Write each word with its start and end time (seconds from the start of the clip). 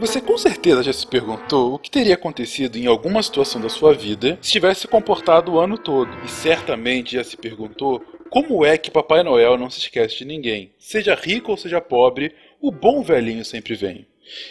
Você 0.00 0.18
com 0.18 0.38
certeza 0.38 0.82
já 0.82 0.94
se 0.94 1.06
perguntou 1.06 1.74
o 1.74 1.78
que 1.78 1.90
teria 1.90 2.14
acontecido 2.14 2.78
em 2.78 2.86
alguma 2.86 3.22
situação 3.22 3.60
da 3.60 3.68
sua 3.68 3.92
vida 3.92 4.38
se 4.40 4.52
tivesse 4.52 4.80
se 4.80 4.88
comportado 4.88 5.52
o 5.52 5.60
ano 5.60 5.76
todo. 5.76 6.10
E 6.24 6.28
certamente 6.30 7.16
já 7.16 7.22
se 7.22 7.36
perguntou 7.36 8.02
como 8.30 8.64
é 8.64 8.78
que 8.78 8.90
Papai 8.90 9.22
Noel 9.22 9.58
não 9.58 9.68
se 9.68 9.78
esquece 9.78 10.16
de 10.16 10.24
ninguém. 10.24 10.72
Seja 10.78 11.14
rico 11.14 11.50
ou 11.50 11.56
seja 11.58 11.82
pobre, 11.82 12.34
o 12.62 12.72
bom 12.72 13.02
velhinho 13.02 13.44
sempre 13.44 13.74
vem 13.74 14.06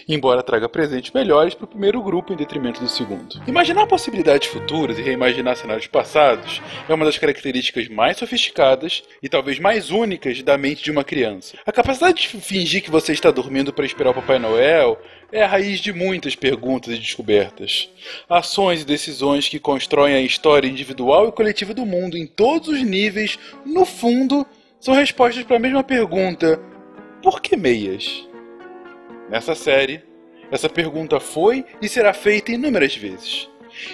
embora 0.08 0.44
traga 0.44 0.68
presentes 0.68 1.12
melhores 1.12 1.54
para 1.54 1.66
o 1.66 1.68
primeiro 1.68 2.02
grupo 2.02 2.34
em 2.34 2.36
detrimento 2.36 2.80
do 2.80 2.90
segundo. 2.90 3.42
Imaginar 3.48 3.88
possibilidades 3.88 4.48
futuras 4.48 4.98
e 4.98 5.02
reimaginar 5.02 5.56
cenários 5.56 5.88
passados 5.88 6.62
é 6.88 6.94
uma 6.94 7.06
das 7.06 7.18
características 7.18 7.88
mais 7.88 8.18
sofisticadas 8.18 9.04
e 9.22 9.30
talvez 9.30 9.60
mais 9.60 9.90
únicas 9.92 10.42
da 10.42 10.58
mente 10.58 10.84
de 10.84 10.92
uma 10.92 11.04
criança. 11.04 11.58
A 11.66 11.72
capacidade 11.72 12.22
de 12.22 12.28
fingir 12.28 12.84
que 12.84 12.92
você 12.92 13.14
está 13.14 13.32
dormindo 13.32 13.74
para 13.74 13.86
esperar 13.86 14.12
o 14.12 14.16
Papai 14.16 14.40
Noel 14.40 15.00
é 15.32 15.44
a 15.44 15.48
raiz 15.48 15.80
de 15.80 15.94
muitas 15.94 16.36
perguntas 16.36 16.94
e 16.94 16.98
descobertas. 16.98 17.90
Ações 18.28 18.82
e 18.82 18.86
decisões 18.86 19.48
que 19.48 19.60
constroem 19.60 20.16
a 20.16 20.22
história 20.22 20.68
individual 20.68 21.28
e 21.28 21.32
coletiva 21.32 21.74
do 21.74 21.86
mundo 21.86 22.18
em 22.18 22.26
todos 22.26 22.70
os 22.70 22.82
níveis, 22.82 23.38
no 23.66 23.86
fundo, 23.86 24.46
são 24.80 24.94
respostas 24.94 25.44
para 25.44 25.58
a 25.58 25.60
mesma 25.60 25.84
pergunta: 25.84 26.60
por 27.22 27.42
que 27.42 27.56
meias? 27.56 28.29
Nessa 29.30 29.54
série, 29.54 30.04
essa 30.52 30.68
pergunta 30.68 31.20
foi 31.20 31.64
e 31.82 31.88
será 31.88 32.14
feita 32.14 32.52
inúmeras 32.52 32.96
vezes. 32.96 33.48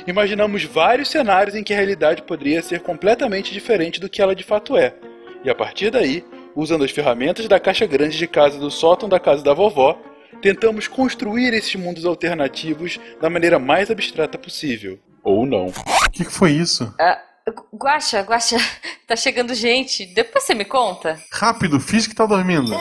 Imaginamos 0.08 0.64
vários 0.64 1.10
cenários 1.10 1.56
em 1.56 1.64
que 1.64 1.74
a 1.74 1.78
realidade 1.78 2.22
poderia 2.22 2.62
ser 2.62 2.80
completamente 2.80 3.52
diferente 3.52 4.00
do 4.00 4.10
que 4.10 4.22
ela 4.22 4.34
de 4.34 4.44
fato 4.44 4.78
é, 4.78 4.96
e 5.44 5.50
a 5.50 5.54
partir 5.54 5.92
daí, 5.92 6.24
usando 6.56 6.86
as 6.86 6.92
ferramentas 6.92 7.48
da 7.48 7.60
caixa 7.60 7.86
grande 7.86 8.18
de 8.18 8.28
casa 8.28 8.58
do 8.58 8.72
sótão 8.72 9.10
da 9.10 9.20
casa 9.20 9.44
da 9.44 9.54
vovó, 9.54 10.02
tentamos 10.42 10.88
construir 10.88 11.54
esses 11.54 11.76
mundos 11.76 12.06
alternativos 12.06 13.00
da 13.22 13.30
maneira 13.30 13.60
mais 13.60 13.92
abstrata 13.92 14.38
possível. 14.38 14.98
Ou 15.22 15.46
não. 15.46 15.68
O 15.68 16.12
que, 16.12 16.24
que 16.24 16.32
foi 16.32 16.52
isso? 16.52 16.86
Uh, 16.86 17.35
Guaxa, 17.74 18.22
Guaxa, 18.22 18.58
tá 19.08 19.16
chegando 19.16 19.54
gente. 19.54 20.06
Depois 20.08 20.44
você 20.44 20.56
me 20.56 20.66
conta? 20.66 21.20
Rápido, 21.32 21.80
fiz 21.80 22.08
que 22.08 22.16
tá 22.16 22.26
dormindo. 22.26 22.72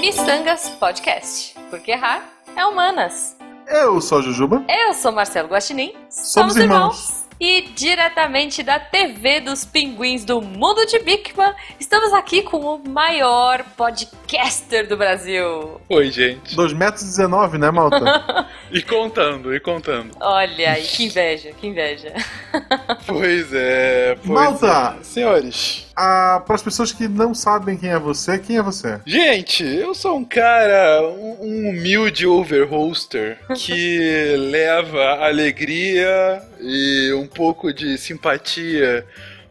Missangas 0.00 0.68
Podcast. 0.78 1.54
Porque 1.70 1.92
errar 1.92 2.22
é 2.54 2.64
humanas. 2.66 3.36
Eu 3.66 4.00
sou 4.00 4.18
a 4.18 4.22
Jujuba. 4.22 4.64
Eu 4.68 4.92
sou 4.94 5.12
Marcelo 5.12 5.48
Guaxinim. 5.48 5.92
Somos, 6.10 6.32
Somos 6.32 6.56
irmãos. 6.56 7.08
irmãos. 7.08 7.25
E 7.38 7.68
diretamente 7.74 8.62
da 8.62 8.78
TV 8.78 9.40
dos 9.40 9.62
Pinguins 9.62 10.24
do 10.24 10.40
Mundo 10.40 10.86
de 10.86 10.98
Bigman, 11.00 11.52
estamos 11.78 12.14
aqui 12.14 12.42
com 12.42 12.56
o 12.56 12.88
maior 12.88 13.62
podcaster 13.76 14.88
do 14.88 14.96
Brasil. 14.96 15.78
Oi, 15.86 16.10
gente. 16.10 16.56
2,19 16.56 16.74
metros, 16.74 17.18
né, 17.60 17.70
Malta? 17.70 18.48
e 18.72 18.80
contando, 18.80 19.54
e 19.54 19.60
contando. 19.60 20.16
Olha 20.18 20.72
aí, 20.72 20.82
que 20.82 21.04
inveja, 21.04 21.52
que 21.52 21.66
inveja. 21.66 22.14
pois 23.06 23.52
é, 23.52 24.14
pois 24.14 24.28
Malta! 24.28 24.96
É. 24.98 25.04
Senhores. 25.04 25.86
Ah, 25.94 26.42
para 26.44 26.54
as 26.54 26.62
pessoas 26.62 26.92
que 26.92 27.06
não 27.08 27.34
sabem 27.34 27.76
quem 27.76 27.90
é 27.90 27.98
você, 27.98 28.38
quem 28.38 28.58
é 28.58 28.62
você? 28.62 29.00
Gente, 29.06 29.64
eu 29.64 29.94
sou 29.94 30.16
um 30.16 30.24
cara, 30.24 31.02
um, 31.02 31.36
um 31.40 31.70
humilde 31.70 32.26
overhoster 32.26 33.38
que 33.54 34.36
leva 34.36 35.24
alegria 35.26 36.42
e 36.60 37.12
um 37.14 37.26
pouco 37.26 37.72
de 37.72 37.96
simpatia 37.98 39.06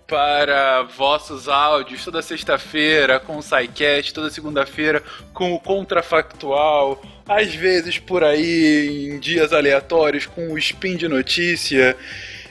para 0.08 0.84
vossos 0.84 1.48
áudios 1.50 2.04
toda 2.06 2.22
sexta-feira 2.22 3.20
com 3.20 3.38
o 3.38 3.42
SciCast, 3.42 4.14
toda 4.14 4.30
segunda-feira 4.30 5.02
com 5.34 5.54
o 5.54 5.60
Contrafactual, 5.60 7.02
às 7.28 7.54
vezes 7.56 7.98
por 7.98 8.24
aí 8.24 9.10
em 9.10 9.20
dias 9.20 9.52
aleatórios 9.52 10.26
com 10.26 10.54
o 10.54 10.58
Spin 10.58 10.96
de 10.96 11.08
Notícia. 11.08 11.98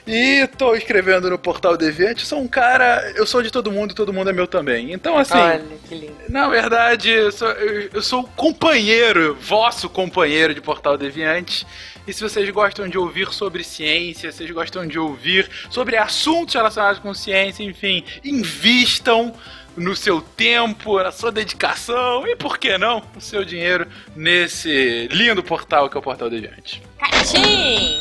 E 0.07 0.45
tô 0.55 0.75
escrevendo 0.75 1.31
no 1.31 1.39
Portal 1.39 1.75
Deviante, 1.75 2.27
sou 2.27 2.39
um 2.39 2.47
cara, 2.47 3.11
eu 3.15 3.25
sou 3.25 3.41
de 3.41 3.49
todo 3.49 3.71
mundo, 3.71 3.95
todo 3.95 4.13
mundo 4.13 4.29
é 4.29 4.33
meu 4.33 4.45
também. 4.45 4.93
Então, 4.93 5.17
assim. 5.17 5.35
Olha, 5.35 5.63
que 5.89 5.95
lindo. 5.95 6.15
Na 6.29 6.47
verdade, 6.47 7.09
eu 7.09 7.31
sou, 7.31 7.49
eu, 7.53 7.89
eu 7.91 8.01
sou 8.03 8.23
companheiro, 8.35 9.35
vosso 9.41 9.89
companheiro 9.89 10.53
de 10.53 10.61
Portal 10.61 10.95
Deviante. 10.95 11.65
E 12.07 12.13
se 12.13 12.21
vocês 12.21 12.49
gostam 12.49 12.87
de 12.87 12.97
ouvir 12.97 13.33
sobre 13.33 13.63
ciência, 13.63 14.31
vocês 14.31 14.49
gostam 14.51 14.85
de 14.87 14.99
ouvir 14.99 15.49
sobre 15.69 15.97
assuntos 15.97 16.53
relacionados 16.53 16.99
com 16.99 17.13
ciência, 17.13 17.63
enfim, 17.63 18.03
invistam 18.23 19.33
no 19.75 19.95
seu 19.95 20.21
tempo, 20.21 21.01
na 21.01 21.11
sua 21.11 21.31
dedicação 21.31 22.25
e, 22.27 22.35
por 22.35 22.57
que 22.57 22.77
não, 22.77 23.03
o 23.15 23.21
seu 23.21 23.43
dinheiro 23.43 23.87
nesse 24.15 25.07
lindo 25.11 25.43
portal 25.43 25.89
que 25.89 25.97
é 25.97 25.99
o 25.99 26.03
Portal 26.03 26.29
Deviante. 26.29 26.81
Catim! 26.97 27.99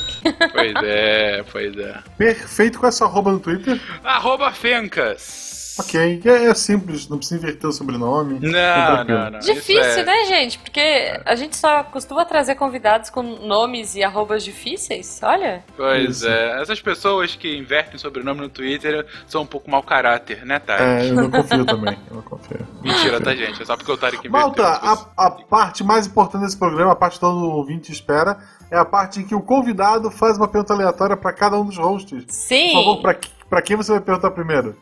Pois 0.52 0.74
é, 0.82 1.44
pois 1.50 1.76
é. 1.76 1.98
Perfeito 2.16 2.78
com 2.78 2.86
essa 2.86 3.04
arroba 3.04 3.32
no 3.32 3.40
Twitter. 3.40 3.80
Arroba 4.02 4.52
Fencas. 4.52 5.63
Ok, 5.78 6.22
é, 6.24 6.44
é, 6.46 6.54
simples, 6.54 7.08
não 7.08 7.18
precisa 7.18 7.40
inverter 7.40 7.68
o 7.68 7.72
sobrenome. 7.72 8.38
Não, 8.40 9.04
não, 9.04 9.30
não. 9.30 9.38
Difícil, 9.40 9.82
é... 9.82 10.04
né, 10.04 10.24
gente? 10.26 10.58
Porque 10.58 11.20
a 11.24 11.34
gente 11.34 11.56
só 11.56 11.82
costuma 11.82 12.24
trazer 12.24 12.54
convidados 12.54 13.10
com 13.10 13.22
nomes 13.22 13.96
e 13.96 14.02
arrobas 14.02 14.44
difíceis, 14.44 15.20
olha. 15.22 15.64
Pois 15.76 16.18
Isso. 16.18 16.28
é, 16.28 16.62
essas 16.62 16.80
pessoas 16.80 17.34
que 17.34 17.56
invertem 17.56 17.98
sobrenome 17.98 18.40
no 18.40 18.48
Twitter 18.48 19.04
são 19.26 19.42
um 19.42 19.46
pouco 19.46 19.68
mau 19.68 19.82
caráter, 19.82 20.46
né, 20.46 20.60
Tarek? 20.60 21.06
É, 21.06 21.10
eu 21.10 21.14
não 21.14 21.30
confio 21.30 21.64
também, 21.66 21.98
eu 22.08 22.16
não 22.16 22.22
confio. 22.22 22.66
Mentira, 22.80 23.20
tá, 23.20 23.34
gente? 23.34 23.60
É 23.60 23.64
só 23.64 23.76
porque 23.76 23.90
o 23.90 23.96
Tarek 23.96 24.28
inverteu. 24.28 24.40
Malta, 24.40 25.06
a, 25.16 25.26
a 25.26 25.30
parte 25.30 25.82
mais 25.82 26.06
importante 26.06 26.42
desse 26.42 26.56
programa, 26.56 26.92
a 26.92 26.96
parte 26.96 27.14
que 27.14 27.20
todo 27.20 27.50
ouvinte 27.50 27.90
espera, 27.90 28.38
é 28.70 28.78
a 28.78 28.84
parte 28.84 29.20
em 29.20 29.24
que 29.24 29.34
o 29.34 29.40
convidado 29.40 30.10
faz 30.10 30.36
uma 30.36 30.46
pergunta 30.46 30.72
aleatória 30.72 31.16
para 31.16 31.32
cada 31.32 31.58
um 31.58 31.64
dos 31.64 31.76
hosts. 31.76 32.24
Sim. 32.28 32.72
Por 32.72 32.84
favor, 32.84 33.02
pra, 33.02 33.16
pra 33.50 33.62
quem 33.62 33.76
você 33.76 33.90
vai 33.90 34.00
perguntar 34.00 34.30
primeiro? 34.30 34.76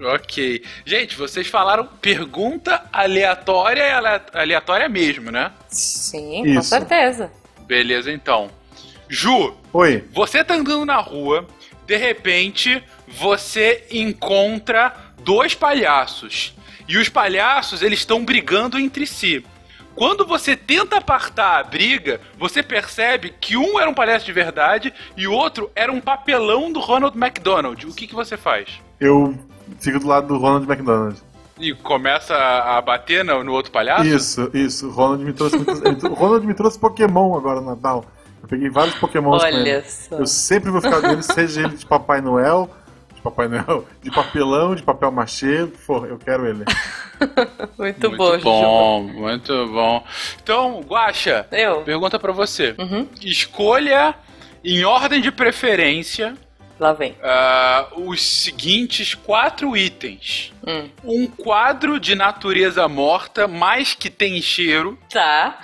Ok. 0.00 0.62
Gente, 0.84 1.16
vocês 1.16 1.46
falaram 1.46 1.86
pergunta 2.00 2.84
aleatória 2.92 3.82
e 3.82 4.38
aleatória 4.38 4.88
mesmo, 4.88 5.30
né? 5.30 5.52
Sim, 5.68 6.44
Isso. 6.44 6.54
com 6.54 6.62
certeza. 6.62 7.30
Beleza, 7.66 8.10
então. 8.10 8.50
Ju. 9.08 9.54
Oi. 9.72 10.04
Você 10.12 10.42
tá 10.42 10.54
andando 10.54 10.84
na 10.86 10.96
rua, 10.96 11.46
de 11.86 11.96
repente 11.96 12.82
você 13.06 13.84
encontra 13.90 14.94
dois 15.18 15.54
palhaços. 15.54 16.54
E 16.88 16.96
os 16.96 17.08
palhaços, 17.08 17.82
eles 17.82 18.00
estão 18.00 18.24
brigando 18.24 18.78
entre 18.78 19.06
si. 19.06 19.44
Quando 19.94 20.24
você 20.24 20.56
tenta 20.56 20.96
apartar 20.96 21.58
a 21.58 21.62
briga, 21.62 22.20
você 22.38 22.62
percebe 22.62 23.34
que 23.40 23.56
um 23.56 23.78
era 23.78 23.90
um 23.90 23.94
palhaço 23.94 24.24
de 24.24 24.32
verdade 24.32 24.94
e 25.16 25.26
o 25.26 25.32
outro 25.32 25.70
era 25.74 25.92
um 25.92 26.00
papelão 26.00 26.72
do 26.72 26.80
Ronald 26.80 27.16
McDonald. 27.16 27.86
O 27.86 27.94
que, 27.94 28.06
que 28.06 28.14
você 28.14 28.36
faz? 28.36 28.80
Eu 28.98 29.38
fica 29.80 29.98
do 29.98 30.06
lado 30.06 30.28
do 30.28 30.38
Ronald 30.38 30.70
McDonald. 30.70 31.20
E 31.58 31.74
começa 31.74 32.34
a 32.34 32.80
bater 32.80 33.24
no, 33.24 33.44
no 33.44 33.52
outro 33.52 33.70
palhaço? 33.70 34.06
Isso, 34.06 34.50
isso. 34.54 34.88
O 34.88 34.90
Ronald 34.92 35.24
me 35.24 35.32
trouxe, 35.32 35.56
Ronald 36.08 36.46
me 36.46 36.54
trouxe 36.54 36.78
Pokémon 36.78 37.36
agora 37.36 37.60
no 37.60 37.70
Natal. 37.70 38.04
Eu 38.42 38.48
peguei 38.48 38.70
vários 38.70 38.94
Pokémons 38.94 39.42
Olha 39.42 39.52
com 39.52 39.58
ele. 39.58 39.82
Só. 39.82 40.16
Eu 40.16 40.26
sempre 40.26 40.70
vou 40.70 40.80
ficar 40.80 41.00
dele, 41.00 41.22
seja 41.22 41.62
ele 41.62 41.76
de 41.76 41.84
Papai 41.84 42.22
Noel, 42.22 42.70
de 43.14 43.20
Papai 43.20 43.48
Noel, 43.48 43.86
de 44.02 44.10
papelão, 44.10 44.74
de 44.74 44.82
papel 44.82 45.12
machê, 45.12 45.66
for, 45.66 46.08
eu 46.08 46.16
quero 46.16 46.46
ele. 46.46 46.64
muito, 47.76 48.08
muito 48.08 48.18
bom, 48.18 48.38
bom, 48.40 49.02
muito 49.02 49.66
bom. 49.68 50.04
Então, 50.42 50.80
Guaxa, 50.80 51.46
eu. 51.52 51.82
pergunta 51.82 52.18
para 52.18 52.32
você. 52.32 52.74
Uhum. 52.78 53.06
Escolha 53.22 54.14
em 54.64 54.82
ordem 54.84 55.20
de 55.20 55.30
preferência 55.30 56.34
Lá 56.80 56.94
vem. 56.94 57.12
Uh, 57.12 58.08
os 58.08 58.22
seguintes 58.22 59.14
quatro 59.14 59.76
itens: 59.76 60.50
hum. 60.66 60.88
um 61.04 61.26
quadro 61.26 62.00
de 62.00 62.14
natureza 62.14 62.88
morta, 62.88 63.46
mas 63.46 63.92
que 63.92 64.08
tem 64.08 64.40
cheiro. 64.40 64.98
Tá. 65.12 65.60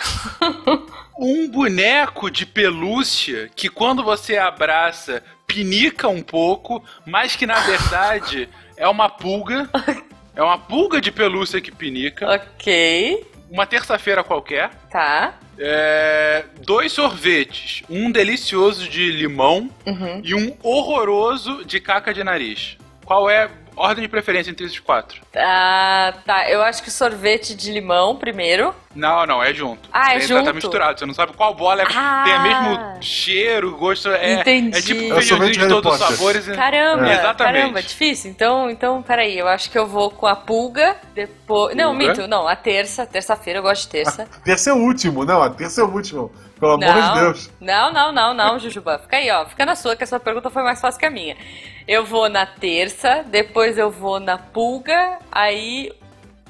um 1.18 1.48
boneco 1.48 2.30
de 2.30 2.44
pelúcia 2.44 3.50
que, 3.56 3.70
quando 3.70 4.04
você 4.04 4.36
abraça, 4.36 5.22
pinica 5.46 6.06
um 6.06 6.20
pouco, 6.22 6.84
mas 7.06 7.34
que 7.34 7.46
na 7.46 7.60
verdade 7.60 8.46
é 8.76 8.86
uma 8.86 9.08
pulga. 9.08 9.68
É 10.36 10.42
uma 10.42 10.58
pulga 10.58 11.00
de 11.00 11.10
pelúcia 11.10 11.62
que 11.62 11.72
pinica. 11.72 12.30
Ok. 12.30 13.26
Uma 13.50 13.66
terça-feira 13.66 14.24
qualquer. 14.24 14.70
Tá. 14.90 15.34
É, 15.58 16.44
dois 16.64 16.92
sorvetes. 16.92 17.82
Um 17.88 18.10
delicioso 18.10 18.88
de 18.88 19.10
limão 19.10 19.70
uhum. 19.86 20.20
e 20.24 20.34
um 20.34 20.56
horroroso 20.62 21.64
de 21.64 21.80
caca 21.80 22.12
de 22.12 22.22
nariz. 22.22 22.76
Qual 23.04 23.30
é 23.30 23.48
Ordem 23.76 24.02
de 24.02 24.08
preferência 24.08 24.50
entre 24.50 24.64
esses 24.64 24.80
quatro. 24.80 25.20
Ah, 25.36 26.14
tá. 26.24 26.48
Eu 26.48 26.62
acho 26.62 26.82
que 26.82 26.90
sorvete 26.90 27.54
de 27.54 27.70
limão 27.70 28.16
primeiro. 28.16 28.74
Não, 28.94 29.26
não, 29.26 29.42
é 29.42 29.52
junto. 29.52 29.86
Ah, 29.92 30.14
é 30.14 30.20
Tá- 30.20 30.26
junto? 30.26 30.44
Tá 30.46 30.52
misturado, 30.54 30.98
você 30.98 31.04
não 31.04 31.12
sabe 31.12 31.34
qual 31.34 31.52
bola 31.54 31.82
é, 31.82 31.86
Ah. 31.94 32.22
tem 32.24 32.34
o 32.36 32.42
mesmo 32.42 33.02
cheiro, 33.02 33.76
gosto. 33.76 34.08
É, 34.10 34.40
Entendi. 34.40 34.78
é 34.78 34.80
tipo 34.80 35.00
É 35.00 35.02
um 35.02 35.18
o 35.18 35.22
sorvete 35.22 35.28
feijãozinho 35.28 35.52
de 35.52 35.58
Harry 35.60 35.68
todos 35.70 35.92
os 35.92 35.98
Potter. 35.98 36.16
sabores. 36.16 36.48
e- 36.48 36.52
Caramba, 36.54 37.06
É. 37.08 37.12
Exatamente. 37.18 37.54
caramba, 37.60 37.82
difícil. 37.82 38.30
Então, 38.30 38.70
então, 38.70 39.02
peraí, 39.02 39.38
eu 39.38 39.46
acho 39.46 39.70
que 39.70 39.78
eu 39.78 39.86
vou 39.86 40.10
com 40.10 40.26
a 40.26 40.34
pulga, 40.34 40.96
depois... 41.14 41.76
Não, 41.76 41.94
Pulga? 41.94 42.06
minto, 42.08 42.26
não, 42.26 42.48
a 42.48 42.56
terça, 42.56 43.04
terça-feira, 43.06 43.58
eu 43.58 43.62
gosto 43.62 43.82
de 43.82 43.88
terça. 43.88 44.22
A 44.22 44.40
terça 44.40 44.70
é 44.70 44.72
o 44.72 44.76
último, 44.78 45.22
não, 45.26 45.42
a 45.42 45.50
terça 45.50 45.82
é 45.82 45.84
o 45.84 45.88
último. 45.88 46.32
Pelo 46.58 46.72
amor 46.72 46.94
de 47.02 47.20
Deus. 47.20 47.50
não, 47.60 47.92
não, 47.92 48.10
não, 48.10 48.32
não, 48.32 48.58
Jujuba. 48.58 48.98
Fica 49.00 49.18
aí, 49.18 49.30
ó. 49.30 49.44
Fica 49.44 49.66
na 49.66 49.76
sua, 49.76 49.94
que 49.94 50.02
a 50.02 50.06
sua 50.06 50.18
pergunta 50.18 50.48
foi 50.48 50.62
mais 50.62 50.80
fácil 50.80 50.98
que 50.98 51.04
a 51.04 51.10
minha. 51.10 51.36
Eu 51.86 52.04
vou 52.04 52.28
na 52.28 52.44
terça, 52.46 53.22
depois 53.24 53.78
eu 53.78 53.90
vou 53.90 54.18
na 54.18 54.36
pulga, 54.38 55.18
aí 55.30 55.92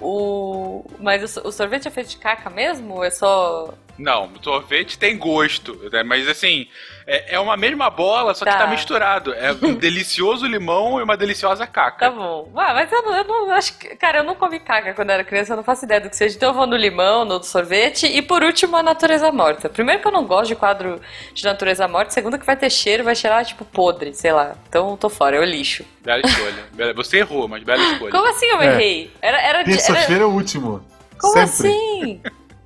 o. 0.01 0.83
Mas 0.99 1.23
o, 1.23 1.29
so- 1.29 1.47
o 1.49 1.53
sorvete 1.53 1.87
é 1.89 1.91
feito 1.91 2.09
de 2.11 2.17
caca 2.17 2.49
mesmo? 2.51 3.05
É 3.05 3.11
só. 3.11 3.75
Não, 3.99 4.31
sorvete 4.43 4.99
tem 4.99 5.17
gosto, 5.17 5.75
né? 5.91 6.03
mas 6.03 6.29
assim, 6.29 6.69
é, 7.07 7.35
é 7.37 7.41
uma 7.41 7.57
mesma 7.57 7.89
bola, 7.89 8.35
só 8.35 8.45
que 8.45 8.51
Tá. 8.51 8.59
tá 8.59 8.67
misturado. 8.67 9.33
É 9.35 9.53
um 9.53 9.73
delicioso 9.79 10.47
limão 10.47 11.01
e 11.01 11.03
uma 11.03 11.17
deliciosa 11.17 11.67
caca. 11.67 11.99
Tá 12.07 12.11
bom. 12.11 12.51
Ah, 12.55 12.75
mas 12.75 12.93
eu 12.93 13.03
não, 13.03 13.17
eu 13.17 13.25
não 13.25 13.51
acho 13.53 13.79
que. 13.79 13.97
Cara, 13.97 14.19
eu 14.19 14.25
não 14.25 14.35
comi 14.35 14.61
caca 14.61 14.93
quando 14.93 15.11
era 15.11 15.25
criança, 15.25 15.53
eu 15.53 15.57
não 15.57 15.65
faço 15.65 15.85
ideia 15.87 16.01
do 16.01 16.11
que 16.11 16.17
seja. 16.17 16.37
Então 16.37 16.51
eu 16.51 16.55
vou 16.55 16.67
no 16.67 16.77
limão, 16.77 17.25
no 17.25 17.43
sorvete 17.43 18.07
e 18.07 18.21
por 18.21 18.43
último 18.43 18.77
a 18.77 18.83
natureza 18.83 19.33
morta. 19.33 19.69
Primeiro 19.69 20.01
que 20.03 20.09
eu 20.09 20.13
não 20.13 20.27
gosto 20.27 20.49
de 20.49 20.57
quadro 20.57 21.01
de 21.33 21.45
natureza 21.45 21.89
morta, 21.89 22.11
segundo 22.11 22.39
que 22.39 22.45
vai 22.47 22.57
ter 22.57 22.71
cheiro, 22.71 23.03
vai 23.05 23.15
cheirar 23.15 23.45
tipo 23.47 23.65
podre, 23.65 24.13
sei 24.15 24.33
lá. 24.33 24.57
Então 24.69 24.91
eu 24.91 24.97
tô 24.97 25.09
fora, 25.09 25.37
eu 25.37 25.45
lixo. 25.45 25.85
Bela 26.03 26.21
escolha. 26.25 26.93
Você 26.95 27.19
errou, 27.19 27.49
mas 27.49 27.63
bela 27.63 27.83
escolha. 27.83 28.13
Como 28.13 28.29
assim 28.29 28.47
eu 28.47 28.61
É. 28.61 28.67
errei? 28.75 29.11
Era, 29.23 29.41
era... 29.41 29.65
Terça-feira 29.65 30.23
é 30.23 30.27
o 30.27 30.31
último. 30.31 30.85
Como 31.19 31.33
Sempre. 31.33 31.47
assim? 31.71 32.21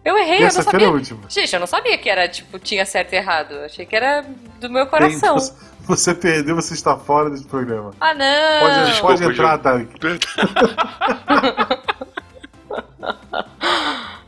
Eu 0.05 0.17
errei, 0.17 0.37
eu 0.39 0.43
não 0.43 0.51
Terça-feira 0.51 0.85
é 0.85 0.89
o 0.89 0.93
sabia. 0.93 0.99
último. 1.01 1.21
Gente, 1.29 1.53
eu 1.53 1.61
não 1.61 1.67
sabia 1.67 1.99
que 1.99 2.09
era, 2.09 2.27
tipo, 2.29 2.59
tinha 2.59 2.87
certo 2.87 3.13
e 3.13 3.17
errado. 3.17 3.53
Eu 3.53 3.65
achei 3.67 3.85
que 3.85 3.95
era 3.95 4.25
do 4.61 4.71
meu 4.71 4.87
coração. 4.87 5.35
você- 5.39 5.53
você 5.81 6.15
perdeu, 6.15 6.55
você 6.57 6.73
está 6.75 6.97
fora 6.97 7.29
desse 7.31 7.45
programa. 7.45 7.91
Ah, 8.01 8.15
não! 8.15 8.61
Pode, 8.61 8.87
Desculpa, 8.91 9.15
pode 9.19 9.25
entrar. 9.33 9.59
Tarek. 9.59 9.91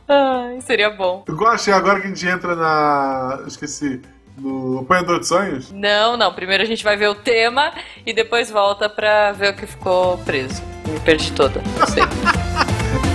Ai, 0.07 0.59
seria 0.61 0.89
bom. 0.89 1.23
Eu 1.27 1.35
gosto, 1.35 1.71
agora 1.71 1.99
que 2.01 2.07
a 2.07 2.09
gente 2.09 2.27
entra 2.27 2.55
na. 2.55 3.43
Esqueci. 3.47 4.01
No 4.35 4.79
Apanhador 4.79 5.19
de 5.19 5.27
Sonhos? 5.27 5.71
Não, 5.71 6.17
não. 6.17 6.33
Primeiro 6.33 6.63
a 6.63 6.65
gente 6.65 6.83
vai 6.83 6.97
ver 6.97 7.07
o 7.07 7.13
tema 7.15 7.71
e 8.03 8.11
depois 8.13 8.49
volta 8.49 8.89
pra 8.89 9.31
ver 9.31 9.53
o 9.53 9.55
que 9.55 9.67
ficou 9.67 10.17
preso. 10.19 10.59
Me 10.87 10.99
perdi 11.01 11.31
toda. 11.33 11.61
Não 11.79 11.87
sei. 11.87 12.01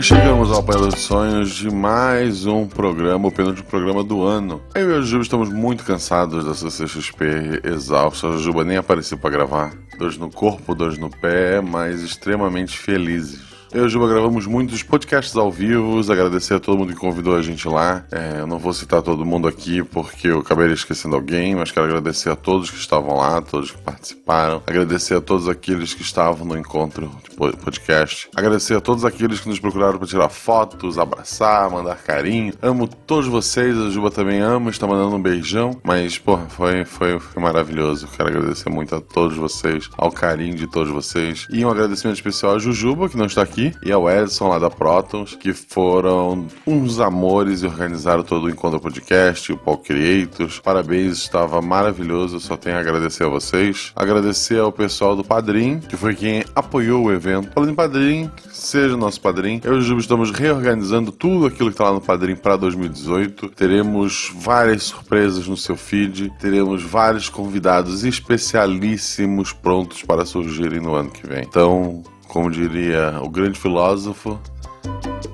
Chegamos 0.00 0.52
ao 0.52 0.60
Apanhador 0.60 0.94
de 0.94 1.00
Sonhos 1.00 1.50
de 1.50 1.70
mais 1.70 2.46
um 2.46 2.68
programa, 2.68 3.26
o 3.26 3.32
penúltimo 3.32 3.66
programa 3.66 4.04
do 4.04 4.22
ano. 4.22 4.62
Eu 4.76 4.92
e 4.92 4.94
a 4.94 5.00
Juba 5.00 5.24
estamos 5.24 5.48
muito 5.48 5.84
cansados 5.84 6.44
da 6.44 6.54
CCXP, 6.54 7.62
exaustos. 7.64 8.36
A 8.36 8.38
Juba 8.38 8.62
nem 8.62 8.76
apareceu 8.76 9.18
para 9.18 9.30
gravar. 9.30 9.72
Dois 9.98 10.16
no 10.16 10.30
corpo, 10.30 10.72
dois 10.72 10.96
no 10.98 11.10
pé, 11.10 11.60
mas 11.60 12.00
extremamente 12.00 12.78
felizes. 12.78 13.47
Eu 13.72 13.82
e 13.82 13.84
a 13.84 13.88
Juba 13.88 14.08
gravamos 14.08 14.46
muitos 14.46 14.82
podcasts 14.82 15.36
ao 15.36 15.52
vivo, 15.52 16.00
agradecer 16.10 16.54
a 16.54 16.60
todo 16.60 16.78
mundo 16.78 16.94
que 16.94 16.98
convidou 16.98 17.36
a 17.36 17.42
gente 17.42 17.68
lá. 17.68 18.02
É, 18.10 18.40
eu 18.40 18.46
não 18.46 18.58
vou 18.58 18.72
citar 18.72 19.02
todo 19.02 19.26
mundo 19.26 19.46
aqui 19.46 19.82
porque 19.82 20.28
eu 20.28 20.38
acabaria 20.38 20.72
esquecendo 20.72 21.14
alguém, 21.14 21.54
mas 21.54 21.70
quero 21.70 21.84
agradecer 21.84 22.30
a 22.30 22.36
todos 22.36 22.70
que 22.70 22.78
estavam 22.78 23.16
lá, 23.18 23.42
todos 23.42 23.70
que 23.70 23.78
participaram. 23.78 24.62
Agradecer 24.66 25.16
a 25.16 25.20
todos 25.20 25.48
aqueles 25.48 25.92
que 25.92 26.00
estavam 26.00 26.46
no 26.46 26.56
encontro 26.56 27.10
de 27.28 27.36
po- 27.36 27.54
podcast. 27.58 28.30
Agradecer 28.34 28.74
a 28.74 28.80
todos 28.80 29.04
aqueles 29.04 29.38
que 29.40 29.48
nos 29.50 29.60
procuraram 29.60 29.98
para 29.98 30.08
tirar 30.08 30.30
fotos, 30.30 30.98
abraçar, 30.98 31.70
mandar 31.70 31.96
carinho. 31.96 32.54
Amo 32.62 32.88
todos 32.88 33.26
vocês, 33.28 33.76
a 33.78 33.90
Juba 33.90 34.10
também 34.10 34.40
ama, 34.40 34.70
está 34.70 34.86
mandando 34.86 35.14
um 35.14 35.22
beijão. 35.22 35.78
Mas, 35.84 36.16
porra, 36.16 36.46
foi, 36.48 36.86
foi, 36.86 37.18
foi 37.20 37.42
maravilhoso. 37.42 38.08
Quero 38.16 38.30
agradecer 38.30 38.70
muito 38.70 38.94
a 38.94 39.00
todos 39.00 39.36
vocês, 39.36 39.90
ao 39.98 40.10
carinho 40.10 40.54
de 40.56 40.66
todos 40.66 40.90
vocês. 40.90 41.46
E 41.50 41.62
um 41.66 41.70
agradecimento 41.70 42.16
especial 42.16 42.54
à 42.54 42.58
Jujuba, 42.58 43.10
que 43.10 43.16
não 43.16 43.26
está 43.26 43.42
aqui, 43.42 43.57
e 43.82 43.92
ao 43.92 44.08
Edson 44.08 44.48
lá 44.48 44.58
da 44.58 44.70
Protons, 44.70 45.34
que 45.34 45.52
foram 45.52 46.46
uns 46.66 47.00
amores 47.00 47.62
e 47.62 47.66
organizaram 47.66 48.22
todo 48.22 48.44
o 48.44 48.50
Encontro 48.50 48.80
Podcast, 48.80 49.52
o 49.52 49.56
Paul 49.56 49.78
Creators. 49.78 50.60
Parabéns, 50.60 51.18
estava 51.18 51.60
maravilhoso. 51.60 52.38
Só 52.40 52.56
tenho 52.56 52.76
a 52.76 52.80
agradecer 52.80 53.24
a 53.24 53.28
vocês. 53.28 53.92
Agradecer 53.96 54.60
ao 54.60 54.72
pessoal 54.72 55.16
do 55.16 55.24
Padrim, 55.24 55.80
que 55.80 55.96
foi 55.96 56.14
quem 56.14 56.44
apoiou 56.54 57.06
o 57.06 57.12
evento. 57.12 57.50
Falando 57.52 57.70
em 57.70 57.74
Padrim, 57.74 58.30
seja 58.50 58.96
nosso 58.96 59.20
Padrim. 59.20 59.60
Eu 59.64 59.74
e 59.74 59.78
o 59.78 59.82
Juba 59.82 60.00
estamos 60.00 60.30
reorganizando 60.30 61.10
tudo 61.10 61.46
aquilo 61.46 61.70
que 61.70 61.74
está 61.74 61.84
lá 61.84 61.92
no 61.92 62.00
Padrim 62.00 62.36
para 62.36 62.56
2018. 62.56 63.48
Teremos 63.50 64.32
várias 64.34 64.84
surpresas 64.84 65.46
no 65.48 65.56
seu 65.56 65.76
feed. 65.76 66.32
Teremos 66.38 66.82
vários 66.82 67.28
convidados 67.28 68.04
especialíssimos 68.04 69.52
prontos 69.52 70.02
para 70.02 70.24
surgirem 70.24 70.80
no 70.80 70.94
ano 70.94 71.10
que 71.10 71.26
vem. 71.26 71.44
Então, 71.48 72.02
como 72.28 72.50
diria 72.50 73.18
o 73.22 73.28
grande 73.28 73.58
filósofo, 73.58 74.38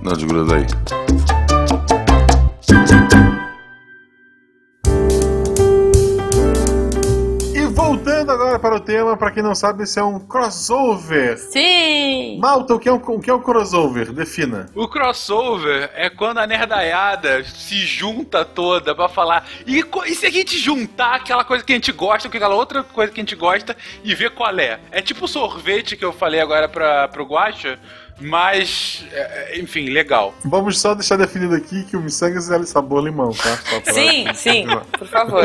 não 0.01 0.13
desgruda 0.13 0.57
aí. 0.57 0.67
Agora 8.35 8.59
para 8.59 8.77
o 8.77 8.81
tema, 8.81 9.17
para 9.17 9.31
quem 9.31 9.43
não 9.43 9.55
sabe, 9.55 9.85
esse 9.85 9.99
é 9.99 10.03
um 10.03 10.19
crossover. 10.19 11.39
Sim! 11.39 12.39
Malta, 12.41 12.75
o 12.75 12.79
que 12.79 12.89
é 12.89 12.93
um, 12.93 12.97
o 12.97 13.21
que 13.21 13.31
é 13.31 13.35
um 13.35 13.41
crossover? 13.41 14.13
Defina. 14.13 14.67
O 14.75 14.89
crossover 14.89 15.91
é 15.95 16.11
quando 16.11 16.39
a 16.39 16.47
nerdaiada 16.47 17.45
se 17.45 17.77
junta 17.79 18.45
toda 18.45 18.95
pra 18.95 19.09
falar. 19.09 19.47
E, 19.67 19.83
e 20.07 20.15
se 20.15 20.27
a 20.27 20.31
gente 20.31 20.59
juntar 20.59 21.15
aquela 21.15 21.45
coisa 21.45 21.65
que 21.65 21.73
a 21.73 21.77
gente 21.77 21.93
gosta 21.93 22.29
com 22.29 22.37
aquela 22.37 22.55
outra 22.55 22.83
coisa 22.83 23.13
que 23.13 23.21
a 23.21 23.23
gente 23.23 23.37
gosta 23.37 23.77
e 24.03 24.15
ver 24.15 24.31
qual 24.31 24.59
é? 24.59 24.81
É 24.91 25.01
tipo 25.01 25.25
o 25.25 25.29
sorvete 25.29 25.97
que 25.97 26.05
eu 26.05 26.13
falei 26.13 26.41
agora 26.41 26.69
pra, 26.69 27.09
pro 27.09 27.25
Guacha, 27.25 27.79
mas. 28.21 29.05
é, 29.13 29.55
é, 29.57 29.61
enfim, 29.61 29.91
legal. 29.91 30.35
Vamos 30.45 30.81
só 30.81 30.95
deixar 30.95 31.17
definido 31.17 31.55
aqui 31.55 31.85
que 31.85 31.97
o 31.97 32.01
miçangas 32.01 32.51
é 32.51 32.63
sabor 32.65 33.03
limão, 33.05 33.31
tá? 33.33 33.57
Sim, 33.93 34.27
sim, 34.35 34.67
por 34.99 35.09
favor. 35.09 35.43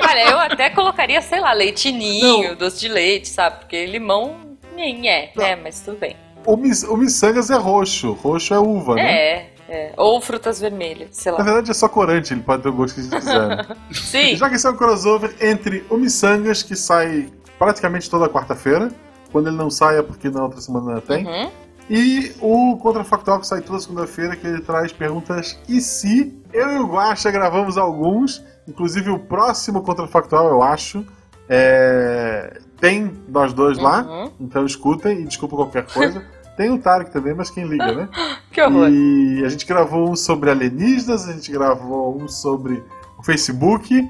Olha, 0.00 0.30
eu 0.30 0.38
até 0.38 0.70
colocaria, 0.70 1.20
sei 1.20 1.40
lá, 1.40 1.52
leitinho, 1.52 2.56
doce 2.56 2.80
de 2.80 2.88
leite, 2.88 3.28
sabe? 3.28 3.60
Porque 3.60 3.86
limão 3.86 4.36
nem 4.74 5.08
é, 5.08 5.32
né? 5.36 5.56
Mas 5.56 5.80
tudo 5.80 5.98
bem. 5.98 6.16
O, 6.46 6.56
mis, 6.56 6.82
o 6.84 6.96
miçangas 6.96 7.50
é 7.50 7.56
roxo. 7.56 8.12
Roxo 8.12 8.54
é 8.54 8.58
uva, 8.58 8.94
né? 8.94 9.02
É, 9.12 9.50
é. 9.68 9.92
Ou 9.96 10.20
frutas 10.20 10.60
vermelhas, 10.60 11.10
sei 11.12 11.32
Na 11.32 11.38
lá. 11.38 11.44
verdade 11.44 11.70
é 11.70 11.74
só 11.74 11.88
corante, 11.88 12.32
ele 12.32 12.42
pode 12.42 12.62
ter 12.62 12.68
o 12.68 12.72
gosto 12.72 12.94
que 12.94 13.00
a 13.00 13.04
gente 13.04 13.16
quiser. 13.16 13.48
né? 13.48 13.66
Sim, 13.92 14.36
Já 14.36 14.48
que 14.48 14.54
esse 14.54 14.66
é 14.66 14.70
um 14.70 14.76
crossover 14.76 15.34
entre 15.40 15.84
o 15.90 15.96
Missangas, 15.98 16.62
que 16.62 16.74
sai 16.74 17.28
praticamente 17.58 18.08
toda 18.08 18.28
quarta-feira. 18.28 18.88
Quando 19.30 19.48
ele 19.48 19.56
não 19.56 19.68
sai 19.68 19.98
é 19.98 20.02
porque 20.02 20.30
na 20.30 20.42
outra 20.44 20.60
semana 20.60 21.02
tem. 21.02 21.26
Uhum. 21.26 21.50
E 21.90 22.32
o 22.40 22.76
Contrafactual 22.76 23.40
que 23.40 23.46
sai 23.46 23.60
toda 23.62 23.78
segunda-feira, 23.80 24.36
que 24.36 24.46
ele 24.46 24.60
traz 24.60 24.92
perguntas 24.92 25.58
e 25.68 25.80
se. 25.80 26.36
Eu 26.52 26.70
e 26.70 26.78
o 26.80 26.86
Guaxa 26.86 27.30
gravamos 27.30 27.78
alguns, 27.78 28.44
inclusive 28.66 29.10
o 29.10 29.18
próximo 29.18 29.82
Contrafactual, 29.82 30.48
eu 30.48 30.62
acho. 30.62 31.04
é, 31.48 32.58
Tem 32.80 33.10
nós 33.28 33.52
dois 33.52 33.76
lá, 33.78 34.02
Uhum. 34.02 34.30
então 34.40 34.64
escutem 34.66 35.20
e 35.20 35.24
desculpa 35.24 35.56
qualquer 35.56 35.86
coisa. 35.86 36.22
Tem 36.56 36.70
o 36.70 36.78
Tarek 36.78 37.10
também, 37.10 37.34
mas 37.34 37.50
quem 37.50 37.64
liga, 37.64 37.92
né? 37.92 38.08
Que 38.52 38.60
horror. 38.62 38.88
E 38.90 39.42
a 39.44 39.48
gente 39.48 39.64
gravou 39.64 40.10
um 40.10 40.16
sobre 40.16 40.50
alienígenas, 40.50 41.28
a 41.28 41.32
gente 41.32 41.50
gravou 41.52 42.20
um 42.20 42.26
sobre 42.28 42.82
o 43.18 43.22
Facebook. 43.22 44.04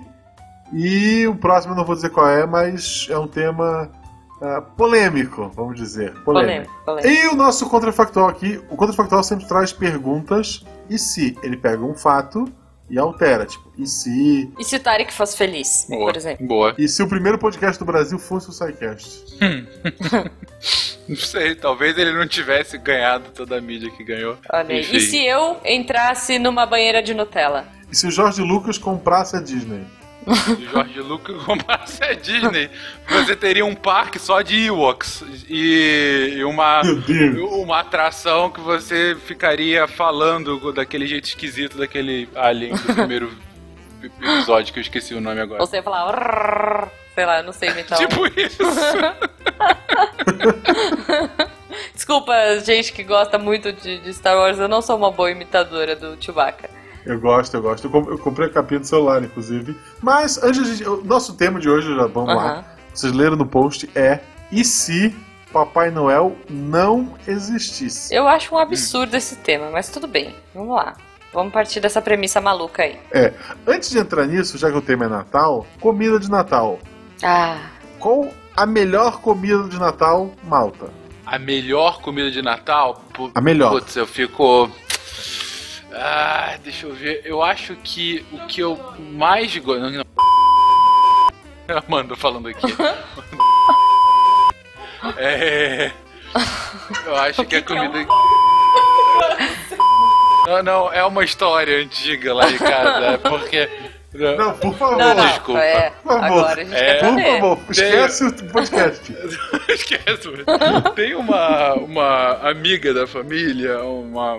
E 0.72 1.26
o 1.26 1.34
próximo 1.34 1.72
eu 1.74 1.76
não 1.76 1.84
vou 1.84 1.94
dizer 1.94 2.10
qual 2.10 2.26
é, 2.28 2.46
mas 2.46 3.06
é 3.10 3.18
um 3.18 3.26
tema 3.26 3.90
ah, 4.40 4.60
polêmico, 4.60 5.50
vamos 5.54 5.76
dizer. 5.76 6.12
Polêmico. 6.22 6.70
Polêmico, 6.84 6.84
polêmico. 6.84 7.08
E 7.08 7.28
o 7.28 7.36
nosso 7.36 7.68
contrafactual 7.68 8.28
aqui, 8.28 8.60
o 8.70 8.76
contrafactual 8.76 9.22
sempre 9.22 9.46
traz 9.46 9.72
perguntas 9.72 10.64
e 10.88 10.98
se 10.98 11.36
ele 11.42 11.56
pega 11.56 11.82
um 11.84 11.94
fato 11.94 12.50
e 12.90 12.98
altera, 12.98 13.44
tipo, 13.44 13.70
e 13.76 13.86
se 13.86 14.50
E 14.58 14.64
se 14.64 14.76
o 14.76 14.80
Tarek 14.80 15.12
fosse 15.12 15.36
feliz, 15.36 15.86
Boa. 15.88 16.06
por 16.06 16.16
exemplo? 16.16 16.46
Boa. 16.46 16.74
e 16.78 16.88
se 16.88 17.02
o 17.02 17.08
primeiro 17.08 17.38
podcast 17.38 17.78
do 17.78 17.84
Brasil 17.84 18.18
fosse 18.18 18.48
o 18.48 18.52
SciCast? 18.52 19.36
Não 21.08 21.16
sei, 21.16 21.54
talvez 21.54 21.96
ele 21.96 22.12
não 22.12 22.26
tivesse 22.28 22.76
ganhado 22.76 23.30
toda 23.30 23.56
a 23.56 23.60
mídia 23.62 23.90
que 23.90 24.04
ganhou. 24.04 24.36
Olha 24.52 24.74
aí. 24.74 24.94
E 24.94 25.00
se 25.00 25.24
eu 25.24 25.56
entrasse 25.64 26.38
numa 26.38 26.66
banheira 26.66 27.02
de 27.02 27.14
Nutella? 27.14 27.66
E 27.90 27.96
se 27.96 28.06
o 28.06 28.10
Jorge 28.10 28.42
Lucas 28.42 28.76
comprasse 28.76 29.34
a 29.34 29.40
Disney? 29.40 29.86
Do 30.28 30.70
George 30.70 31.00
Lucas 31.00 31.42
comprasse 31.44 32.02
a 32.04 32.12
Disney, 32.14 32.70
você 33.08 33.34
teria 33.34 33.64
um 33.64 33.74
parque 33.74 34.18
só 34.18 34.42
de 34.42 34.66
Ewoks 34.66 35.24
e 35.48 36.40
uma, 36.44 36.82
uma 37.52 37.80
atração 37.80 38.50
que 38.50 38.60
você 38.60 39.16
ficaria 39.26 39.86
falando 39.88 40.72
daquele 40.72 41.06
jeito 41.06 41.24
esquisito 41.26 41.78
daquele 41.78 42.28
alien 42.34 42.74
do 42.74 42.94
primeiro 42.94 43.32
episódio 44.02 44.72
que 44.72 44.78
eu 44.78 44.82
esqueci 44.82 45.14
o 45.14 45.20
nome 45.20 45.40
agora. 45.40 45.60
Você 45.60 45.76
ia 45.76 45.82
falar. 45.82 46.88
Sei 47.14 47.26
lá, 47.26 47.38
eu 47.38 47.44
não 47.44 47.52
sei 47.52 47.70
imitar. 47.70 47.98
um- 48.00 48.06
Tipo 48.06 48.26
isso. 48.40 48.62
Desculpa, 51.94 52.32
gente 52.64 52.92
que 52.92 53.02
gosta 53.02 53.38
muito 53.38 53.72
de, 53.72 53.98
de 53.98 54.14
Star 54.14 54.36
Wars, 54.36 54.58
eu 54.58 54.68
não 54.68 54.80
sou 54.80 54.96
uma 54.96 55.10
boa 55.10 55.30
imitadora 55.30 55.96
do 55.96 56.16
Chewbacca. 56.22 56.70
Eu 57.08 57.18
gosto, 57.20 57.54
eu 57.56 57.62
gosto. 57.62 57.86
Eu, 57.86 57.90
com- 57.90 58.10
eu 58.10 58.18
comprei 58.18 58.46
a 58.48 58.50
capinha 58.50 58.80
do 58.80 58.86
celular, 58.86 59.22
inclusive. 59.22 59.76
Mas, 60.02 60.40
antes 60.42 60.78
de. 60.78 60.84
o 60.88 61.02
Nosso 61.04 61.34
tema 61.34 61.58
de 61.58 61.68
hoje, 61.68 61.94
já 61.94 62.06
vamos 62.06 62.34
lá. 62.36 62.52
Aham. 62.52 62.64
Vocês 62.94 63.12
leram 63.12 63.36
no 63.36 63.46
post, 63.46 63.88
é 63.94 64.20
E 64.52 64.64
se 64.64 65.14
Papai 65.52 65.90
Noel 65.90 66.36
não 66.50 67.14
existisse? 67.26 68.14
Eu 68.14 68.26
acho 68.28 68.54
um 68.54 68.58
absurdo 68.58 69.16
esse 69.16 69.36
tema, 69.36 69.70
mas 69.70 69.88
tudo 69.88 70.06
bem, 70.06 70.34
vamos 70.54 70.74
lá. 70.76 70.94
Vamos 71.32 71.52
partir 71.52 71.78
dessa 71.80 72.00
premissa 72.02 72.40
maluca 72.40 72.82
aí. 72.82 72.98
É. 73.12 73.32
Antes 73.66 73.90
de 73.90 73.98
entrar 73.98 74.26
nisso, 74.26 74.56
já 74.58 74.70
que 74.70 74.76
o 74.76 74.80
tema 74.82 75.04
é 75.04 75.08
Natal, 75.08 75.66
comida 75.80 76.18
de 76.18 76.30
Natal. 76.30 76.78
Ah, 77.22 77.58
Qual 77.98 78.28
a 78.56 78.64
melhor 78.66 79.20
comida 79.20 79.64
de 79.68 79.78
Natal, 79.78 80.30
Malta? 80.44 80.90
A 81.26 81.38
melhor 81.38 82.00
comida 82.00 82.30
de 82.30 82.40
Natal? 82.42 83.02
Pu- 83.12 83.30
A 83.34 83.40
melhor. 83.40 83.70
Putz, 83.72 83.94
eu 83.96 84.06
fico. 84.06 84.70
Ah, 86.00 86.56
deixa 86.62 86.86
eu 86.86 86.94
ver. 86.94 87.22
Eu 87.24 87.42
acho 87.42 87.74
que 87.76 88.24
o 88.32 88.46
que 88.46 88.60
eu 88.60 88.78
mais 89.12 89.56
gosto. 89.58 89.80
Não, 89.80 89.90
não. 89.90 90.04
Amanda 91.86 92.16
falando 92.16 92.48
aqui. 92.48 92.66
é. 95.18 95.90
Eu 97.06 97.16
acho 97.16 97.44
que 97.44 97.56
a 97.56 97.62
que 97.62 97.72
é 97.72 97.80
um- 97.82 97.90
comida. 97.90 98.06
Não, 100.46 100.62
não, 100.62 100.92
é 100.92 101.04
uma 101.04 101.24
história 101.24 101.78
antiga 101.82 102.32
lá 102.34 102.46
de 102.46 102.58
casa. 102.58 103.06
É 103.06 103.16
porque. 103.18 103.68
Não, 104.14 104.54
por 104.54 104.74
favor. 104.74 104.96
não, 104.96 105.14
não. 105.14 105.26
desculpa. 105.26 105.60
É, 105.60 105.90
Por 105.90 106.12
favor. 106.12 106.24
agora 106.24 106.62
a 106.62 106.64
gente 106.64 106.74
É, 106.74 106.94
quer 106.94 107.00
Por 107.00 107.40
favor, 107.40 107.58
esquece 107.70 108.24
o 108.26 108.32
podcast. 108.50 109.16
Esquece. 109.68 110.28
Tem 110.94 111.14
uma, 111.14 111.74
uma 111.74 112.32
amiga 112.48 112.94
da 112.94 113.06
família, 113.06 113.82
uma. 113.82 114.38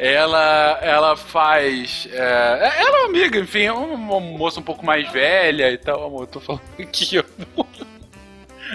Ela, 0.00 0.78
ela 0.80 1.16
faz. 1.16 2.08
é, 2.12 2.72
ela 2.80 2.98
é 2.98 3.00
uma 3.00 3.06
amiga, 3.08 3.38
enfim, 3.38 3.62
é 3.62 3.72
uma 3.72 4.20
moça 4.20 4.60
um 4.60 4.62
pouco 4.62 4.86
mais 4.86 5.10
velha 5.10 5.70
e 5.72 5.78
tal. 5.78 6.06
Amor, 6.06 6.22
eu 6.22 6.26
tô 6.26 6.40
falando 6.40 6.62
aqui, 6.78 7.18
amor. 7.18 7.66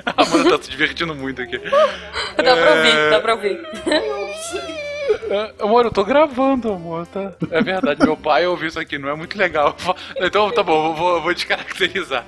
A 0.05 0.23
Amanda 0.23 0.57
tá 0.57 0.63
se 0.63 0.71
divertindo 0.71 1.13
muito 1.13 1.39
aqui. 1.41 1.57
Dá 1.59 2.55
pra 2.55 2.73
ouvir, 2.73 3.09
dá 3.11 3.19
pra 3.19 3.35
ouvir. 3.35 3.59
É, 3.85 4.92
Amor, 5.59 5.85
eu 5.85 5.91
tô 5.91 6.03
gravando, 6.03 6.71
amor, 6.71 7.07
tá? 7.07 7.33
É 7.49 7.61
verdade, 7.61 8.03
meu 8.03 8.15
pai 8.15 8.45
ouviu 8.45 8.67
isso 8.67 8.79
aqui, 8.79 8.97
não 8.97 9.09
é 9.09 9.15
muito 9.15 9.37
legal. 9.37 9.75
Então, 10.17 10.51
tá 10.51 10.61
bom, 10.61 10.89
eu 10.89 10.93
vou, 10.93 11.21
vou 11.21 11.33
descaracterizar. 11.33 12.25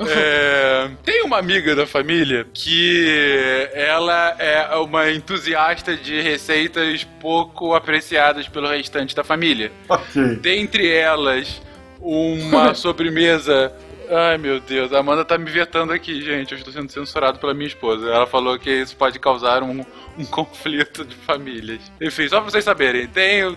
É, 0.00 0.90
tem 1.04 1.22
uma 1.22 1.38
amiga 1.38 1.74
da 1.74 1.86
família 1.86 2.46
que 2.52 3.68
ela 3.72 4.34
é 4.38 4.76
uma 4.76 5.10
entusiasta 5.10 5.96
de 5.96 6.20
receitas 6.20 7.04
pouco 7.20 7.74
apreciadas 7.74 8.48
pelo 8.48 8.68
restante 8.68 9.14
da 9.14 9.22
família. 9.24 9.70
Ok. 9.88 10.36
Dentre 10.36 10.88
elas, 10.88 11.60
uma 12.00 12.74
sobremesa. 12.74 13.72
Ai 14.12 14.36
meu 14.38 14.58
Deus, 14.58 14.92
a 14.92 14.98
Amanda 14.98 15.24
tá 15.24 15.38
me 15.38 15.48
vetando 15.50 15.92
aqui, 15.92 16.20
gente. 16.20 16.52
Eu 16.52 16.58
estou 16.58 16.72
sendo 16.72 16.90
censurado 16.90 17.38
pela 17.38 17.54
minha 17.54 17.68
esposa. 17.68 18.08
Ela 18.08 18.26
falou 18.26 18.58
que 18.58 18.70
isso 18.70 18.96
pode 18.96 19.18
causar 19.20 19.62
um, 19.62 19.84
um 20.18 20.24
conflito 20.26 21.04
de 21.04 21.14
famílias. 21.14 21.80
Enfim, 22.00 22.28
só 22.28 22.40
pra 22.40 22.50
vocês 22.50 22.64
saberem, 22.64 23.06
tem. 23.06 23.44
o- 23.44 23.54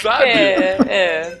Sabe? 0.00 0.24
É, 0.24 0.78
é. 0.88 1.40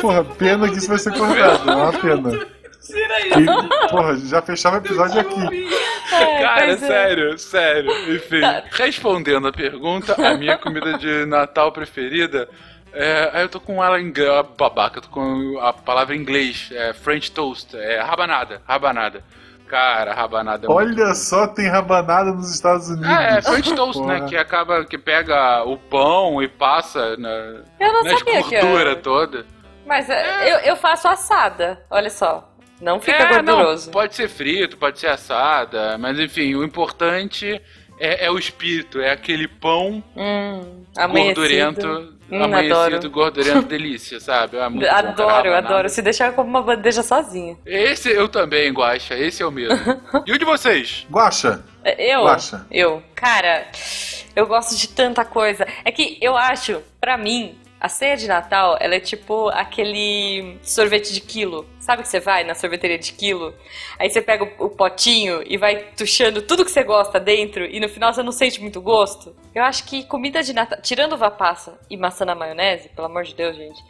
Porra, 0.00 0.24
pena 0.24 0.68
que 0.68 0.78
isso 0.78 0.88
vai 0.88 0.98
ser 0.98 1.12
cortado, 1.16 1.64
não 1.66 1.72
é 1.80 1.82
uma 1.84 1.92
pena. 1.92 2.46
E, 2.90 3.88
porra, 3.90 4.16
já 4.16 4.42
fechava 4.42 4.76
o 4.76 4.78
episódio 4.80 5.20
aqui. 5.20 5.68
É, 6.12 6.42
Cara, 6.42 6.64
pois 6.66 6.82
é. 6.82 6.86
sério, 6.86 7.38
sério. 7.38 8.14
Enfim, 8.14 8.40
Tá. 8.40 8.62
respondendo 8.70 9.48
a 9.48 9.52
pergunta, 9.52 10.14
a 10.14 10.34
minha 10.34 10.58
comida 10.58 10.98
de 10.98 11.24
Natal 11.26 11.72
preferida. 11.72 12.48
É, 12.94 13.30
aí 13.32 13.42
eu 13.42 13.48
tô 13.48 13.58
com 13.58 13.82
ela 13.82 13.98
em 13.98 14.12
babaca, 14.58 14.98
eu 14.98 15.02
tô 15.02 15.08
com 15.08 15.58
a 15.60 15.72
palavra 15.72 16.14
em 16.14 16.18
inglês, 16.20 16.68
é 16.72 16.92
French 16.92 17.32
toast, 17.32 17.74
é 17.74 18.00
rabanada, 18.00 18.60
rabanada. 18.68 19.24
Cara, 19.66 20.12
rabanada 20.12 20.66
é 20.66 20.68
muito 20.68 21.00
Olha 21.00 21.14
só, 21.14 21.46
tem 21.46 21.66
rabanada 21.66 22.30
nos 22.30 22.52
Estados 22.54 22.90
Unidos. 22.90 23.08
É, 23.08 23.38
é 23.38 23.42
French 23.42 23.74
toast, 23.74 24.02
né? 24.02 24.16
Porra. 24.16 24.28
Que 24.28 24.36
acaba, 24.36 24.84
que 24.84 24.98
pega 24.98 25.64
o 25.64 25.78
pão 25.78 26.42
e 26.42 26.48
passa 26.48 27.16
na, 27.16 27.28
Eu 27.80 27.92
não 27.94 28.02
nas 28.02 28.18
sabia 28.18 28.42
que 28.42 28.60
gordura 28.60 28.96
toda. 28.96 29.46
Mas 29.86 30.10
é, 30.10 30.52
eu, 30.52 30.58
eu 30.58 30.76
faço 30.76 31.08
assada, 31.08 31.82
olha 31.90 32.10
só. 32.10 32.51
Não 32.82 33.00
fica 33.00 33.22
é, 33.22 33.26
gorduroso. 33.28 33.86
Não, 33.86 33.92
pode 33.92 34.14
ser 34.14 34.28
frito, 34.28 34.76
pode 34.76 34.98
ser 34.98 35.06
assada, 35.06 35.96
mas 35.98 36.18
enfim, 36.18 36.54
o 36.56 36.64
importante 36.64 37.60
é, 37.98 38.26
é 38.26 38.30
o 38.30 38.38
espírito, 38.38 39.00
é 39.00 39.10
aquele 39.12 39.46
pão 39.46 40.02
Hum, 40.16 40.84
amanhecido. 40.96 41.34
gordurento, 41.36 42.12
Hum, 42.30 42.42
amanhecido, 42.42 42.74
adoro. 42.96 43.10
gordurento, 43.10 43.62
delícia, 43.68 44.18
sabe? 44.18 44.56
É 44.56 44.68
muito 44.68 44.84
bom, 44.88 44.94
Adoro, 44.94 45.28
cara, 45.28 45.58
adoro. 45.58 45.88
Se 45.88 46.00
deixar 46.02 46.28
eu 46.28 46.32
como 46.32 46.48
uma 46.48 46.62
bandeja 46.62 47.02
sozinha. 47.02 47.56
Esse 47.64 48.10
eu 48.10 48.28
também, 48.28 48.72
Guaxa, 48.72 49.14
esse 49.16 49.42
é 49.42 49.46
o 49.46 49.50
mesmo. 49.50 49.78
e 50.26 50.32
o 50.32 50.38
de 50.38 50.44
vocês? 50.44 51.06
Guaxa, 51.10 51.62
É, 51.84 52.14
Eu? 52.16 52.22
Guaxa. 52.24 52.66
Eu. 52.70 53.02
Cara, 53.14 53.66
eu 54.34 54.46
gosto 54.46 54.74
de 54.76 54.88
tanta 54.88 55.24
coisa. 55.24 55.66
É 55.84 55.92
que 55.92 56.18
eu 56.22 56.36
acho, 56.36 56.82
pra 57.00 57.16
mim, 57.18 57.54
a 57.82 57.88
ceia 57.88 58.16
de 58.16 58.28
Natal, 58.28 58.76
ela 58.78 58.94
é 58.94 59.00
tipo 59.00 59.48
aquele 59.48 60.56
sorvete 60.62 61.12
de 61.12 61.20
quilo. 61.20 61.66
Sabe 61.80 62.02
que 62.02 62.08
você 62.08 62.20
vai 62.20 62.44
na 62.44 62.54
sorveteria 62.54 62.96
de 62.96 63.12
quilo? 63.12 63.52
Aí 63.98 64.08
você 64.08 64.22
pega 64.22 64.44
o, 64.44 64.70
potinho 64.70 65.42
e 65.44 65.56
vai 65.56 65.90
tuchando 65.96 66.42
tudo 66.42 66.64
que 66.64 66.70
você 66.70 66.84
gosta 66.84 67.18
dentro 67.18 67.64
e 67.64 67.80
no 67.80 67.88
final 67.88 68.14
você 68.14 68.22
não 68.22 68.30
sente 68.30 68.60
muito 68.60 68.80
gosto. 68.80 69.34
Eu 69.52 69.64
acho 69.64 69.82
que 69.82 70.04
comida 70.04 70.44
de 70.44 70.52
Natal, 70.52 70.80
tirando 70.80 71.14
uva 71.14 71.28
passa 71.28 71.76
e 71.90 71.96
maçã 71.96 72.24
na 72.24 72.36
maionese, 72.36 72.88
pelo 72.90 73.08
amor 73.08 73.24
de 73.24 73.34
Deus, 73.34 73.56
gente. 73.56 73.82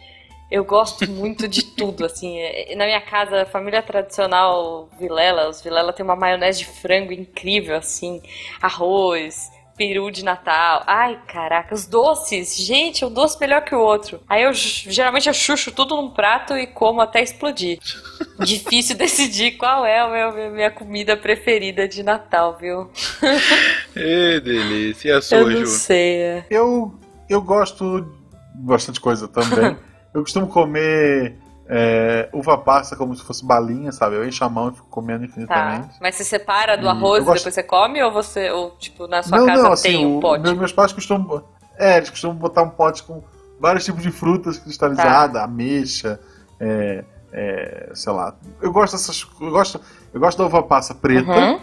Eu 0.51 0.65
gosto 0.65 1.07
muito 1.11 1.47
de 1.47 1.63
tudo, 1.63 2.07
assim. 2.07 2.39
É- 2.39 2.75
Na 2.75 2.87
minha 2.87 3.01
casa, 3.03 3.45
família 3.45 3.83
tradicional 3.83 4.89
Vilela, 4.99 5.51
os 5.51 5.61
Vilela 5.61 5.93
tem 5.93 6.03
uma 6.03 6.17
maionese 6.17 6.61
de 6.61 6.65
frango 6.65 7.13
incrível, 7.13 7.77
assim. 7.77 8.23
Arroz, 8.59 9.51
peru 9.77 10.11
de 10.11 10.25
Natal. 10.25 10.83
Ai, 10.87 11.19
caraca, 11.27 11.75
os 11.75 11.87
doces. 11.87 12.57
Gente, 12.57 13.05
um 13.05 13.13
doce 13.13 13.39
melhor 13.41 13.63
que 13.63 13.75
o 13.75 13.81
outro. 13.81 14.21
Aí 14.29 14.43
eu 14.43 14.53
geralmente 14.53 15.29
eu 15.29 15.35
chucho 15.35 15.73
tudo 15.73 15.97
num 15.97 16.11
prato 16.11 16.57
e 16.57 16.67
como 16.67 17.01
até 17.01 17.23
explodir. 17.23 17.79
Difícil 18.45 18.97
decidir 18.97 19.53
qual 19.53 19.85
é 19.85 20.01
a 20.01 20.09
minha, 20.09 20.51
minha 20.51 20.71
comida 20.71 21.17
preferida 21.17 21.87
de 21.87 22.03
Natal, 22.03 22.57
viu? 22.61 22.91
Ê, 23.97 24.41
delícia. 24.41 25.09
E 25.09 25.13
a 25.13 25.23
sua, 25.23 25.39
Eu 25.39 25.51
não 25.51 25.61
Ju? 25.61 25.67
sei. 25.67 26.17
é. 26.17 26.47
eu, 26.51 26.95
eu 27.29 27.41
gosto 27.43 28.01
de 28.01 28.09
bastante 28.55 29.01
coisa 29.01 29.27
também. 29.29 29.77
eu 30.15 30.23
costumo 30.23 30.47
comer 30.47 31.37
é, 31.75 32.29
uva 32.35 32.59
passa 32.59 32.95
como 32.95 33.17
se 33.17 33.25
fosse 33.25 33.43
balinha, 33.47 33.91
sabe? 33.93 34.17
Eu 34.17 34.29
encho 34.29 34.45
a 34.45 34.49
mão 34.49 34.69
e 34.69 34.73
fico 34.75 34.87
comendo 34.91 35.21
Tá. 35.21 35.25
infinitamente. 35.27 35.95
Mas 36.03 36.17
você 36.17 36.25
separa 36.25 36.77
do 36.77 36.87
arroz 36.87 37.23
e 37.23 37.25
gosto- 37.25 37.39
depois 37.39 37.55
você 37.55 37.63
come 37.63 38.03
ou 38.03 38.13
você, 38.13 38.51
ou 38.51 38.73
tipo, 38.73 39.07
na 39.07 39.23
sua 39.23 39.39
não, 39.39 39.47
casa 39.47 39.63
não, 39.63 39.73
assim, 39.73 39.89
tem 39.89 40.07
um 40.07 40.21
pote? 40.21 40.43
meus, 40.43 40.59
meus 40.59 40.73
pais 40.73 40.93
costumam. 40.93 41.43
É, 41.79 41.97
eles 41.97 42.11
costumam 42.11 42.37
botar 42.37 42.63
um 42.63 42.69
pote 42.69 43.03
com 43.05 43.23
vários 43.59 43.87
tipos 43.87 44.03
de 44.03 44.11
frutas 44.11 44.59
cristalizadas, 44.59 45.33
Tá. 45.41 45.45
ameixa, 45.45 46.21
é, 46.61 47.05
é, 47.33 47.91
sei 47.95 48.13
lá. 48.13 48.35
Eu 48.61 48.71
gosto 48.71 48.93
dessas. 48.93 49.27
Eu 49.41 49.51
gosto, 49.51 49.81
eu 50.13 50.21
gosto 50.21 50.37
da 50.39 50.45
uva 50.45 50.63
passa 50.63 50.95
preta, 50.95 51.31
Uhum. 51.31 51.59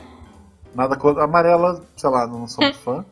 nada 0.73 0.95
contra. 0.95 1.23
Amarela, 1.23 1.83
sei 1.95 2.09
lá, 2.09 2.25
não 2.25 2.47
sou 2.47 2.63
muito 2.63 2.79
fã. 2.81 3.05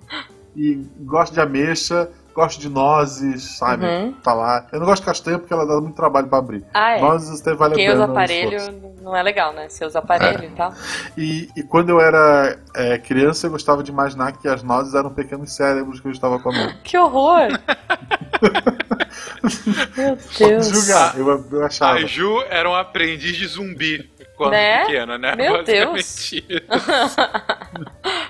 E 0.56 0.74
gosto 1.02 1.34
de 1.34 1.40
ameixa, 1.42 2.10
gosto 2.38 2.60
de 2.60 2.70
nozes, 2.70 3.58
sabe? 3.58 3.84
Uhum. 3.84 4.14
Tá 4.24 4.32
lá. 4.32 4.68
Eu 4.72 4.80
não 4.80 4.86
gosto 4.86 5.02
de 5.02 5.08
castanha 5.08 5.40
porque 5.40 5.52
ela 5.52 5.66
dá 5.66 5.82
muito 5.82 5.96
trabalho 5.96 6.28
pra 6.28 6.38
abrir. 6.38 6.64
Ah, 6.72 6.92
é. 6.92 7.02
Nozes 7.02 7.42
até 7.42 7.56
vale 7.56 7.74
a 7.74 7.76
Quem 7.76 7.88
pena. 7.88 8.00
usa 8.00 8.08
o 8.08 8.12
aparelho 8.12 8.94
não 9.02 9.16
é 9.16 9.24
legal, 9.24 9.54
né? 9.54 9.68
Você 9.68 9.84
usa 9.84 9.98
aparelho 10.00 10.44
e 10.44 10.50
tal. 10.50 10.72
E, 11.18 11.50
e 11.56 11.64
quando 11.64 11.90
eu 11.90 12.00
era 12.00 12.60
é, 12.76 13.00
criança, 13.00 13.48
eu 13.48 13.52
gostava 13.52 13.82
de 13.82 13.90
imaginar 13.90 14.34
que 14.34 14.48
as 14.48 14.62
nozes 14.62 14.94
eram 14.94 15.10
pequenos 15.10 15.52
cérebros 15.56 16.00
que 16.00 16.08
eu 16.08 16.12
estava 16.12 16.38
comendo. 16.40 16.74
Que 16.84 16.96
horror! 16.98 17.48
Meu 19.98 20.16
Pode 20.18 20.38
Deus. 20.38 20.68
julgar, 20.68 21.18
eu, 21.18 21.46
eu 21.52 21.66
achava. 21.66 21.98
A 21.98 22.06
Ju 22.06 22.44
era 22.50 22.70
um 22.70 22.76
aprendiz 22.76 23.36
de 23.36 23.48
zumbi 23.48 24.08
quando 24.36 24.52
Né? 24.52 24.86
pequena, 24.86 25.18
né? 25.18 25.36
Meu 25.36 25.64
isso. 25.96 26.36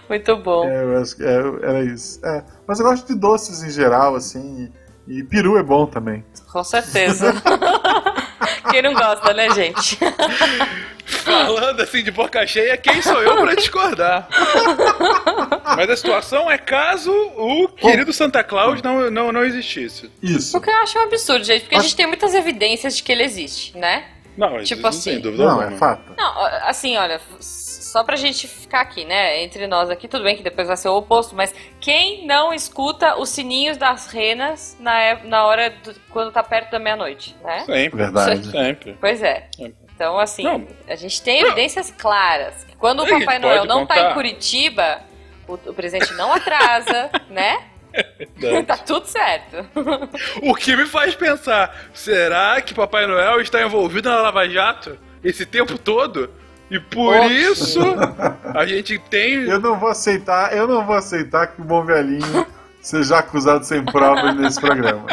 Muito 0.08 0.38
bom. 0.38 0.64
É, 0.66 0.84
eu 0.84 1.02
acho 1.02 1.16
que 1.18 1.24
é, 1.24 1.36
era 1.64 1.84
isso. 1.84 2.26
É, 2.26 2.44
mas 2.68 2.80
eu 2.80 2.86
gosto 2.86 3.08
de 3.08 3.16
doces 3.16 3.64
em 3.64 3.70
geral, 3.70 4.16
assim. 4.16 4.72
E, 5.08 5.20
e 5.20 5.24
peru 5.24 5.58
é 5.58 5.64
bom 5.64 5.86
também. 5.86 6.24
Com 6.52 6.64
certeza. 6.64 7.34
Quem 8.70 8.82
não 8.82 8.94
gosta, 8.94 9.34
né, 9.34 9.50
gente? 9.52 9.98
Falando 11.06 11.82
assim 11.82 12.04
de 12.04 12.12
boca 12.12 12.46
cheia, 12.46 12.76
quem 12.78 13.02
sou 13.02 13.22
eu 13.24 13.38
pra 13.38 13.56
discordar? 13.56 14.28
Mas 15.76 15.90
a 15.90 15.96
situação 15.96 16.52
é 16.52 16.58
caso 16.58 17.12
o 17.12 17.70
querido 17.70 18.12
Santa 18.12 18.44
Claus 18.44 18.82
não, 18.82 19.10
não, 19.10 19.32
não 19.32 19.44
existisse. 19.46 20.12
Isso. 20.22 20.58
O 20.58 20.62
que 20.62 20.70
eu 20.70 20.76
acho 20.78 21.00
um 21.00 21.04
absurdo, 21.04 21.46
gente, 21.46 21.62
porque 21.62 21.76
a 21.76 21.82
gente 21.82 21.96
tem 21.96 22.06
muitas 22.08 22.34
evidências 22.34 22.98
de 22.98 23.04
que 23.04 23.12
ele 23.12 23.24
existe, 23.24 23.78
né? 23.78 24.06
Não, 24.38 24.62
Tipo 24.64 24.82
não 24.84 24.90
assim. 24.90 25.12
tem 25.12 25.20
dúvida 25.22 25.46
Não, 25.46 25.62
é 25.62 25.64
alguma. 25.66 25.80
fato. 25.80 26.14
Não, 26.18 26.42
assim, 26.68 26.96
olha, 26.98 27.20
só 27.98 28.04
pra 28.04 28.16
gente 28.16 28.48
ficar 28.48 28.82
aqui, 28.82 29.04
né, 29.06 29.42
entre 29.42 29.66
nós 29.66 29.90
aqui, 29.90 30.08
tudo 30.08 30.24
bem 30.24 30.36
que 30.38 30.44
depois 30.44 30.68
vai 30.68 30.78
ser 30.78 30.88
o 30.90 30.98
oposto, 30.98 31.36
mas 31.36 31.52
quem 31.80 32.28
não 32.28 32.54
escuta 32.54 33.18
os 33.18 33.30
sininhos 33.30 33.76
das 33.76 34.06
renas 34.12 34.78
na, 34.80 35.02
é- 35.02 35.24
na 35.24 35.46
hora 35.48 35.72
do, 35.72 35.96
quando 36.12 36.32
tá 36.32 36.44
perto 36.44 36.70
da 36.70 36.78
meia-noite, 36.78 37.36
né? 37.44 37.62
Sempre. 37.62 37.98
Verdade. 37.98 38.52
Sempre. 38.52 38.96
Pois 39.02 39.24
é. 39.24 39.48
Sempre. 39.56 39.76
Então, 39.96 40.20
assim, 40.20 40.44
Não. 40.44 40.68
a 40.88 40.96
gente 40.96 41.20
tem 41.24 41.42
evidências 41.42 41.90
claras. 41.90 42.64
que 42.66 42.76
Quando 42.76 43.02
o 43.02 43.10
Papai 43.10 43.40
Noel 43.40 43.66
não 43.66 43.84
tá 43.84 43.96
contar. 43.96 44.12
em 44.12 44.14
Curitiba, 44.14 45.02
o, 45.48 45.54
o 45.56 45.74
presente 45.74 46.14
não 46.14 46.32
atrasa, 46.32 47.10
né? 47.32 47.58
tá 48.68 48.78
tudo 48.78 49.08
certo. 49.08 49.66
O 50.44 50.54
que 50.54 50.76
me 50.76 50.86
faz 50.86 51.16
pensar, 51.16 51.76
será 51.96 52.62
que 52.62 52.76
Papai 52.76 53.08
Noel 53.08 53.42
está 53.42 53.60
envolvido 53.64 54.08
na 54.08 54.22
Lava 54.22 54.48
Jato 54.48 55.00
esse 55.24 55.48
tempo 55.48 55.80
todo? 55.80 56.30
E 56.70 56.80
por 56.80 57.16
Oxe. 57.16 57.34
isso 57.34 57.80
a 58.54 58.66
gente 58.66 59.00
tem. 59.10 59.34
Eu 59.44 59.60
não 59.60 59.80
vou 59.80 59.90
aceitar, 59.90 60.56
eu 60.56 60.68
não 60.68 60.86
vou 60.86 60.96
aceitar 60.96 61.48
que 61.48 61.62
o 61.62 61.64
bom 61.66 61.84
velhinho 61.84 62.46
seja 62.82 63.20
acusado 63.20 63.66
sem 63.66 63.84
provas 63.86 64.36
nesse 64.36 64.60
programa. 64.60 65.06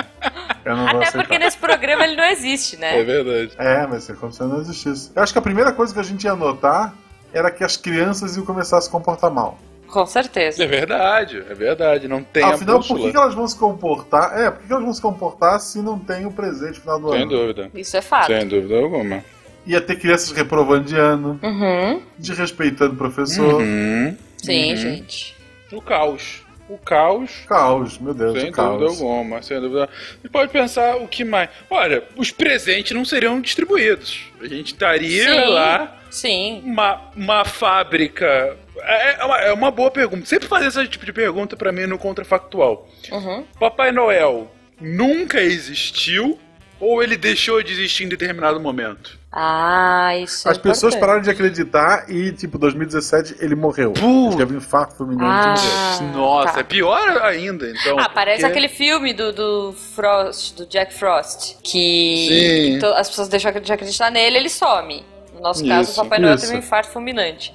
Eu 0.65 0.77
não 0.77 0.87
vou 0.87 0.97
Até 0.97 1.09
aceitar. 1.09 1.19
porque 1.27 1.39
nesse 1.39 1.59
programa 1.59 2.05
ele 2.05 2.17
não 2.17 2.25
existe, 2.25 2.77
É 2.77 2.79
né? 2.79 3.03
verdade. 3.05 3.53
É, 3.59 3.87
mas 3.87 4.09
é 4.11 4.15
como 4.15 4.33
se 4.33 4.43
não 4.43 4.61
existisse. 4.61 5.11
Eu 5.15 5.23
acho 5.23 5.33
que 5.33 5.39
a 5.39 5.43
primeira 5.43 5.73
coisa 5.73 5.93
que 5.95 6.01
a 6.01 6.03
gente 6.03 6.25
ia 6.25 6.35
notar 6.35 6.95
era 7.33 7.51
que 7.51 7.63
as 7.63 7.77
crianças 7.77 8.37
iam 8.37 8.45
começar 8.47 8.79
a 8.79 8.81
se 8.81 8.91
comportar 8.91 9.31
mal. 9.31 9.59
Com 9.89 10.07
certeza. 10.07 10.65
É 10.65 10.67
verdade, 10.67 11.45
é 11.49 11.55
verdade. 11.55 12.09
Não 12.09 12.23
tem 12.23 12.43
Afinal, 12.43 12.79
a 12.79 12.83
por 12.83 12.99
que, 12.99 13.17
elas 13.17 13.35
vão 13.35 13.47
se 13.47 13.57
comportar? 13.57 14.37
É, 14.41 14.51
por 14.51 14.61
que, 14.61 14.67
que 14.67 14.73
elas 14.73 14.85
vão 14.85 14.93
se 14.93 15.01
comportar 15.03 15.61
se 15.61 15.81
não 15.81 15.99
tem 15.99 16.27
o 16.27 16.33
presente 16.33 16.81
final 16.81 16.99
do 16.99 17.11
Sem 17.13 17.23
ano? 17.23 17.31
dúvida. 17.31 17.71
Isso 17.75 17.97
é 17.97 18.01
fato. 18.03 18.27
Sem 18.27 18.49
dúvida 18.49 18.77
alguma. 18.77 19.23
Ia 19.66 19.80
ter 19.80 19.97
crianças 19.97 20.30
reprovando 20.33 20.85
de 20.85 20.97
ano, 20.97 21.38
Uhum. 21.42 22.02
desrespeitando 22.18 22.94
o 22.94 22.97
professor. 22.97 23.61
Uhum. 23.62 24.16
Sim, 24.37 24.71
Uhum. 24.71 24.76
gente. 24.76 25.37
O 25.73 25.80
caos. 25.80 26.42
O 26.68 26.78
caos. 26.78 27.30
Caos, 27.47 27.99
meu 27.99 28.14
Deus, 28.14 28.40
Sem 28.40 28.50
o 28.50 28.52
caos. 28.52 28.78
dúvida 28.80 29.04
alguma, 29.04 29.42
sem 29.42 29.61
dúvida. 29.61 29.88
Você 30.21 30.28
pode 30.28 30.50
pensar 30.52 30.97
o 30.97 31.06
que 31.09 31.23
mais. 31.25 31.50
Olha, 31.68 32.02
os 32.16 32.30
presentes 32.30 32.92
não 32.92 33.04
seriam 33.04 33.40
distribuídos. 33.40 34.21
A 34.40 34.47
gente 34.47 34.68
estaria 34.73 35.25
Sim. 35.30 35.50
lá, 35.50 35.97
Sim. 36.11 36.62
uma, 36.64 37.00
uma 37.14 37.44
fábrica. 37.44 38.56
É 38.83 39.21
é 39.21 39.25
uma, 39.25 39.38
é 39.40 39.52
uma 39.52 39.71
boa 39.71 39.90
pergunta. 39.90 40.25
Sempre 40.26 40.49
fazer 40.49 40.66
esse 40.68 40.87
tipo 40.88 41.04
de 41.06 41.12
pergunta 41.12 41.54
pra 41.56 41.71
mim 41.73 41.87
no 41.87 41.99
contrafactual. 41.99 42.88
Uhum. 43.12 43.44
Papai 43.61 43.92
Noel 43.92 44.50
nunca 44.80 45.40
existiu 45.40 46.38
ou 46.80 47.02
ele 47.02 47.16
deixou 47.16 47.62
de 47.62 47.73
existir 47.73 48.04
em 48.04 48.09
determinado 48.09 48.59
momento? 48.59 49.18
Ah, 49.37 50.17
isso 50.17 50.49
As 50.49 50.57
é 50.57 50.61
pessoas 50.61 50.95
importante. 50.95 51.00
pararam 51.00 51.21
de 51.23 51.29
acreditar 51.31 52.05
e, 52.09 52.31
tipo, 52.33 52.57
2017 52.57 53.35
ele 53.41 53.57
morreu. 53.57 53.93
Ele 53.97 54.37
teve 54.37 54.55
um 54.55 54.59
infarto 54.59 54.95
fulminante 54.95 55.61
Ah. 55.67 55.99
e 56.00 56.03
morreu. 56.05 56.19
Nossa, 56.21 56.53
tá. 56.53 56.61
é 56.61 56.62
pior 56.62 57.23
ainda, 57.23 57.69
então. 57.69 57.99
Ah, 57.99 58.09
parece 58.09 58.43
porque- 58.43 58.53
aquele 58.53 58.69
filme 58.69 59.12
do, 59.12 59.33
do 59.33 59.73
Frost, 59.73 60.55
do 60.57 60.67
Jack 60.67 60.95
Frost, 60.95 61.57
que 61.64 62.79
Sim. 62.81 62.87
as 62.95 63.09
pessoas 63.09 63.26
deixam 63.29 63.50
de 63.53 63.73
acreditar 63.73 64.09
nele, 64.11 64.37
ele 64.37 64.49
some. 64.49 65.05
No 65.35 65.41
nosso 65.41 65.67
caso, 65.67 65.91
Isso, 65.91 66.00
o 66.00 66.05
Papai 66.05 66.21
Noel 66.21 66.37
teve 66.38 66.55
um 66.55 66.59
infarto 66.59 66.91
fulminante. 66.93 67.53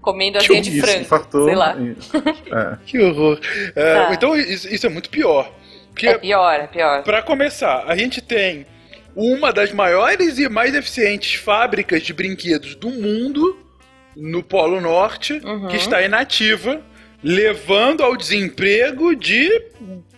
Comendo 0.00 0.38
Que 0.40 0.46
asinha 0.46 0.62
de 0.62 0.80
frango. 0.80 1.00
infartou. 1.02 1.44
Sei 1.44 1.54
lá. 1.54 1.76
É. 2.52 2.76
Que 2.84 2.98
horror. 2.98 3.38
É, 3.76 3.94
Tá. 4.06 4.14
Então 4.14 4.34
isso, 4.36 4.66
isso 4.68 4.84
é 4.84 4.88
muito 4.88 5.08
pior. 5.08 5.48
É 6.02 6.18
pior, 6.18 6.54
é 6.54 6.66
pior. 6.66 7.02
Pra 7.04 7.22
começar, 7.22 7.84
a 7.86 7.94
gente 7.96 8.20
tem 8.20 8.66
uma 9.22 9.52
das 9.52 9.70
maiores 9.72 10.38
e 10.38 10.48
mais 10.48 10.74
eficientes 10.74 11.34
fábricas 11.34 12.02
de 12.02 12.12
brinquedos 12.14 12.74
do 12.74 12.88
mundo 12.90 13.58
no 14.16 14.42
Polo 14.42 14.80
Norte, 14.80 15.34
Uhum. 15.44 15.68
que 15.68 15.76
está 15.76 16.02
inativa, 16.02 16.80
levando 17.22 18.02
ao 18.02 18.16
desemprego 18.16 19.14
de, 19.14 19.46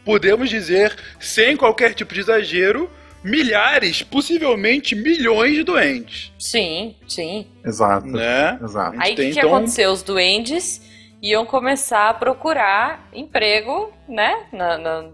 podemos 0.04 0.48
dizer, 0.48 0.94
sem 1.18 1.56
qualquer 1.56 1.94
tipo 1.94 2.14
de 2.14 2.20
exagero, 2.20 2.88
milhares, 3.24 4.02
possivelmente 4.02 4.94
milhões 4.94 5.54
de 5.54 5.62
doentes, 5.64 6.32
Sim, 6.38 6.94
sim. 7.08 7.46
Exato. 7.64 8.06
né? 8.06 8.58
Exato. 8.62 8.96
Aí 9.00 9.12
o 9.12 9.16
que, 9.16 9.22
tem, 9.22 9.32
que 9.32 9.38
então- 9.38 9.54
aconteceu? 9.54 9.90
Os 9.92 10.02
duendes 10.02 10.80
iam 11.20 11.44
começar 11.44 12.08
a 12.08 12.14
procurar 12.14 13.08
emprego, 13.12 13.92
né? 14.08 14.46
Na, 14.52 14.78
na- 14.78 15.04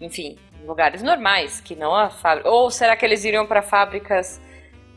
enfim, 0.00 0.36
lugares 0.66 1.02
normais, 1.02 1.60
que 1.60 1.74
não 1.76 1.94
a 1.94 2.10
fábrica. 2.10 2.48
Ou 2.48 2.70
será 2.70 2.96
que 2.96 3.04
eles 3.04 3.24
iriam 3.24 3.46
para 3.46 3.62
fábricas? 3.62 4.40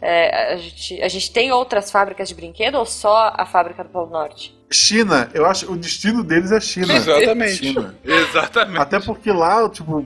é, 0.02 0.54
a, 0.54 0.58
gente, 0.58 1.02
a 1.02 1.08
gente 1.08 1.32
tem 1.32 1.52
outras 1.52 1.90
fábricas 1.92 2.30
de 2.30 2.36
brinquedo 2.36 2.76
ou 2.76 2.86
só 2.86 3.34
a 3.36 3.46
fábrica 3.46 3.84
do 3.84 3.90
Polo 3.90 4.10
Norte? 4.10 4.56
China, 4.70 5.30
eu 5.34 5.46
acho 5.46 5.72
o 5.72 5.78
destino 5.78 6.24
deles 6.24 6.52
é 6.52 6.60
China. 6.60 6.94
Exatamente. 6.94 7.56
China. 7.56 7.96
Exatamente. 8.04 8.80
Até 8.80 9.00
porque 9.00 9.32
lá, 9.32 9.68
tipo, 9.70 10.06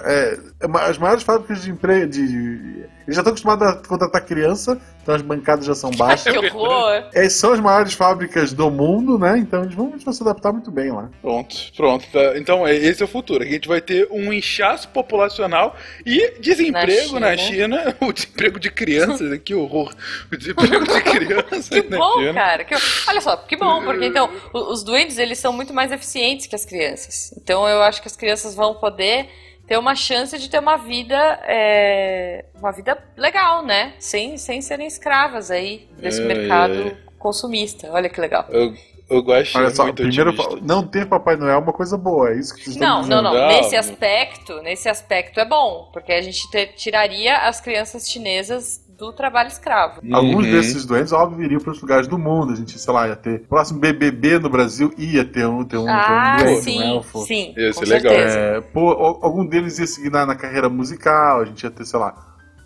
é, 0.00 0.38
é 0.60 0.66
as 0.88 0.98
maiores 0.98 1.22
fábricas 1.22 1.62
de 1.62 1.70
emprego. 1.70 2.10
De, 2.10 2.26
de- 2.26 2.90
eles 3.10 3.16
já 3.16 3.22
estão 3.22 3.32
acostumados 3.32 3.66
a 3.66 3.74
contratar 3.88 4.24
criança, 4.24 4.80
então 5.02 5.14
as 5.14 5.22
bancadas 5.22 5.64
já 5.64 5.74
são 5.74 5.90
baixas. 5.90 6.32
que 6.32 6.38
horror! 6.38 7.04
É, 7.12 7.28
são 7.28 7.52
as 7.52 7.58
maiores 7.60 7.92
fábricas 7.92 8.52
do 8.52 8.70
mundo, 8.70 9.18
né? 9.18 9.36
Então 9.38 9.62
eles 9.64 9.74
vão, 9.74 9.88
eles 9.90 10.04
vão 10.04 10.12
se 10.12 10.22
adaptar 10.22 10.52
muito 10.52 10.70
bem 10.70 10.92
lá. 10.92 11.10
Pronto, 11.20 11.56
pronto. 11.76 12.06
tá. 12.12 12.38
Então 12.38 12.66
é- 12.66 12.74
esse 12.76 13.02
é 13.02 13.04
o 13.04 13.08
futuro. 13.08 13.42
A 13.42 13.46
gente 13.46 13.66
vai 13.66 13.80
ter 13.80 14.06
um 14.10 14.32
inchaço 14.32 14.88
populacional 14.90 15.74
e 16.06 16.38
desemprego 16.40 17.14
na 17.14 17.30
Na 17.30 17.36
China. 17.36 17.96
O 18.00 18.12
desemprego 18.12 18.58
de 18.60 18.70
crianças, 18.70 19.38
que 19.44 19.54
horror. 19.54 19.92
O 20.32 20.36
desemprego 20.36 20.84
de 20.84 21.00
crianças 21.02 21.68
Que 21.68 21.82
na 21.90 21.96
bom, 21.98 22.18
China. 22.18 22.34
cara. 22.34 22.64
que- 22.64 22.74
olha 23.08 23.20
só, 23.20 23.36
que 23.36 23.56
bom, 23.56 23.82
porque 23.82 24.06
então 24.06 24.28
os 24.54 24.82
duendes 24.84 25.18
eles 25.18 25.38
são 25.38 25.52
muito 25.52 25.74
mais 25.74 25.90
eficientes 25.92 26.46
que 26.46 26.54
as 26.54 26.64
crianças. 26.64 27.34
Então 27.36 27.68
eu 27.68 27.82
acho 27.82 28.00
que 28.00 28.08
as 28.08 28.16
crianças 28.16 28.54
vão 28.54 28.74
poder 28.74 29.28
ter 29.70 29.78
uma 29.78 29.94
chance 29.94 30.36
de 30.36 30.50
ter 30.50 30.58
uma 30.58 30.76
vida, 30.76 31.14
é, 31.44 32.44
uma 32.58 32.72
vida 32.72 32.98
legal, 33.16 33.64
né? 33.64 33.94
Sem, 34.00 34.36
sem 34.36 34.60
serem 34.60 34.84
escravas 34.88 35.48
aí 35.48 35.88
desse 35.96 36.20
Ai, 36.22 36.26
mercado 36.26 36.72
ai. 36.86 36.96
consumista. 37.20 37.88
Olha 37.92 38.08
que 38.08 38.20
legal. 38.20 38.46
Eu, 38.48 38.74
eu 39.08 39.22
gosto 39.22 39.56
Olha 39.56 39.70
só, 39.70 39.84
muito 39.84 40.02
primeiro, 40.02 40.30
otimista. 40.30 40.58
não 40.60 40.84
ter 40.84 41.06
Papai 41.08 41.36
Noel 41.36 41.54
é 41.54 41.58
uma 41.58 41.72
coisa 41.72 41.96
boa, 41.96 42.30
é 42.32 42.40
isso 42.40 42.52
que 42.56 42.64
vocês 42.64 42.74
Não, 42.74 43.02
estão 43.02 43.22
não, 43.22 43.32
não. 43.32 43.40
Não. 43.40 43.46
Nesse 43.46 43.76
aspecto, 43.76 44.60
nesse 44.60 44.88
aspecto 44.88 45.38
é 45.38 45.44
bom, 45.44 45.88
porque 45.92 46.12
a 46.12 46.20
gente 46.20 46.50
te- 46.50 46.72
tiraria 46.74 47.36
as 47.38 47.60
crianças 47.60 48.10
chinesas 48.10 48.84
do 49.00 49.12
trabalho 49.12 49.48
escravo. 49.48 50.00
Alguns 50.12 50.44
Uhum. 50.46 50.50
desses 50.52 50.84
doentes, 50.84 51.12
óbvio, 51.12 51.38
viriam 51.38 51.60
para 51.60 51.72
os 51.72 51.80
lugares 51.80 52.06
do 52.06 52.18
mundo. 52.18 52.52
A 52.52 52.56
gente, 52.56 52.78
sei 52.78 52.92
lá, 52.92 53.08
ia 53.08 53.16
ter. 53.16 53.40
Próximo 53.48 53.80
BBB 53.80 54.38
no 54.38 54.48
Brasil 54.48 54.92
ia 54.96 55.24
ter 55.24 55.46
um, 55.46 55.64
ter 55.64 55.78
um, 55.78 55.88
Ah, 55.88 56.36
ter 56.38 56.42
um, 56.44 56.44
duende, 56.44 56.58
um 56.58 56.62
sim, 56.62 56.82
elfo. 56.96 57.18
sim. 57.26 57.54
Ia 57.56 57.72
com 57.72 57.84
ser 57.84 57.86
legal. 57.92 58.12
É, 58.14 58.60
pô, 58.60 58.90
al- 58.90 59.18
algum 59.22 59.44
deles 59.46 59.78
ia 59.78 59.86
seguir 59.86 60.10
na, 60.10 60.24
na 60.26 60.34
carreira 60.36 60.68
musical, 60.68 61.40
a 61.40 61.44
gente 61.44 61.62
ia 61.64 61.70
ter, 61.70 61.84
sei 61.84 61.98
lá. 61.98 62.14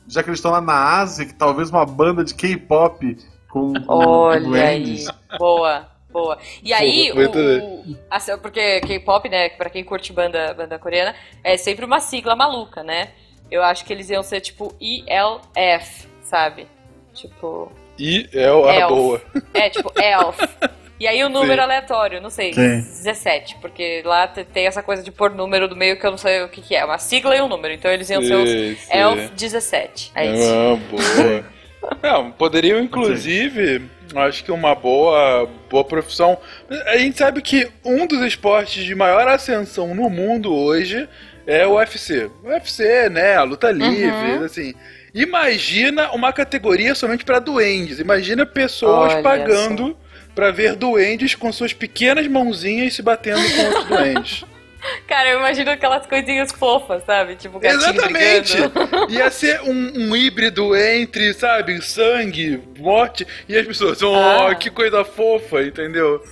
Já 0.07 0.23
que 0.23 0.29
eles 0.29 0.39
estão 0.39 0.51
lá 0.51 0.61
na 0.61 0.99
Ásia, 1.01 1.25
que 1.25 1.33
talvez 1.35 1.71
uma 1.71 1.87
banda 1.87 2.23
de 2.23 2.35
K-pop 2.35 3.17
com, 3.49 3.73
com 3.73 3.95
Olha 3.95 4.41
duendes. 4.41 5.09
aí. 5.09 5.39
Boa, 5.39 5.87
boa. 6.13 6.37
E 6.63 6.73
aí, 6.75 7.11
o, 7.13 7.95
assim, 8.11 8.37
porque 8.39 8.81
K-pop, 8.81 9.29
né, 9.29 9.49
pra 9.51 9.71
quem 9.71 9.83
curte 9.83 10.13
banda, 10.13 10.53
banda 10.55 10.79
coreana, 10.79 11.15
é 11.43 11.57
sempre 11.57 11.85
uma 11.85 12.01
sigla 12.01 12.37
maluca, 12.37 12.83
né? 12.83 13.09
Eu 13.51 13.63
acho 13.63 13.85
que 13.85 13.93
eles 13.93 14.11
iam 14.11 14.23
ser 14.23 14.41
tipo 14.41 14.75
ELF, 14.81 16.07
sabe? 16.25 16.67
Tipo, 17.13 17.71
E 17.99 18.29
é 18.33 18.45
a 18.47 18.75
Elf. 18.81 18.89
boa. 18.89 19.23
é 19.55 19.71
tipo 19.71 19.93
ELF. 19.97 20.39
E 20.99 21.07
aí 21.07 21.23
o 21.23 21.29
número 21.31 21.55
Sim. 21.55 21.61
aleatório, 21.61 22.21
não 22.21 22.31
sei, 22.31 22.51
Quem? 22.51 22.81
17, 22.81 23.57
porque 23.61 24.03
lá 24.05 24.27
te- 24.27 24.45
tem 24.45 24.67
essa 24.67 24.83
coisa 24.83 25.03
de 25.03 25.13
pôr 25.13 25.31
número 25.31 25.69
do 25.69 25.77
meio 25.77 25.97
que 25.99 26.05
eu 26.05 26.11
não 26.11 26.19
sei 26.19 26.43
o 26.43 26.49
que, 26.49 26.61
que 26.61 26.75
é, 26.75 26.85
uma 26.85 26.99
sigla 26.99 27.37
e 27.37 27.41
um 27.41 27.47
número, 27.49 27.73
então 27.73 27.91
eles 27.91 28.11
iam 28.11 28.21
ser 28.23 28.35
os 28.35 28.49
Sim, 28.51 28.75
sim. 28.77 28.97
ELF 28.99 29.29
17. 29.37 30.13
É 30.15 30.27
isso. 30.27 30.51
Ah, 30.53 30.77
boa. 30.91 31.55
Não, 32.03 32.31
poderiam, 32.33 32.81
inclusive, 32.81 33.83
acho 34.17 34.43
que 34.43 34.51
uma 34.51 34.75
boa, 34.75 35.47
boa 35.69 35.85
profissão. 35.85 36.39
A 36.87 36.97
gente 36.97 37.19
sabe 37.19 37.43
que 37.43 37.71
um 37.85 38.07
dos 38.07 38.23
esportes 38.23 38.83
de 38.85 38.95
maior 38.95 39.29
ascensão 39.29 39.95
no 39.95 40.09
mundo 40.09 40.55
hoje 40.55 41.07
é 41.47 41.67
o 41.67 41.75
UFC. 41.75 42.31
O 42.43 42.49
UFC, 42.49 43.11
né? 43.11 43.37
A 43.37 43.43
luta 43.43 43.71
livre, 43.71 44.39
Uhum. 44.39 44.45
assim. 44.45 44.73
Imagina 45.15 46.11
uma 46.11 46.33
categoria 46.33 46.95
somente 46.95 47.25
para 47.25 47.39
duendes. 47.39 48.01
Imagina 48.01 48.45
pessoas 48.45 49.15
Olha 49.15 49.23
pagando 49.23 49.97
pra 50.35 50.51
ver 50.51 50.75
duendes 50.75 51.35
com 51.37 51.53
suas 51.53 51.73
pequenas 51.73 52.27
mãozinhas 52.27 52.95
se 52.95 53.01
batendo 53.03 53.41
com 53.55 53.63
outros 53.67 53.85
duendes. 53.85 54.45
Cara, 55.09 55.31
eu 55.31 55.39
imagino 55.39 55.71
aquelas 55.71 56.05
coisinhas 56.07 56.53
fofas, 56.53 57.03
sabe? 57.07 57.37
Tipo, 57.37 57.59
gatinho 57.59 57.81
Exatamente! 57.81 58.57
brigando. 58.69 59.13
Ia 59.13 59.31
ser 59.31 59.63
um, 59.63 59.93
um 60.11 60.17
híbrido 60.17 60.77
entre, 60.77 61.33
sabe, 61.33 61.81
sangue, 61.81 62.61
morte, 62.79 63.27
e 63.49 63.57
as 63.57 63.67
pessoas, 63.67 64.03
oh, 64.03 64.15
Ah. 64.15 64.55
que 64.55 64.69
coisa 64.69 65.03
fofa, 65.03 65.63
entendeu? 65.63 66.23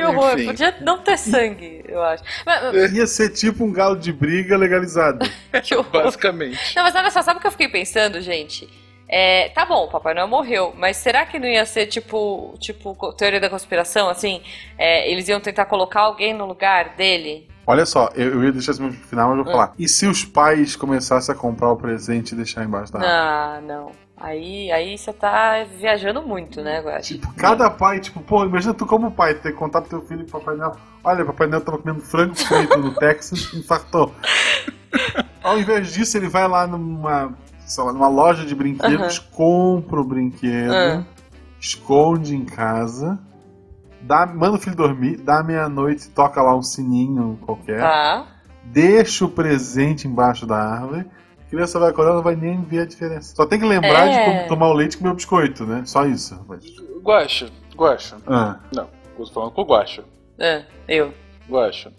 Que 0.00 0.16
horror. 0.16 0.32
Enfim. 0.34 0.46
Podia 0.46 0.74
não 0.80 0.98
ter 0.98 1.18
sangue, 1.18 1.84
eu 1.88 2.02
acho. 2.02 2.22
Mas, 2.44 2.92
Ia 2.92 3.06
ser 3.06 3.30
tipo 3.30 3.64
um 3.64 3.72
galo 3.72 3.96
de 3.96 4.12
briga 4.12 4.56
legalizado. 4.56 5.28
que 5.62 5.74
horror. 5.74 6.04
Basicamente. 6.04 6.74
Não, 6.76 6.82
mas 6.82 6.94
olha 6.94 7.10
só, 7.10 7.22
sabe 7.22 7.38
o 7.38 7.40
que 7.40 7.46
eu 7.46 7.52
fiquei 7.52 7.68
pensando, 7.68 8.20
gente? 8.20 8.68
É, 9.12 9.48
tá 9.48 9.64
bom, 9.64 9.86
o 9.86 9.88
Papai 9.90 10.14
Noel 10.14 10.28
morreu, 10.28 10.72
mas 10.78 10.96
será 10.96 11.26
que 11.26 11.36
não 11.36 11.48
ia 11.48 11.66
ser 11.66 11.86
tipo, 11.86 12.54
tipo 12.60 12.94
teoria 13.14 13.40
da 13.40 13.50
conspiração, 13.50 14.08
assim? 14.08 14.40
É, 14.78 15.10
eles 15.10 15.26
iam 15.26 15.40
tentar 15.40 15.64
colocar 15.64 16.02
alguém 16.02 16.32
no 16.32 16.46
lugar 16.46 16.90
dele? 16.94 17.48
Olha 17.66 17.84
só, 17.84 18.08
eu, 18.14 18.34
eu 18.34 18.44
ia 18.44 18.52
deixar 18.52 18.70
isso 18.72 18.82
no 18.82 18.92
final, 18.92 19.30
mas 19.30 19.38
eu 19.38 19.44
vou 19.44 19.52
Hum. 19.52 19.56
falar. 19.56 19.74
E 19.76 19.88
se 19.88 20.06
os 20.06 20.24
pais 20.24 20.76
começassem 20.76 21.34
a 21.34 21.36
comprar 21.38 21.70
o 21.72 21.76
presente 21.76 22.32
e 22.32 22.36
deixar 22.36 22.64
embaixo 22.64 22.92
da 22.92 23.00
árvore? 23.00 23.12
Ah, 23.16 23.60
não. 23.62 23.92
Aí, 24.20 24.70
aí 24.70 24.98
você 24.98 25.14
tá 25.14 25.64
viajando 25.78 26.22
muito, 26.22 26.60
né? 26.62 26.82
Tipo, 27.00 27.32
cada 27.34 27.70
pai, 27.70 28.00
tipo, 28.00 28.20
pô, 28.20 28.44
imagina 28.44 28.74
tu 28.74 28.84
como 28.86 29.10
pai, 29.10 29.34
ter 29.34 29.52
contar 29.54 29.80
pro 29.80 29.88
teu 29.88 30.02
filho 30.02 30.26
que 30.26 30.30
Papai 30.30 30.56
Noel. 30.56 30.76
Olha, 31.02 31.24
Papai 31.24 31.46
Noel 31.46 31.62
tava 31.62 31.78
comendo 31.78 32.00
frango 32.02 32.34
frito 32.34 32.78
no 32.78 32.94
Texas 33.00 33.52
infartou. 33.54 34.14
Ao 35.42 35.58
invés 35.58 35.90
disso, 35.92 36.18
ele 36.18 36.28
vai 36.28 36.46
lá 36.46 36.66
numa, 36.66 37.32
sei 37.64 37.82
lá, 37.82 37.92
numa 37.94 38.08
loja 38.08 38.44
de 38.44 38.54
brinquedos, 38.54 39.18
compra 39.18 39.98
o 40.00 40.04
brinquedo, 40.04 40.70
Ah. 40.70 41.02
esconde 41.58 42.36
em 42.36 42.44
casa, 42.44 43.18
dá, 44.02 44.26
manda 44.26 44.56
o 44.56 44.60
filho 44.60 44.76
dormir, 44.76 45.16
dá 45.16 45.42
meia-noite, 45.42 46.10
toca 46.10 46.42
lá 46.42 46.54
um 46.54 46.62
sininho 46.62 47.38
qualquer, 47.46 47.80
Tá. 47.80 48.26
deixa 48.64 49.24
o 49.24 49.30
presente 49.30 50.06
embaixo 50.06 50.46
da 50.46 50.56
árvore. 50.58 51.06
Criança 51.50 51.78
vai 51.80 51.90
acordar, 51.90 52.14
não 52.14 52.22
vai 52.22 52.36
nem 52.36 52.62
ver 52.62 52.80
a 52.82 52.86
diferença. 52.86 53.34
Só 53.34 53.44
tem 53.44 53.58
que 53.58 53.66
lembrar 53.66 54.06
É. 54.06 54.18
de 54.18 54.24
como 54.24 54.48
tomar 54.48 54.68
o 54.68 54.72
leite 54.72 54.92
e 54.94 54.98
comer 54.98 55.10
o 55.10 55.14
biscoito, 55.14 55.64
né? 55.66 55.82
Só 55.84 56.06
isso. 56.06 56.34
Guacha, 57.02 57.50
Guacha. 57.76 58.16
Ah. 58.26 58.60
Não, 58.74 58.88
eu 59.18 59.26
tô 59.26 59.32
falando 59.32 59.50
com 59.52 59.62
o 59.62 59.64
Guacha. 59.64 60.04
Ah, 60.38 60.62
eu. 60.88 61.12
Guacha. 61.48 61.92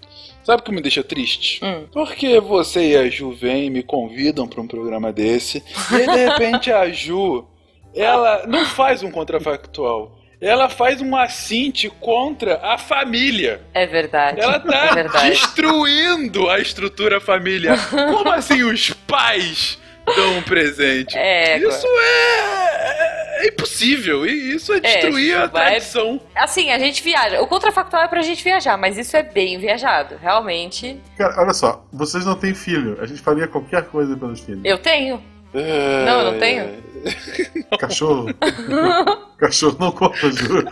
Sabe 0.43 0.61
o 0.61 0.65
que 0.65 0.71
me 0.71 0.81
deixa 0.81 1.03
triste? 1.03 1.63
Hum. 1.63 1.85
Porque 1.91 2.39
você 2.39 2.91
e 2.91 2.97
a 2.97 3.09
Ju 3.09 3.31
vêm 3.33 3.65
e 3.65 3.69
me 3.69 3.83
convidam 3.83 4.47
pra 4.47 4.61
um 4.61 4.67
programa 4.67 5.11
desse, 5.11 5.61
e 5.91 5.95
aí, 5.95 6.05
de 6.07 6.25
repente 6.29 6.71
a 6.71 6.89
Ju, 6.89 7.45
ela 7.93 8.47
não 8.47 8.65
faz 8.65 9.03
um 9.03 9.11
contrafactual. 9.11 10.17
Ela 10.41 10.67
faz 10.69 10.99
um 11.01 11.15
assinte 11.15 11.88
contra 11.99 12.60
a 12.63 12.75
família. 12.77 13.62
É 13.75 13.86
verdade. 13.86 14.41
Ela 14.41 14.56
É 14.56 14.60
tá 14.60 14.93
verdade. 14.95 15.30
destruindo 15.30 16.49
a 16.49 16.60
estrutura 16.60 17.21
familiar. 17.21 17.77
Como 17.91 18.27
assim 18.32 18.63
os 18.63 18.89
pais 18.89 19.77
dão 20.15 20.38
um 20.39 20.41
presente? 20.41 21.15
É, 21.15 21.60
Isso 21.60 21.86
é, 21.86 23.45
é 23.45 23.47
impossível. 23.49 24.25
E 24.25 24.56
isso 24.56 24.73
é 24.73 24.80
destruir 24.80 25.38
a 25.38 25.45
Ju, 25.45 25.51
vai- 25.51 25.65
tradição. 25.67 26.19
Assim, 26.36 26.71
a 26.71 26.80
gente 26.80 27.04
viaja. 27.04 27.39
O 27.39 27.45
contrafactual 27.45 28.01
é 28.04 28.08
pra 28.08 28.23
gente 28.23 28.43
viajar, 28.43 28.77
mas 28.77 28.97
isso 28.97 29.15
é 29.15 29.21
bem 29.21 29.60
viajado. 29.60 30.15
Realmente, 30.19 30.99
Cara, 31.17 31.39
olha 31.39 31.54
só, 31.54 31.86
vocês 31.93 32.25
não 32.25 32.36
têm 32.36 32.56
filho. 32.56 32.97
A 32.99 33.06
gente 33.06 33.21
faria 33.21 33.47
qualquer 33.47 33.84
coisa 33.84 34.17
pelos 34.17 34.39
filhos. 34.39 34.62
eu 34.65 34.80
tenho. 34.80 35.21
É, 35.54 36.06
Não, 36.06 36.19
eu 36.21 36.32
não 36.32 36.39
tenho. 36.39 36.82
Cachorro. 37.79 38.27
cachorro 39.37 39.77
não 39.79 39.91
conta, 39.91 40.31
juro. 40.31 40.67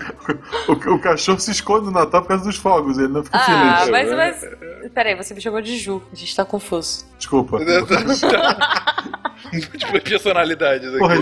O, 0.67 0.73
o 0.93 0.99
cachorro 0.99 1.39
se 1.39 1.51
esconde 1.51 1.85
no 1.85 1.91
Natal 1.91 2.21
por 2.21 2.27
causa 2.29 2.43
dos 2.43 2.55
fogos, 2.57 2.97
ele 2.97 3.07
não 3.07 3.23
fica 3.23 3.37
Ah, 3.37 3.77
feliz. 3.85 3.89
mas, 3.89 4.41
mas. 4.43 4.91
Peraí, 4.93 5.15
você 5.15 5.33
me 5.33 5.41
chamou 5.41 5.61
de 5.61 5.77
Ju. 5.77 6.01
A 6.11 6.15
gente 6.15 6.35
tá 6.35 6.43
confuso. 6.45 7.05
Desculpa. 7.17 7.59
Múltiplas 9.53 10.03
personalidades 10.03 10.89
aqui. 10.89 10.99
Porra, 10.99 11.15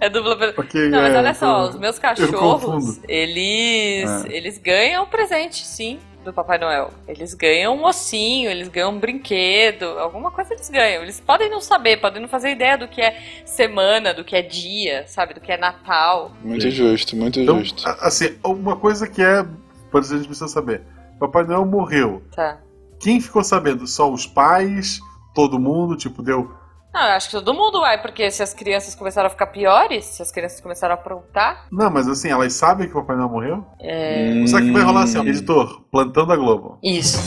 É 0.00 0.08
dupla. 0.08 0.54
ok, 0.56 0.88
Não, 0.88 1.00
mas 1.02 1.14
é, 1.14 1.18
olha 1.18 1.34
só, 1.34 1.68
os 1.68 1.76
meus 1.78 1.96
eu 1.96 2.02
cachorros, 2.02 2.98
eles, 3.08 4.08
É. 4.24 4.36
eles 4.36 4.58
ganham 4.58 5.06
presente, 5.06 5.64
sim, 5.66 5.98
do 6.28 6.34
Papai 6.34 6.58
Noel. 6.58 6.92
Eles 7.06 7.34
ganham 7.34 7.74
um 7.76 7.84
ossinho, 7.84 8.50
eles 8.50 8.68
ganham 8.68 8.92
um 8.92 8.98
brinquedo, 8.98 9.84
alguma 9.98 10.30
coisa 10.30 10.52
eles 10.54 10.68
ganham. 10.68 11.02
Eles 11.02 11.20
podem 11.20 11.48
não 11.50 11.60
saber, 11.60 11.96
podem 11.98 12.20
não 12.20 12.28
fazer 12.28 12.50
ideia 12.50 12.76
do 12.76 12.86
que 12.86 13.00
é 13.00 13.16
semana, 13.44 14.12
do 14.12 14.22
que 14.24 14.36
é 14.36 14.42
dia, 14.42 15.04
sabe, 15.06 15.34
do 15.34 15.40
que 15.40 15.50
é 15.50 15.56
Natal. 15.56 16.32
Muito 16.42 16.70
justo, 16.70 17.16
muito 17.16 17.40
Então, 17.40 17.58
justo. 17.60 17.88
assim, 18.00 18.36
uma 18.44 18.76
coisa 18.76 19.06
que 19.08 19.22
é. 19.22 19.44
Por 19.90 20.00
exemplo, 20.00 20.16
a 20.16 20.18
gente 20.18 20.26
precisa 20.28 20.48
saber. 20.48 20.82
Papai 21.18 21.44
Noel 21.44 21.64
morreu. 21.64 22.22
Tá. 22.34 22.58
Quem 23.00 23.20
ficou 23.20 23.42
sabendo? 23.42 23.86
Só 23.86 24.10
os 24.12 24.26
pais? 24.26 25.00
Todo 25.34 25.58
mundo? 25.58 25.96
Tipo, 25.96 26.22
deu. 26.22 26.50
Não, 26.92 27.02
eu 27.02 27.12
acho 27.12 27.28
que 27.28 27.36
todo 27.36 27.52
mundo 27.54 27.80
vai, 27.80 28.00
porque 28.00 28.30
se 28.30 28.42
as 28.42 28.54
crianças 28.54 28.94
começaram 28.94 29.26
a 29.26 29.30
ficar 29.30 29.48
piores, 29.48 30.04
se 30.06 30.22
as 30.22 30.32
crianças 30.32 30.60
começaram 30.60 30.94
a 30.94 30.98
aprontar, 30.98 31.66
Não, 31.70 31.90
mas 31.90 32.08
assim, 32.08 32.28
elas 32.30 32.52
sabem 32.54 32.88
que 32.88 32.96
o 32.96 33.00
Papai 33.00 33.16
Noel 33.16 33.28
morreu? 33.28 33.64
é. 33.80 34.32
Hum. 34.34 34.46
Será 34.46 34.62
que 34.62 34.72
vai 34.72 34.82
rolar 34.82 35.02
assim, 35.02 35.18
ó, 35.18 35.22
editor, 35.22 35.82
plantando 35.90 36.32
a 36.32 36.36
Globo? 36.36 36.78
Isso. 36.82 37.18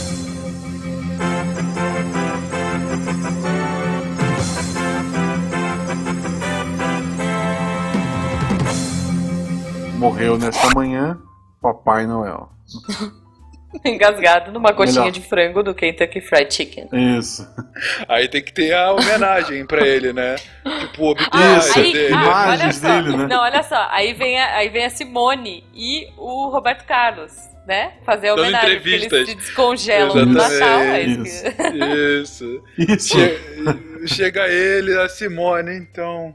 Morreu 9.98 10.36
nesta 10.38 10.74
manhã, 10.74 11.18
Papai 11.60 12.06
Noel. 12.06 12.50
Engasgado 13.84 14.52
numa 14.52 14.72
coxinha 14.72 15.00
Melhor. 15.02 15.12
de 15.12 15.20
frango 15.22 15.62
do 15.62 15.74
Kentucky 15.74 16.20
Fried 16.20 16.52
Chicken. 16.52 16.88
Isso. 17.18 17.46
Aí 18.08 18.28
tem 18.28 18.42
que 18.42 18.52
ter 18.52 18.72
a 18.74 18.92
homenagem 18.92 19.64
pra 19.66 19.86
ele, 19.86 20.12
né? 20.12 20.36
Tipo, 20.80 21.12
o 21.12 21.16
Ah, 21.32 21.58
Isso, 21.58 21.78
aí, 21.78 21.92
dele. 21.92 22.14
ah, 22.14 22.22
Imagens 22.22 22.62
olha 22.62 22.72
só. 22.72 23.02
dele, 23.02 23.16
né? 23.16 23.26
Não, 23.28 23.40
olha 23.42 23.62
só. 23.62 23.88
Aí 23.90 24.12
vem, 24.12 24.38
a, 24.38 24.56
aí 24.56 24.68
vem 24.68 24.84
a 24.84 24.90
Simone 24.90 25.64
e 25.74 26.06
o 26.18 26.48
Roberto 26.50 26.84
Carlos, 26.84 27.32
né? 27.66 27.94
Fazer 28.04 28.28
a 28.28 28.34
Dando 28.34 28.42
homenagem. 28.42 28.70
Eles 28.72 29.04
entrevistas. 29.04 29.28
se 29.28 29.34
descongelam 29.34 30.26
no 30.26 30.38
Exatamente. 30.38 31.42
Natal. 31.44 31.74
É 31.76 32.20
isso 32.20 32.22
Isso. 32.22 32.62
Isso. 32.78 33.16
Che- 33.16 34.06
Chega 34.06 34.48
ele, 34.48 34.98
a 35.00 35.08
Simone, 35.08 35.76
então. 35.76 36.34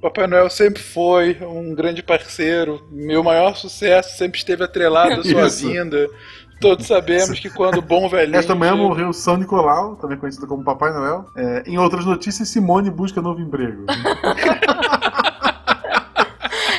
Papai 0.00 0.28
Noel 0.28 0.48
sempre 0.48 0.80
foi 0.80 1.36
um 1.42 1.74
grande 1.74 2.04
parceiro. 2.04 2.86
Meu 2.92 3.24
maior 3.24 3.56
sucesso 3.56 4.16
sempre 4.16 4.38
esteve 4.38 4.62
atrelado 4.62 5.20
à 5.20 5.24
sua 5.24 5.48
Isso. 5.48 5.68
vinda. 5.68 6.06
Todos 6.60 6.86
sabemos 6.86 7.38
que 7.38 7.50
quando 7.50 7.78
o 7.78 7.82
bom 7.82 8.08
velhinho. 8.08 8.36
Esta 8.36 8.54
manhã 8.54 8.74
morreu 8.74 9.12
São 9.12 9.36
Nicolau, 9.36 9.96
também 9.96 10.18
conhecido 10.18 10.46
como 10.46 10.64
Papai 10.64 10.92
Noel. 10.92 11.26
É, 11.36 11.62
em 11.66 11.78
outras 11.78 12.04
notícias, 12.04 12.48
Simone 12.48 12.90
busca 12.90 13.22
novo 13.22 13.40
emprego. 13.40 13.86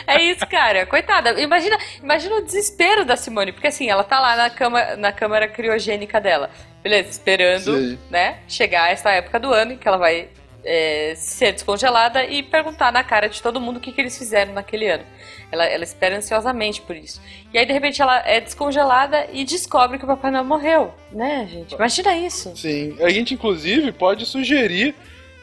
É 0.10 0.24
isso, 0.24 0.46
cara. 0.48 0.88
Coitada. 0.88 1.40
Imagina, 1.40 1.78
imagina 2.02 2.38
o 2.38 2.42
desespero 2.42 3.06
da 3.06 3.16
Simone, 3.16 3.52
porque 3.52 3.68
assim, 3.68 3.90
ela 3.90 4.04
tá 4.04 4.20
lá 4.20 4.36
na, 4.36 4.50
cama, 4.50 4.96
na 4.96 5.12
câmara 5.12 5.48
criogênica 5.48 6.20
dela. 6.20 6.50
Beleza, 6.82 7.10
esperando, 7.10 7.78
Sim. 7.78 8.00
né, 8.10 8.40
chegar 8.48 8.92
essa 8.92 9.12
época 9.12 9.40
do 9.40 9.54
ano 9.54 9.74
em 9.74 9.78
que 9.78 9.88
ela 9.88 9.98
vai 9.98 10.30
é, 10.70 11.16
ser 11.16 11.52
descongelada 11.52 12.24
e 12.24 12.44
perguntar 12.44 12.92
na 12.92 13.04
cara 13.04 13.28
de 13.28 13.42
todo 13.42 13.60
mundo 13.60 13.78
o 13.78 13.80
que, 13.80 13.92
que 13.92 14.00
eles 14.00 14.16
fizeram 14.16 14.54
naquele 14.54 14.88
ano. 14.88 15.04
Ela, 15.52 15.66
ela 15.66 15.84
espera 15.84 16.16
ansiosamente 16.16 16.80
por 16.80 16.96
isso. 16.96 17.20
E 17.52 17.58
aí, 17.58 17.66
de 17.66 17.74
repente, 17.74 18.00
ela 18.00 18.20
é 18.20 18.40
descongelada 18.40 19.28
e 19.34 19.44
descobre 19.44 19.98
que 19.98 20.04
o 20.04 20.08
Papai 20.08 20.30
Noel 20.30 20.44
morreu. 20.44 20.94
Né, 21.12 21.48
gente? 21.50 21.74
Imagina 21.74 22.16
isso. 22.16 22.56
Sim, 22.56 22.96
a 23.02 23.10
gente 23.10 23.34
inclusive 23.34 23.92
pode 23.92 24.28
sugerir 24.28 24.94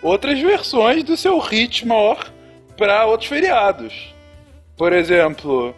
outras 0.00 0.38
versões 0.40 1.02
do 1.02 1.16
seu 1.16 1.40
hit 1.40 1.84
maior 1.84 2.30
para 2.76 3.04
outros 3.04 3.28
feriados. 3.28 4.14
Por 4.76 4.92
exemplo, 4.92 5.74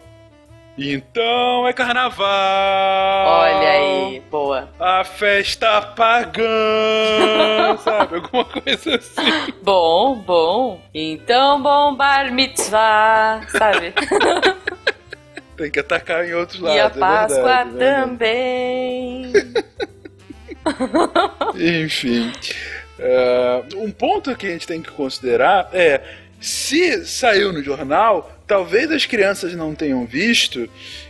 então 0.81 1.67
é 1.67 1.73
carnaval. 1.73 3.27
Olha 3.27 3.69
aí, 3.69 4.21
boa. 4.31 4.69
A 4.79 5.03
festa 5.03 5.81
pagã, 5.81 6.43
sabe? 7.83 8.15
Alguma 8.15 8.45
coisa 8.45 8.95
assim. 8.95 9.53
Bom, 9.61 10.15
bom. 10.15 10.81
Então, 10.93 11.61
bom 11.61 11.95
bar 11.95 12.31
mitzvah, 12.31 13.41
sabe? 13.49 13.93
Tem 15.57 15.69
que 15.69 15.79
atacar 15.81 16.25
em 16.25 16.33
outros 16.33 16.61
lados. 16.61 16.77
e 16.77 16.79
a 16.79 16.85
é 16.85 16.89
Páscoa 16.89 17.51
é 17.51 17.65
verdade. 17.65 17.77
também. 18.07 19.33
Enfim. 21.83 22.31
é, 22.97 23.63
um 23.75 23.91
ponto 23.91 24.33
que 24.37 24.47
a 24.47 24.51
gente 24.51 24.65
tem 24.65 24.81
que 24.81 24.89
considerar 24.91 25.69
é: 25.73 26.01
se 26.39 27.05
saiu 27.05 27.51
no 27.51 27.61
jornal, 27.61 28.31
talvez 28.49 28.91
as 28.91 29.05
crianças 29.05 29.55
não 29.55 29.73
tenham 29.75 30.05
visto, 30.05 30.67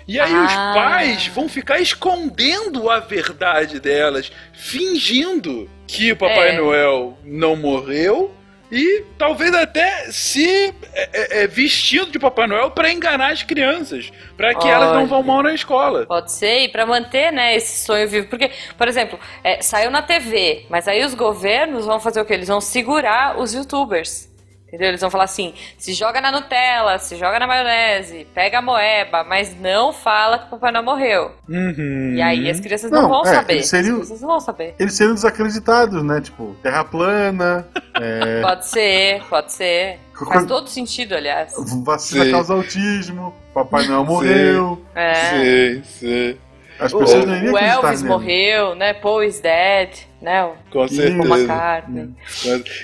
e 0.08 0.20
aí 0.20 0.32
os 0.32 0.52
Ah. 0.52 0.72
pais 0.76 1.26
vão 1.28 1.48
ficar 1.50 1.80
escondendo 1.80 2.90
a 2.90 3.00
verdade 3.00 3.80
delas, 3.80 4.32
fingindo 4.54 5.68
que 5.88 6.12
o 6.12 6.18
Papai 6.18 6.50
É. 6.50 6.58
Noel 6.58 7.18
não 7.24 7.56
morreu. 7.56 8.36
e 8.72 9.04
talvez 9.18 9.52
até 9.56 10.12
se 10.12 10.72
é, 10.94 11.42
é, 11.42 11.48
vestindo 11.48 12.12
de 12.12 12.20
Papai 12.20 12.46
Noel 12.46 12.70
para 12.70 12.92
enganar 12.92 13.32
as 13.32 13.42
crianças, 13.42 14.12
para 14.38 14.54
que 14.54 14.64
Olha. 14.68 14.74
elas 14.76 14.94
não 14.94 15.08
vão 15.08 15.24
mal 15.24 15.42
na 15.42 15.56
escola. 15.56 16.06
Pode 16.06 16.32
ser, 16.32 16.66
e 16.66 16.70
para 16.70 16.86
manter 16.86 17.32
né, 17.34 17.56
esse 17.56 17.84
sonho 17.84 18.08
vivo. 18.08 18.28
Porque, 18.28 18.52
por 18.78 18.88
exemplo, 18.88 19.20
é, 19.44 19.60
saiu 19.60 19.90
na 19.90 20.04
TV, 20.04 20.68
mas 20.70 20.88
aí 20.88 21.04
os 21.04 21.16
governos 21.16 21.88
vão 21.88 22.00
fazer 22.00 22.22
o 22.22 22.26
que? 22.26 22.32
Eles 22.32 22.48
vão 22.48 22.62
segurar 22.62 23.40
os 23.40 23.56
youtubers. 23.56 24.29
Entendeu? 24.70 24.90
Eles 24.90 25.02
vão 25.02 25.10
falar 25.10 25.24
assim: 25.24 25.54
se 25.78 25.94
joga 25.94 26.22
na 26.22 26.32
Nutella, 26.32 27.00
se 27.00 27.16
joga 27.16 27.40
na 27.40 27.48
maionese, 27.48 28.28
pega 28.34 28.60
a 28.60 28.62
moeba, 28.62 29.24
mas 29.24 29.60
não 29.60 29.92
fala 29.92 30.38
que 30.38 30.46
o 30.46 30.50
Papai 30.50 30.72
Noel 30.72 30.84
morreu. 30.84 31.32
Uhum. 31.50 32.14
E 32.16 32.22
aí 32.22 32.50
as 32.50 32.60
crianças 32.60 32.92
não, 32.92 33.04
não 33.04 33.10
vão 33.10 33.22
é, 33.24 33.34
saber. 33.34 33.54
Eles 33.54 33.68
seriam, 33.68 33.96
as 33.96 34.06
crianças 34.06 34.22
não 34.22 34.30
vão 34.30 34.40
saber. 34.40 34.76
Eles 34.80 34.94
seriam 34.94 35.16
desacreditados, 35.16 36.04
né? 36.04 36.22
Tipo, 36.22 36.56
terra 36.62 36.84
plana. 36.84 37.68
é... 38.00 38.42
Pode 38.50 38.68
ser, 38.68 39.24
pode 39.30 39.52
ser. 39.52 40.00
Faz 40.28 40.46
todo 40.46 40.68
sentido, 40.68 41.16
aliás. 41.16 41.54
Vacina 41.84 42.26
sim. 42.26 42.32
causa 42.32 42.54
autismo, 42.54 43.34
Papai 43.54 43.88
Noel 43.88 44.06
morreu. 44.06 44.76
Sim. 44.76 45.00
É. 45.00 45.14
Sim, 45.14 45.84
sim. 45.84 46.38
As 46.80 46.94
pessoas 46.94 47.24
o, 47.24 47.28
não 47.28 47.36
iriam 47.38 47.54
O 47.54 47.58
Elvis 47.58 48.02
nele. 48.02 48.14
morreu, 48.14 48.76
né? 48.76 48.94
Paul 48.94 49.24
is 49.24 49.40
dead, 49.42 49.90
né? 50.22 50.50
Com 50.72 50.88
certeza. 50.88 51.54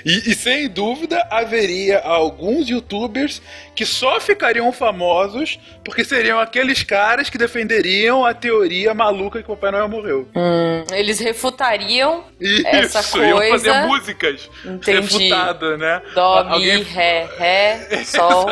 E, 0.04 0.30
e 0.30 0.34
sem 0.34 0.68
dúvida 0.68 1.26
haveria 1.30 2.00
alguns 2.00 2.68
youtubers 2.68 3.40
que 3.74 3.86
só 3.86 4.20
ficariam 4.20 4.70
famosos 4.72 5.58
porque 5.84 6.04
seriam 6.04 6.38
aqueles 6.38 6.82
caras 6.82 7.30
que 7.30 7.38
defenderiam 7.38 8.24
a 8.24 8.34
teoria 8.34 8.92
maluca 8.94 9.42
que 9.42 9.50
o 9.50 9.56
Papai 9.56 9.70
Noel 9.72 9.88
morreu. 9.88 10.28
Hum, 10.34 10.84
eles 10.92 11.18
refutariam 11.18 12.24
Isso, 12.40 12.66
essa 12.66 13.02
coisa. 13.02 13.26
iam 13.28 13.50
fazer 13.50 13.72
músicas 13.86 14.50
Entendi. 14.64 14.90
refutadas, 15.00 15.78
né? 15.78 16.02
Dó, 16.14 16.38
Alguém... 16.48 16.78
mi, 16.78 16.82
ré, 16.82 17.26
ré, 17.38 18.04
sol. 18.04 18.46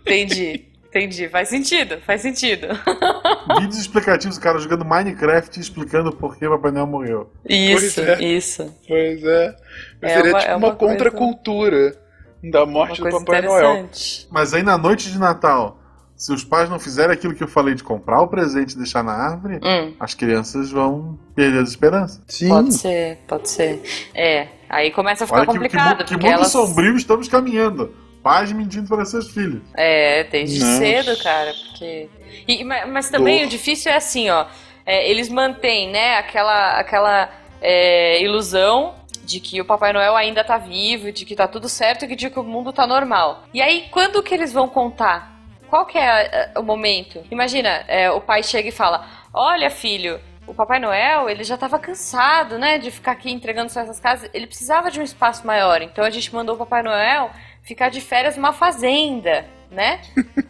Entendi. 0.00 0.64
Entendi, 0.96 1.28
faz 1.28 1.50
sentido, 1.50 1.98
faz 2.06 2.22
sentido. 2.22 2.68
Vídeos 3.60 3.76
explicativos, 3.76 4.38
o 4.38 4.40
cara 4.40 4.58
jogando 4.58 4.82
Minecraft 4.82 5.60
explicando 5.60 6.10
por 6.10 6.38
que 6.38 6.48
Papai 6.48 6.70
Noel 6.70 6.86
morreu. 6.86 7.30
Isso, 7.46 8.00
é. 8.00 8.24
isso. 8.24 8.74
Pois 8.88 9.22
é. 9.22 9.56
é 10.00 10.08
seria 10.08 10.32
uma, 10.32 10.38
tipo 10.40 10.50
é 10.52 10.56
uma, 10.56 10.68
uma 10.68 10.74
contracultura 10.74 11.94
da 12.42 12.64
morte 12.64 13.02
do 13.02 13.10
Papai 13.10 13.42
Noel. 13.42 13.90
Mas 14.30 14.54
aí 14.54 14.62
na 14.62 14.78
noite 14.78 15.12
de 15.12 15.18
Natal, 15.18 15.78
se 16.16 16.32
os 16.32 16.42
pais 16.42 16.70
não 16.70 16.78
fizerem 16.78 17.12
aquilo 17.12 17.34
que 17.34 17.44
eu 17.44 17.48
falei 17.48 17.74
de 17.74 17.84
comprar 17.84 18.22
o 18.22 18.28
presente 18.28 18.72
e 18.72 18.78
deixar 18.78 19.04
na 19.04 19.12
árvore, 19.12 19.60
hum. 19.62 19.94
as 20.00 20.14
crianças 20.14 20.70
vão 20.70 21.18
perder 21.34 21.58
as 21.58 21.68
esperanças. 21.68 22.22
Sim. 22.26 22.48
Pode 22.48 22.72
ser, 22.72 23.18
pode 23.28 23.50
ser. 23.50 23.82
É, 24.14 24.48
aí 24.66 24.90
começa 24.90 25.24
a 25.24 25.26
ficar 25.26 25.40
Olha 25.40 25.46
complicado. 25.46 25.98
Que, 25.98 26.04
que, 26.04 26.16
que 26.16 26.24
mundo 26.24 26.32
elas... 26.32 26.48
sombrio 26.48 26.96
estamos 26.96 27.28
caminhando 27.28 28.05
pais 28.26 28.50
mentindo 28.50 28.88
para 28.88 29.04
seus 29.04 29.30
filhos. 29.30 29.62
É, 29.76 30.24
desde 30.24 30.60
cedo, 30.60 31.16
cara, 31.22 31.54
porque... 31.54 32.08
E, 32.48 32.64
mas 32.64 33.08
também 33.08 33.38
Dor. 33.38 33.46
o 33.46 33.48
difícil 33.48 33.92
é 33.92 33.94
assim, 33.94 34.28
ó, 34.30 34.46
é, 34.84 35.08
eles 35.08 35.28
mantêm, 35.28 35.88
né, 35.88 36.16
aquela, 36.16 36.76
aquela 36.76 37.30
é, 37.62 38.20
ilusão 38.20 38.96
de 39.22 39.38
que 39.38 39.60
o 39.60 39.64
Papai 39.64 39.92
Noel 39.92 40.16
ainda 40.16 40.42
tá 40.42 40.58
vivo, 40.58 41.12
de 41.12 41.24
que 41.24 41.36
tá 41.36 41.46
tudo 41.46 41.68
certo 41.68 42.04
e 42.04 42.16
de 42.16 42.28
que 42.28 42.40
o 42.40 42.42
mundo 42.42 42.72
tá 42.72 42.84
normal. 42.84 43.44
E 43.54 43.62
aí, 43.62 43.86
quando 43.92 44.20
que 44.24 44.34
eles 44.34 44.52
vão 44.52 44.68
contar? 44.68 45.32
Qual 45.70 45.86
que 45.86 45.96
é 45.96 46.50
o 46.56 46.62
momento? 46.64 47.24
Imagina, 47.30 47.84
é, 47.86 48.10
o 48.10 48.20
pai 48.20 48.42
chega 48.42 48.70
e 48.70 48.72
fala, 48.72 49.06
olha 49.32 49.70
filho, 49.70 50.18
o 50.48 50.54
Papai 50.54 50.80
Noel, 50.80 51.30
ele 51.30 51.44
já 51.44 51.54
estava 51.54 51.78
cansado, 51.78 52.58
né, 52.58 52.78
de 52.78 52.90
ficar 52.90 53.12
aqui 53.12 53.30
entregando 53.30 53.70
só 53.70 53.80
essas 53.80 54.00
casas. 54.00 54.28
Ele 54.34 54.48
precisava 54.48 54.90
de 54.90 54.98
um 54.98 55.04
espaço 55.04 55.46
maior. 55.46 55.80
Então 55.80 56.04
a 56.04 56.10
gente 56.10 56.34
mandou 56.34 56.56
o 56.56 56.58
Papai 56.58 56.82
Noel 56.82 57.30
ficar 57.66 57.90
de 57.90 58.00
férias 58.00 58.36
numa 58.36 58.52
fazenda, 58.52 59.44
né? 59.70 60.00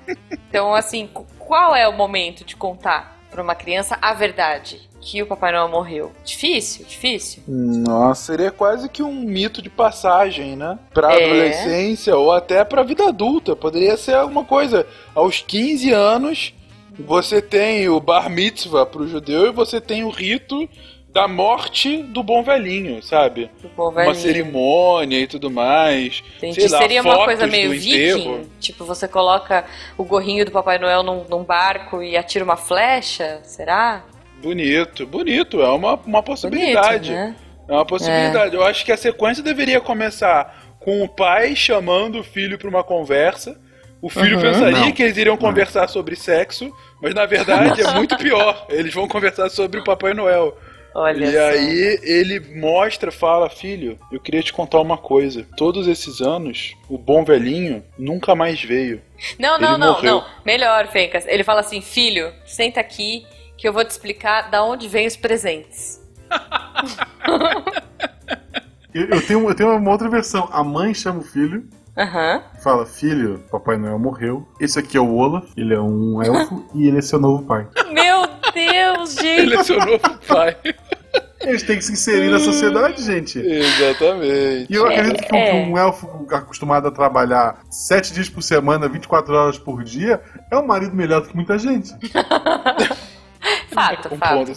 então, 0.48 0.72
assim, 0.74 1.08
qual 1.38 1.74
é 1.74 1.88
o 1.88 1.92
momento 1.92 2.44
de 2.44 2.54
contar 2.54 3.18
para 3.30 3.42
uma 3.42 3.54
criança 3.54 3.98
a 4.00 4.12
verdade? 4.12 4.88
Que 5.00 5.22
o 5.22 5.26
Papai 5.26 5.52
Noel 5.52 5.68
morreu. 5.68 6.12
Difícil, 6.24 6.84
difícil. 6.84 7.42
Nossa, 7.46 8.32
seria 8.32 8.50
quase 8.50 8.88
que 8.88 9.02
um 9.02 9.14
mito 9.14 9.62
de 9.62 9.70
passagem, 9.70 10.56
né? 10.56 10.78
Pra 10.92 11.12
é. 11.12 11.24
adolescência 11.24 12.16
ou 12.16 12.32
até 12.32 12.64
pra 12.64 12.82
vida 12.82 13.08
adulta. 13.08 13.54
Poderia 13.54 13.96
ser 13.96 14.14
alguma 14.14 14.44
coisa. 14.44 14.86
Aos 15.14 15.40
15 15.40 15.92
anos, 15.92 16.54
você 16.98 17.40
tem 17.40 17.88
o 17.88 18.00
bar 18.00 18.28
mitzvah 18.28 18.84
pro 18.84 19.06
judeu 19.06 19.46
e 19.46 19.52
você 19.52 19.80
tem 19.80 20.02
o 20.02 20.10
rito 20.10 20.68
da 21.16 21.26
morte 21.26 22.02
do 22.02 22.22
bom 22.22 22.42
velhinho, 22.42 23.02
sabe? 23.02 23.50
Bom 23.74 23.90
velhinho. 23.90 24.12
Uma 24.12 24.20
cerimônia 24.20 25.18
e 25.18 25.26
tudo 25.26 25.50
mais. 25.50 26.22
Entendi. 26.36 26.60
Sei 26.60 26.68
lá, 26.68 26.76
Seria 26.76 27.00
uma 27.00 27.24
coisa 27.24 27.46
meio 27.46 27.70
viking? 27.70 28.46
Tipo, 28.60 28.84
você 28.84 29.08
coloca 29.08 29.64
o 29.96 30.04
gorrinho 30.04 30.44
do 30.44 30.50
Papai 30.50 30.78
Noel 30.78 31.02
num, 31.02 31.24
num, 31.24 31.42
barco 31.42 32.02
e 32.02 32.18
atira 32.18 32.44
uma 32.44 32.58
flecha? 32.58 33.40
Será? 33.44 34.04
Bonito, 34.42 35.06
bonito. 35.06 35.62
É 35.62 35.68
uma, 35.70 35.94
uma 35.94 36.22
possibilidade. 36.22 37.10
Bonito, 37.10 37.30
né? 37.30 37.36
É 37.66 37.72
uma 37.72 37.86
possibilidade. 37.86 38.54
É. 38.54 38.58
Eu 38.58 38.62
acho 38.62 38.84
que 38.84 38.92
a 38.92 38.96
sequência 38.98 39.42
deveria 39.42 39.80
começar 39.80 40.66
com 40.78 41.02
o 41.02 41.08
pai 41.08 41.56
chamando 41.56 42.20
o 42.20 42.22
filho 42.22 42.58
para 42.58 42.68
uma 42.68 42.84
conversa. 42.84 43.58
O 44.02 44.10
filho 44.10 44.36
uhum, 44.36 44.42
pensaria 44.42 44.80
não. 44.80 44.92
que 44.92 45.02
eles 45.02 45.16
iriam 45.16 45.38
conversar 45.38 45.88
sobre 45.88 46.14
sexo, 46.14 46.70
mas 47.00 47.14
na 47.14 47.24
verdade 47.24 47.80
é 47.80 47.90
muito 47.96 48.18
pior. 48.18 48.66
Eles 48.68 48.92
vão 48.92 49.08
conversar 49.08 49.48
sobre 49.48 49.80
o 49.80 49.84
Papai 49.84 50.12
Noel. 50.12 50.54
Olha 50.98 51.26
e 51.26 51.32
só. 51.32 51.38
aí 51.38 52.00
ele 52.02 52.40
mostra, 52.58 53.12
fala, 53.12 53.50
filho, 53.50 53.98
eu 54.10 54.18
queria 54.18 54.42
te 54.42 54.50
contar 54.50 54.80
uma 54.80 54.96
coisa. 54.96 55.46
Todos 55.54 55.86
esses 55.86 56.22
anos, 56.22 56.74
o 56.88 56.96
bom 56.96 57.22
velhinho 57.22 57.84
nunca 57.98 58.34
mais 58.34 58.62
veio. 58.62 59.02
Não, 59.38 59.58
não, 59.58 59.72
ele 59.74 59.78
não, 59.78 59.92
morreu. 59.92 60.14
não. 60.14 60.24
Melhor, 60.42 60.86
Fencas. 60.88 61.26
Ele 61.26 61.44
fala 61.44 61.60
assim, 61.60 61.82
filho, 61.82 62.32
senta 62.46 62.80
aqui 62.80 63.26
que 63.58 63.68
eu 63.68 63.74
vou 63.74 63.84
te 63.84 63.90
explicar 63.90 64.50
da 64.50 64.64
onde 64.64 64.88
vêm 64.88 65.06
os 65.06 65.16
presentes. 65.16 66.00
eu, 68.94 69.06
eu, 69.06 69.26
tenho, 69.26 69.48
eu 69.50 69.54
tenho 69.54 69.76
uma 69.76 69.90
outra 69.90 70.08
versão. 70.08 70.48
A 70.50 70.64
mãe 70.64 70.94
chama 70.94 71.18
o 71.18 71.24
filho. 71.24 71.68
Uhum. 71.94 72.42
Fala, 72.62 72.86
filho, 72.86 73.44
Papai 73.50 73.76
Noel 73.76 73.98
morreu. 73.98 74.48
Esse 74.58 74.78
aqui 74.78 74.96
é 74.96 75.00
o 75.00 75.14
Olaf, 75.14 75.46
ele 75.56 75.74
é 75.74 75.80
um 75.80 76.22
elfo 76.22 76.64
e 76.74 76.88
ele 76.88 76.98
é 76.98 77.02
seu 77.02 77.18
novo 77.18 77.44
pai. 77.44 77.66
Meu 77.90 78.26
Deus, 78.52 79.14
gente! 79.14 79.40
Ele 79.40 79.54
é 79.54 79.62
seu 79.62 79.78
novo 79.78 80.18
pai. 80.28 80.56
Eles 81.46 81.62
têm 81.62 81.76
que 81.76 81.84
se 81.84 81.92
inserir 81.92 82.30
na 82.30 82.38
sociedade, 82.38 83.02
gente. 83.02 83.38
Exatamente. 83.38 84.66
E 84.68 84.74
eu 84.74 84.86
acredito 84.86 85.22
que 85.24 85.34
um, 85.34 85.38
é. 85.38 85.52
um 85.54 85.78
elfo 85.78 86.26
acostumado 86.30 86.88
a 86.88 86.90
trabalhar 86.90 87.60
sete 87.70 88.12
dias 88.12 88.28
por 88.28 88.42
semana, 88.42 88.88
24 88.88 89.34
horas 89.34 89.58
por 89.58 89.84
dia, 89.84 90.20
é 90.50 90.56
um 90.56 90.66
marido 90.66 90.94
melhor 90.94 91.22
do 91.22 91.28
que 91.28 91.36
muita 91.36 91.58
gente. 91.58 91.94
fato, 93.70 94.14
um 94.14 94.18
fato. 94.18 94.52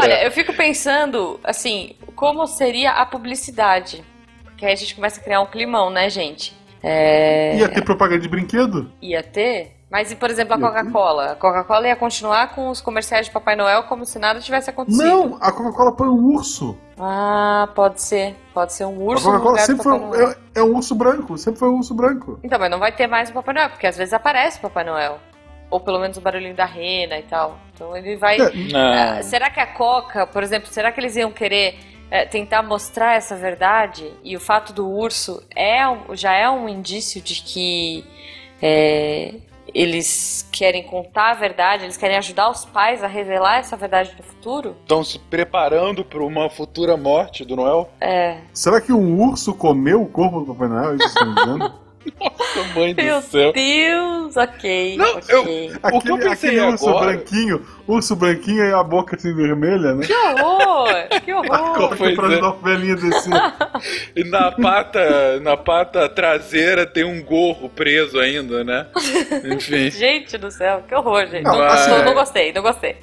Olha, 0.00 0.24
eu 0.24 0.30
fico 0.30 0.52
pensando, 0.52 1.40
assim, 1.42 1.96
como 2.14 2.46
seria 2.46 2.92
a 2.92 3.06
publicidade? 3.06 4.04
Porque 4.42 4.66
aí 4.66 4.72
a 4.72 4.76
gente 4.76 4.94
começa 4.94 5.20
a 5.20 5.24
criar 5.24 5.40
um 5.40 5.46
climão, 5.46 5.90
né, 5.90 6.10
gente? 6.10 6.54
É... 6.82 7.56
Ia 7.56 7.68
ter 7.68 7.82
propaganda 7.82 8.20
de 8.20 8.28
brinquedo? 8.28 8.92
Ia 9.00 9.22
ter? 9.22 9.72
Mas 9.90 10.10
e, 10.10 10.16
por 10.16 10.30
exemplo, 10.30 10.54
a 10.54 10.58
Coca-Cola? 10.58 11.32
A 11.32 11.34
Coca-Cola 11.36 11.88
ia 11.88 11.96
continuar 11.96 12.54
com 12.54 12.68
os 12.68 12.80
comerciais 12.80 13.26
de 13.26 13.32
Papai 13.32 13.54
Noel 13.54 13.84
como 13.84 14.04
se 14.04 14.18
nada 14.18 14.40
tivesse 14.40 14.70
acontecido. 14.70 15.04
Não, 15.04 15.38
a 15.40 15.52
Coca-Cola 15.52 15.92
põe 15.92 16.08
um 16.08 16.34
urso. 16.34 16.76
Ah, 16.98 17.68
pode 17.74 18.00
ser. 18.00 18.34
Pode 18.52 18.72
ser 18.72 18.86
um 18.86 19.00
urso. 19.02 19.28
A 19.28 19.32
Coca-Cola 19.32 19.58
sempre 19.58 19.82
foi 19.82 19.94
é, 19.94 20.36
é, 20.56 20.62
um 20.62 20.74
urso 20.74 20.94
branco, 20.94 21.38
sempre 21.38 21.60
foi 21.60 21.68
um 21.68 21.76
urso 21.76 21.94
branco. 21.94 22.40
Então, 22.42 22.58
mas 22.58 22.70
não 22.70 22.78
vai 22.78 22.92
ter 22.92 23.06
mais 23.06 23.30
o 23.30 23.32
Papai 23.32 23.54
Noel, 23.54 23.70
porque 23.70 23.86
às 23.86 23.96
vezes 23.96 24.12
aparece 24.12 24.58
o 24.58 24.62
Papai 24.62 24.84
Noel. 24.84 25.18
Ou 25.70 25.80
pelo 25.80 25.98
menos 25.98 26.16
o 26.16 26.20
barulhinho 26.20 26.54
da 26.54 26.64
rena 26.64 27.18
e 27.18 27.22
tal. 27.22 27.58
Então 27.72 27.96
ele 27.96 28.16
vai. 28.16 28.38
É. 28.38 28.46
Uh, 28.46 29.22
será 29.22 29.50
que 29.50 29.60
a 29.60 29.66
Coca, 29.66 30.26
por 30.26 30.42
exemplo, 30.42 30.68
será 30.70 30.92
que 30.92 31.00
eles 31.00 31.16
iam 31.16 31.30
querer 31.30 31.78
é, 32.10 32.24
tentar 32.24 32.62
mostrar 32.62 33.14
essa 33.14 33.34
verdade? 33.36 34.12
E 34.22 34.36
o 34.36 34.40
fato 34.40 34.72
do 34.72 34.88
urso 34.88 35.42
é, 35.54 35.80
já 36.12 36.32
é 36.32 36.48
um 36.48 36.68
indício 36.68 37.20
de 37.20 37.42
que 37.42 38.04
é, 38.62 39.34
eles 39.74 40.48
querem 40.52 40.84
contar 40.84 41.32
a 41.32 41.34
verdade, 41.34 41.84
eles 41.84 41.96
querem 41.96 42.16
ajudar 42.16 42.48
os 42.48 42.64
pais 42.64 43.02
a 43.02 43.06
revelar 43.06 43.58
essa 43.58 43.76
verdade 43.76 44.14
no 44.16 44.22
futuro? 44.22 44.76
Estão 44.82 45.02
se 45.02 45.18
preparando 45.18 46.04
para 46.04 46.22
uma 46.22 46.48
futura 46.48 46.96
morte 46.96 47.44
do 47.44 47.56
Noel? 47.56 47.90
É. 48.00 48.38
Será 48.52 48.80
que 48.80 48.92
um 48.92 49.20
urso 49.20 49.52
comeu 49.52 50.02
o 50.02 50.06
corpo 50.06 50.40
do 50.40 50.46
Papai 50.46 50.68
Noel? 50.68 50.92
É 50.92 50.96
isso 50.96 51.06
estão 51.06 51.34
dizendo? 51.34 51.74
Nossa, 52.56 52.78
mãe 52.78 52.94
Meu 52.94 53.20
do 53.20 53.26
céu. 53.26 53.40
Meu 53.42 53.52
Deus, 53.52 54.36
ok. 54.36 54.96
Não, 54.96 55.16
okay. 55.16 55.34
Eu, 55.34 55.40
aquele, 55.82 55.96
o 55.96 56.00
que 56.00 56.10
eu 56.10 56.18
pensei 56.18 56.50
aquele 56.50 56.66
urso 56.72 56.88
agora... 56.88 57.06
branquinho, 57.06 57.66
urso 57.86 58.16
branquinho 58.16 58.64
e 58.64 58.72
a 58.72 58.82
boca 58.82 59.16
assim 59.16 59.34
vermelha, 59.34 59.94
né? 59.94 60.06
Que 60.06 60.12
horror! 60.12 60.88
Que 61.24 61.32
horror! 61.34 61.74
Coloca 61.74 61.96
pra 61.96 62.32
é. 62.34 62.40
dar 62.40 62.50
velhinha 62.52 62.96
descer. 62.96 63.32
E 64.16 64.22
na 64.24 64.52
pata, 64.52 65.40
na 65.40 65.56
pata 65.56 66.08
traseira 66.08 66.86
tem 66.86 67.04
um 67.04 67.22
gorro 67.22 67.68
preso 67.68 68.18
ainda, 68.18 68.62
né? 68.64 68.86
Enfim. 69.52 69.90
Gente 69.90 70.38
do 70.38 70.50
céu, 70.50 70.82
que 70.88 70.94
horror, 70.94 71.26
gente. 71.26 71.42
Não, 71.42 71.56
Não, 71.56 71.64
assim, 71.64 71.90
não, 71.90 71.96
é- 71.98 72.04
não 72.04 72.14
gostei, 72.14 72.52
não 72.52 72.62
gostei. 72.62 72.96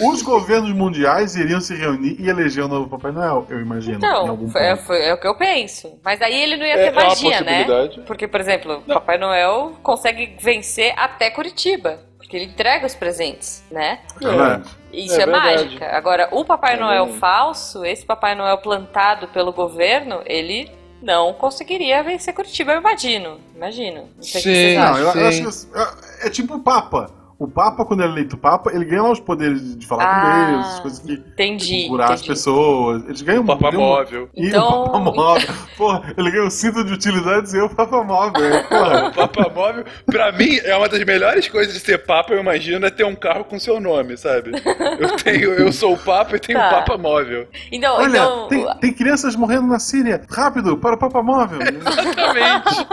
Os 0.00 0.22
governos 0.22 0.70
mundiais 0.72 1.36
iriam 1.36 1.60
se 1.60 1.74
reunir 1.74 2.16
e 2.18 2.28
eleger 2.28 2.64
o 2.64 2.68
novo 2.68 2.88
Papai 2.88 3.12
Noel, 3.12 3.46
eu 3.48 3.60
imagino. 3.60 3.94
em 3.94 3.98
Então, 3.98 4.28
algum 4.28 4.48
foi- 4.50 4.62
é, 4.62 4.76
foi- 4.76 5.02
é 5.02 5.14
o 5.14 5.18
que 5.20 5.26
eu 5.26 5.36
penso. 5.36 5.98
Mas 6.04 6.20
aí 6.20 6.34
ele 6.42 6.56
não 6.56 6.66
ia 6.66 6.74
É- 6.74 6.90
ter 6.90 6.98
é 6.98 7.04
magia, 7.04 7.40
né? 7.40 7.64
possibilidade. 7.64 8.00
Porque, 8.06 8.26
por 8.28 8.40
exemplo, 8.40 8.79
Papai 8.82 9.18
Noel 9.18 9.72
consegue 9.82 10.36
vencer 10.40 10.92
até 10.96 11.30
Curitiba. 11.30 12.00
Porque 12.18 12.36
ele 12.36 12.46
entrega 12.46 12.86
os 12.86 12.94
presentes, 12.94 13.64
né? 13.70 14.00
Verdade. 14.20 14.70
Isso 14.92 15.18
É 15.18 15.22
é, 15.22 15.26
mágica. 15.26 15.86
Agora, 15.96 16.28
o 16.30 16.44
Papai 16.44 16.74
É 16.74 16.76
Noel 16.78 17.04
verdade. 17.04 17.18
falso, 17.20 17.84
esse 17.84 18.04
Papai 18.04 18.34
Noel 18.36 18.58
plantado 18.58 19.26
pelo 19.28 19.52
governo, 19.52 20.22
ele 20.24 20.70
não 21.02 21.32
conseguiria 21.32 22.02
vencer 22.04 22.32
Curitiba, 22.34 22.72
eu 22.72 22.78
imagino. 22.80 23.40
Imagino. 23.56 24.08
Não 24.16 24.22
sei 24.22 24.40
o 24.40 24.42
que 24.44 24.48
Sim. 24.48 24.54
vocês 24.54 24.76
Não, 24.78 24.82
acham. 24.84 24.98
eu, 24.98 25.06
eu 25.06 25.32
sim. 25.32 25.46
acho 25.46 25.66
que 25.66 25.78
é, 25.78 26.26
é 26.26 26.30
tipo 26.30 26.54
o 26.54 26.60
Papa. 26.60 27.10
O 27.40 27.48
Papa, 27.48 27.86
quando 27.86 28.00
ele 28.00 28.10
é 28.10 28.12
eleito 28.12 28.36
Papa, 28.36 28.70
ele 28.70 28.84
ganha 28.84 29.02
lá 29.02 29.10
os 29.12 29.18
poderes 29.18 29.74
de, 29.78 29.86
falar 29.86 30.04
Ah, 30.04 30.20
com 30.46 30.52
Deus, 30.52 30.66
essas 30.66 30.80
coisas 30.80 30.98
que 30.98 31.12
Entendi. 31.14 31.88
curar 31.88 32.12
as 32.12 32.20
entendi. 32.20 32.28
pessoas. 32.28 33.02
Eles 33.06 33.22
ganham 33.22 33.46
Papa 33.46 33.70
ganham- 33.70 33.80
móvel. 33.86 34.28
Então- 34.36 34.84
o 34.84 34.90
Papa 34.90 34.98
móvel. 35.10 35.48
Porra, 35.78 36.14
ele 36.18 36.30
ganha 36.30 36.44
o 36.44 36.50
cinto 36.50 36.84
de 36.84 36.92
utilidades 36.92 37.54
e 37.54 37.56
eu 37.56 37.64
o 37.64 37.74
Papa 37.74 38.04
móvel. 38.04 38.62
Porra. 38.68 39.08
O 39.08 39.12
Papa 39.14 39.48
Móvel, 39.54 39.84
pra 40.04 40.30
mim, 40.32 40.58
é 40.62 40.76
uma 40.76 40.86
das 40.86 41.02
melhores 41.02 41.48
coisas 41.48 41.72
de 41.72 41.80
ser 41.80 42.04
Papa, 42.04 42.34
eu 42.34 42.40
imagino, 42.40 42.84
é 42.84 42.90
ter 42.90 43.04
um 43.04 43.14
carro 43.16 43.44
com 43.44 43.58
seu 43.58 43.80
nome, 43.80 44.18
sabe? 44.18 44.50
Eu 44.98 45.16
tenho, 45.16 45.54
eu 45.54 45.72
sou 45.72 45.94
o 45.94 45.98
Papa 45.98 46.36
e 46.36 46.38
tenho 46.40 46.58
o 46.58 46.62
Tá. 46.62 46.68
Papa 46.82 46.98
Móvel. 46.98 47.48
Então, 47.72 47.96
Olha, 47.96 48.08
então 48.18 48.48
tem, 48.48 48.66
tem 48.80 48.92
crianças 48.92 49.34
morrendo 49.34 49.66
na 49.66 49.78
Síria. 49.78 50.20
Rápido, 50.30 50.76
para 50.76 50.94
o 50.94 50.98
Papa 50.98 51.22
móvel. 51.22 51.58
Exatamente. 51.64 52.86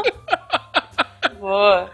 boa. 1.37 1.89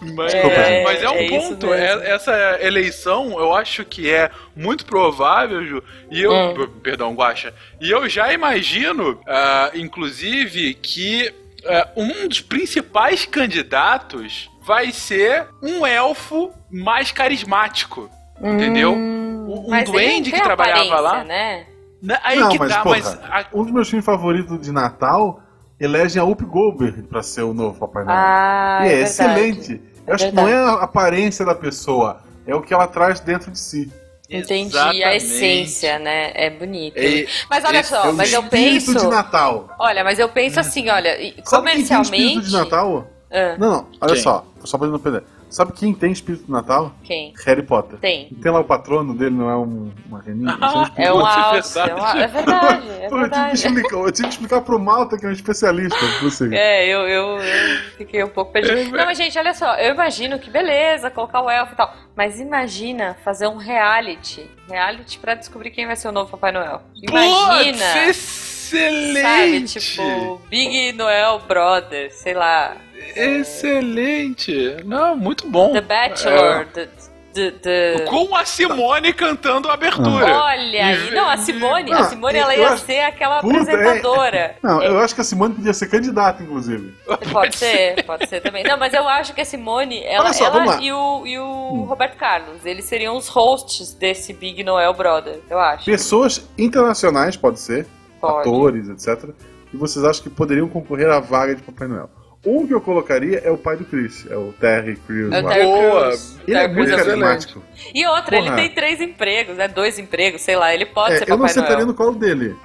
Mas 0.00 0.32
É, 0.34 0.84
mas 0.84 1.02
é 1.02 1.10
um 1.10 1.14
é 1.16 1.28
ponto. 1.28 1.72
é- 1.74 2.10
essa 2.10 2.58
eleição, 2.60 3.38
eu 3.38 3.52
acho 3.54 3.84
que 3.84 4.08
é 4.10 4.30
muito 4.54 4.84
provável, 4.86 5.64
Ju. 5.64 5.82
E 6.10 6.22
eu. 6.22 6.32
Hum. 6.32 6.68
Perdão, 6.82 7.14
Guaxa. 7.14 7.52
E 7.80 7.90
eu 7.90 8.08
já 8.08 8.32
imagino, 8.32 9.20
ah, 9.26 9.70
inclusive, 9.74 10.74
que 10.74 11.32
ah, 11.66 11.88
um 11.96 12.28
dos 12.28 12.40
principais 12.40 13.26
candidatos 13.26 14.48
vai 14.62 14.92
ser 14.92 15.46
um 15.62 15.86
elfo 15.86 16.52
mais 16.70 17.10
carismático. 17.10 18.08
Entendeu? 18.40 18.92
Um- 18.94 19.66
Mas 19.68 19.84
duende 19.90 20.30
que 20.30 20.40
trabalhava 20.40 21.00
lá. 21.00 21.24
Né? 21.24 21.66
Na- 22.00 22.20
Aí 22.22 22.38
Não, 22.38 22.48
que 22.50 22.58
mas, 22.58 22.72
tá, 22.72 22.82
porra, 22.82 22.96
mas. 22.98 23.06
a- 23.24 23.46
Um 23.52 23.64
dos 23.64 23.72
meus 23.72 23.88
filmes 23.90 24.06
favoritos 24.06 24.60
de 24.60 24.70
Natal 24.70 25.42
elegem 25.80 26.20
a 26.22 26.24
Whoopi 26.24 26.44
Goldberg 26.44 27.02
pra 27.02 27.22
ser 27.22 27.42
o 27.42 27.52
novo 27.52 27.78
Papai 27.80 28.04
Noel. 28.04 28.16
Ah, 28.16 28.78
e 28.82 28.84
é, 28.84 28.86
é 28.86 28.94
verdade. 28.94 29.02
excelente. 29.10 29.82
Eu 30.08 30.12
É 30.12 30.14
acho 30.14 30.28
que 30.30 30.34
não 30.34 30.48
é 30.48 30.54
a 30.56 30.72
aparência 30.72 31.44
da 31.44 31.54
pessoa, 31.54 32.20
é 32.46 32.54
o 32.54 32.62
que 32.62 32.72
ela 32.72 32.86
traz 32.86 33.20
dentro 33.20 33.50
de 33.50 33.58
si. 33.58 33.92
Entendi 34.30 34.70
Exatamente. 34.76 35.04
a 35.04 35.16
essência, 35.16 35.98
né? 35.98 36.32
É 36.34 36.50
bonito. 36.50 36.96
É- 36.98 37.26
mas 37.48 37.64
olha 37.64 37.82
só, 37.82 38.08
é 38.08 38.12
mas 38.12 38.32
eu 38.32 38.42
espírito 38.42 38.92
penso. 38.92 38.98
de 38.98 39.06
Natal. 39.06 39.68
Olha, 39.78 40.04
mas 40.04 40.18
eu 40.18 40.28
penso 40.28 40.60
assim, 40.60 40.88
olha, 40.90 41.12
Sabe 41.12 41.22
quem 41.22 41.32
tem 41.32 41.44
comercialmente. 41.46 42.16
espírito 42.26 42.46
de 42.46 42.52
Natal? 42.52 43.06
Ah, 43.30 43.56
Não, 43.58 43.70
não, 43.70 43.86
olha 44.00 44.14
Quem? 44.14 44.22
só, 44.22 44.44
só 44.64 44.76
pra 44.78 44.86
não 44.88 44.98
perder. 44.98 45.22
Sabe 45.50 45.72
quem 45.72 45.94
tem 45.94 46.12
espírito 46.12 46.44
de 46.44 46.50
Natal? 46.52 46.92
quem? 47.02 47.32
Harry 47.46 47.62
Potter. 47.62 47.98
Tem. 47.98 48.28
Tem 48.42 48.52
lá 48.52 48.60
o 48.60 48.64
patrono 48.64 49.14
dele, 49.14 49.34
não 49.34 49.48
é 49.50 49.56
um, 49.56 49.90
uma 50.06 50.20
reninha? 50.20 50.50
Espírito. 50.52 50.92
É 50.96 51.12
um 51.12 51.20
é 51.26 51.34
alce. 51.34 51.78
É, 51.78 51.82
verdade. 51.86 52.00
al- 52.00 52.18
é 52.18 52.26
verdade, 52.26 52.90
é 52.90 53.08
Pô, 53.08 53.16
eu, 53.16 53.22
tive 53.22 53.30
que 53.30 53.30
verdade. 53.30 53.54
explicar, 53.54 53.96
eu 53.96 54.12
tive 54.12 54.28
que 54.28 54.34
explicar 54.34 54.60
pro 54.60 54.78
Malta, 54.78 55.16
que 55.18 55.24
é 55.24 55.28
um 55.28 55.32
especialista. 55.32 55.96
pra 55.98 56.08
Você. 56.28 56.54
É, 56.54 56.86
eu, 56.86 57.00
eu, 57.08 57.38
eu 57.38 57.78
fiquei 57.96 58.22
um 58.22 58.28
pouco 58.28 58.52
perdida. 58.52 58.80
É, 58.80 58.84
Não, 58.84 59.06
mas 59.06 59.16
gente, 59.16 59.38
olha 59.38 59.54
só, 59.54 59.74
eu 59.76 59.94
imagino 59.94 60.38
que 60.38 60.50
beleza, 60.50 61.10
colocar 61.10 61.40
o 61.40 61.48
elfo 61.50 61.72
e 61.72 61.76
tal. 61.76 61.94
Mas 62.14 62.38
imagina 62.40 63.16
fazer 63.24 63.46
um 63.46 63.56
reality. 63.56 64.50
Reality 64.68 65.18
pra 65.18 65.34
descobrir 65.34 65.70
quem 65.70 65.86
vai 65.86 65.96
ser 65.96 66.08
o 66.08 66.12
novo 66.12 66.30
Papai 66.30 66.52
Noel. 66.52 66.82
Imagina. 67.00 67.84
Putz, 68.04 68.08
excelente! 68.08 69.22
Sabe, 69.22 69.64
tipo, 69.64 70.42
Big 70.50 70.92
Noel 70.92 71.40
Brother, 71.46 72.12
sei 72.12 72.34
lá. 72.34 72.76
Excelente! 73.14 74.76
Não, 74.84 75.16
muito 75.16 75.48
bom. 75.48 75.72
The 75.72 75.80
Bachelor, 75.80 76.66
the, 76.72 76.88
the, 77.34 77.50
the- 77.52 78.04
Com 78.08 78.34
a 78.34 78.44
Simone 78.44 79.12
cantando 79.12 79.68
a 79.68 79.74
abertura. 79.74 80.26
Olha 80.26 80.86
aí, 80.86 81.10
não, 81.12 81.28
a 81.28 81.36
Simone, 81.36 81.92
a 81.92 81.98
Não, 82.00 82.04
Simone 82.08 82.38
ela 82.38 82.56
ia 82.56 82.68
acho- 82.70 82.84
ser 82.84 83.00
aquela 83.00 83.40
Puta, 83.40 83.56
é- 83.56 83.60
apresentadora. 83.60 84.56
Não, 84.62 84.82
eu 84.82 84.98
acho 84.98 85.14
que 85.14 85.20
a 85.20 85.24
Simone 85.24 85.54
podia 85.54 85.72
ser 85.72 85.88
candidata, 85.88 86.42
inclusive. 86.42 86.94
Pode 87.32 87.56
ser, 87.56 88.04
pode 88.04 88.28
ser 88.28 88.40
também. 88.40 88.64
Não, 88.64 88.76
mas 88.78 88.92
eu 88.94 89.06
acho 89.08 89.34
que 89.34 89.40
a 89.40 89.44
Simone, 89.44 90.02
ela, 90.04 90.32
só, 90.32 90.46
ela 90.46 90.82
e 90.82 90.92
o, 90.92 91.26
e 91.26 91.38
o 91.38 91.84
Roberto 91.88 92.16
Carlos, 92.16 92.64
eles 92.64 92.84
seriam 92.84 93.16
os 93.16 93.28
hosts 93.28 93.92
desse 93.94 94.32
Big 94.32 94.62
Noel 94.64 94.92
Brother, 94.94 95.40
eu 95.48 95.58
acho. 95.58 95.84
Pessoas 95.84 96.48
internacionais, 96.56 97.36
pode 97.36 97.60
ser, 97.60 97.86
Pode. 98.20 98.48
atores, 98.48 98.88
etc. 98.88 99.30
Que 99.70 99.76
vocês 99.76 100.02
acham 100.04 100.22
que 100.22 100.30
poderiam 100.30 100.66
concorrer 100.68 101.08
à 101.10 101.20
vaga 101.20 101.54
de 101.54 101.62
Papai 101.62 101.86
Noel. 101.86 102.08
Um 102.46 102.66
que 102.66 102.72
eu 102.72 102.80
colocaria 102.80 103.38
é 103.44 103.50
o 103.50 103.58
pai 103.58 103.76
do 103.76 103.84
Chris, 103.84 104.24
é 104.30 104.36
o 104.36 104.52
Terry 104.60 104.96
Crews. 105.06 105.32
É 105.34 105.40
o. 105.42 105.48
Terry 105.48 105.62
Boa. 105.64 106.08
Ele 106.46 106.56
é 106.56 106.60
Terry 106.60 106.74
muito 106.74 106.86
Crews 106.86 106.88
excelente. 107.00 107.20
carismático. 107.20 107.64
E 107.94 108.06
outra, 108.06 108.36
ele 108.36 108.44
Porra. 108.46 108.56
tem 108.56 108.70
três 108.70 109.00
empregos, 109.00 109.56
né? 109.56 109.66
Dois 109.68 109.98
empregos, 109.98 110.40
sei 110.42 110.54
lá, 110.56 110.72
ele 110.72 110.86
pode 110.86 111.14
É, 111.14 111.18
ser 111.18 111.24
eu 111.24 111.30
não 111.30 111.38
Papai 111.38 111.52
sentaria 111.54 111.74
Noel. 111.76 111.86
no 111.88 111.94
colo 111.94 112.14
dele. 112.14 112.56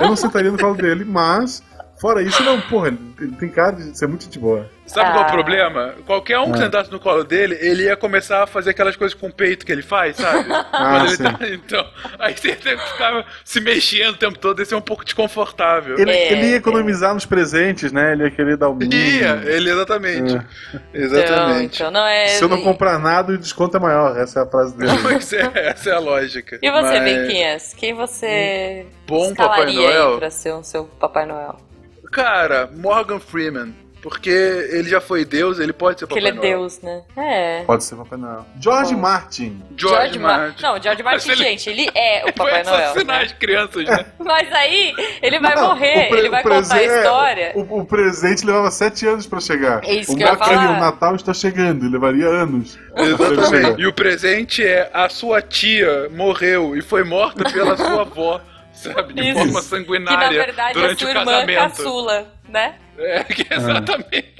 Eu 0.00 0.06
não 0.08 0.16
sentaria 0.16 0.50
no 0.50 0.58
colo 0.58 0.74
dele, 0.76 1.04
mas 1.04 1.62
fora 2.00 2.22
isso, 2.22 2.42
não, 2.42 2.60
porra, 2.62 2.88
ele 2.88 3.32
tem 3.38 3.48
cara 3.48 3.72
de 3.76 3.96
ser 3.96 4.06
muito 4.06 4.24
gente 4.24 4.38
boa. 4.38 4.68
Sabe 4.86 5.10
qual 5.10 5.24
é 5.24 5.26
Ah. 5.26 5.28
o 5.28 5.32
problema? 5.32 5.94
Qualquer 6.06 6.38
um 6.38 6.52
que 6.52 6.58
Ah. 6.58 6.62
sentasse 6.62 6.92
no 6.92 7.00
colo 7.00 7.24
dele, 7.24 7.58
ele 7.60 7.84
ia 7.84 7.96
começar 7.96 8.44
a 8.44 8.46
fazer 8.46 8.70
aquelas 8.70 8.94
coisas 8.94 9.18
com 9.18 9.26
o 9.26 9.32
peito 9.32 9.66
que 9.66 9.72
ele 9.72 9.82
faz, 9.82 10.14
sabe? 10.16 10.48
Ah, 10.72 10.98
Quando 11.00 11.10
sim. 11.10 11.22
tá- 11.24 11.38
então, 11.50 11.86
aí 12.20 12.36
você 12.36 12.54
tem 12.54 12.76
que 12.76 12.88
ficar 12.92 13.26
se 13.44 13.60
mexendo 13.60 14.10
o 14.14 14.16
tempo 14.16 14.38
todo, 14.38 14.60
ia 14.60 14.64
ser 14.64 14.76
um 14.76 14.80
pouco 14.80 15.04
desconfortável. 15.04 15.98
Ele, 15.98 16.10
É, 16.12 16.32
ele 16.32 16.50
ia 16.50 16.56
economizar 16.56 17.12
nos 17.14 17.26
presentes, 17.26 17.90
né? 17.90 18.12
Ele 18.12 18.24
ia 18.24 18.30
querer 18.30 18.56
dar 18.56 18.68
o 18.68 18.74
mínimo. 18.76 18.94
Ia, 19.02 19.42
ele 19.44 19.70
exatamente. 19.70 20.34
Então, 20.94 21.02
Exatamente. 21.18 21.76
então 21.76 21.90
não 21.90 22.06
é. 22.06 22.28
Se 22.28 22.44
eu 22.44 22.48
não 22.48 22.62
comprar 22.62 22.98
nada, 23.00 23.32
o 23.32 23.38
desconto 23.38 23.76
é 23.76 23.80
maior. 23.80 24.16
Essa 24.16 24.40
é 24.40 24.42
a 24.44 24.46
frase 24.46 24.76
dele. 24.76 24.92
Pois 25.02 25.32
é, 25.32 25.50
essa 25.70 25.90
é 25.90 25.92
a 25.94 25.98
lógica. 25.98 26.58
E 26.62 26.70
você, 26.70 27.00
Mas- 27.00 27.02
Benquinhas? 27.04 27.74
Quem 27.74 27.92
você 27.94 28.86
Bom 29.06 29.34
Papai 29.34 29.72
Noel? 29.72 30.18
pra 30.18 30.30
ser 30.30 30.52
o 30.52 30.62
seu 30.62 30.84
Papai 30.84 31.26
Noel? 31.26 31.56
Cara, 32.16 32.70
Morgan 32.74 33.20
Freeman. 33.20 33.74
Porque 34.02 34.30
ele 34.30 34.88
já 34.88 35.00
foi 35.00 35.24
Deus, 35.24 35.58
ele 35.58 35.72
pode 35.72 35.98
ser 35.98 36.06
Porque 36.06 36.20
Papai 36.20 36.38
ele 36.38 36.38
é 36.38 36.50
Noel. 36.50 36.58
Deus, 36.60 36.80
né? 36.80 37.02
É. 37.16 37.64
Pode 37.64 37.82
ser 37.82 37.96
Papai 37.96 38.16
Noel. 38.16 38.46
George 38.60 38.94
Bom. 38.94 39.00
Martin. 39.00 39.62
George, 39.76 40.18
Mar- 40.20 40.38
Martin. 40.38 40.62
Não, 40.62 40.80
George 40.80 41.02
Martin, 41.02 41.30
ele- 41.32 41.42
gente, 41.44 41.70
ele 41.70 41.90
é 41.92 42.20
o 42.20 42.22
Foi 42.30 42.32
Papai 42.32 42.62
Noel. 42.62 42.84
assassinar 42.90 43.18
né? 43.18 43.24
as 43.24 43.32
crianças, 43.32 43.84
né? 43.84 44.06
Mas 44.24 44.52
aí 44.52 44.94
ele 45.20 45.40
vai 45.40 45.56
Não, 45.56 45.68
morrer, 45.70 46.08
pre- 46.08 46.18
ele 46.20 46.28
vai 46.28 46.42
contar 46.42 46.74
a 46.76 46.82
é, 46.82 46.86
história. 46.98 47.52
O, 47.56 47.80
o 47.80 47.84
presente 47.86 48.46
levava 48.46 48.70
sete 48.70 49.06
anos 49.08 49.26
pra 49.26 49.40
chegar. 49.40 49.82
É 49.84 49.94
isso 49.94 50.12
o 50.12 50.16
que 50.16 50.22
eu 50.22 50.26
ia 50.26 50.32
Natal- 50.34 50.48
falar. 50.54 50.76
O 50.76 50.80
Natal 50.80 51.16
está 51.16 51.34
chegando, 51.34 51.90
levaria 51.90 52.26
anos. 52.28 52.78
Exatamente. 52.96 53.80
E 53.80 53.86
o 53.88 53.92
presente 53.92 54.64
é 54.64 54.88
a 54.94 55.08
sua 55.08 55.42
tia 55.42 56.08
morreu 56.10 56.76
e 56.76 56.80
foi 56.82 57.02
morta 57.02 57.42
pela 57.50 57.76
sua 57.76 58.02
avó, 58.02 58.40
sabe? 58.94 59.12
De 59.14 59.20
Isso. 59.22 59.32
forma 59.34 59.46
Que 59.48 59.54
na 59.56 59.62
sanguinária 59.62 60.28
verdade 60.30 60.70
é 60.70 60.82
durante 60.82 60.98
sua 61.00 61.08
o 61.08 61.10
irmã 61.10 61.24
casamento. 61.32 61.58
caçula, 61.58 62.32
né? 62.48 62.74
É, 62.98 63.24
que 63.24 63.46
exatamente. 63.52 64.34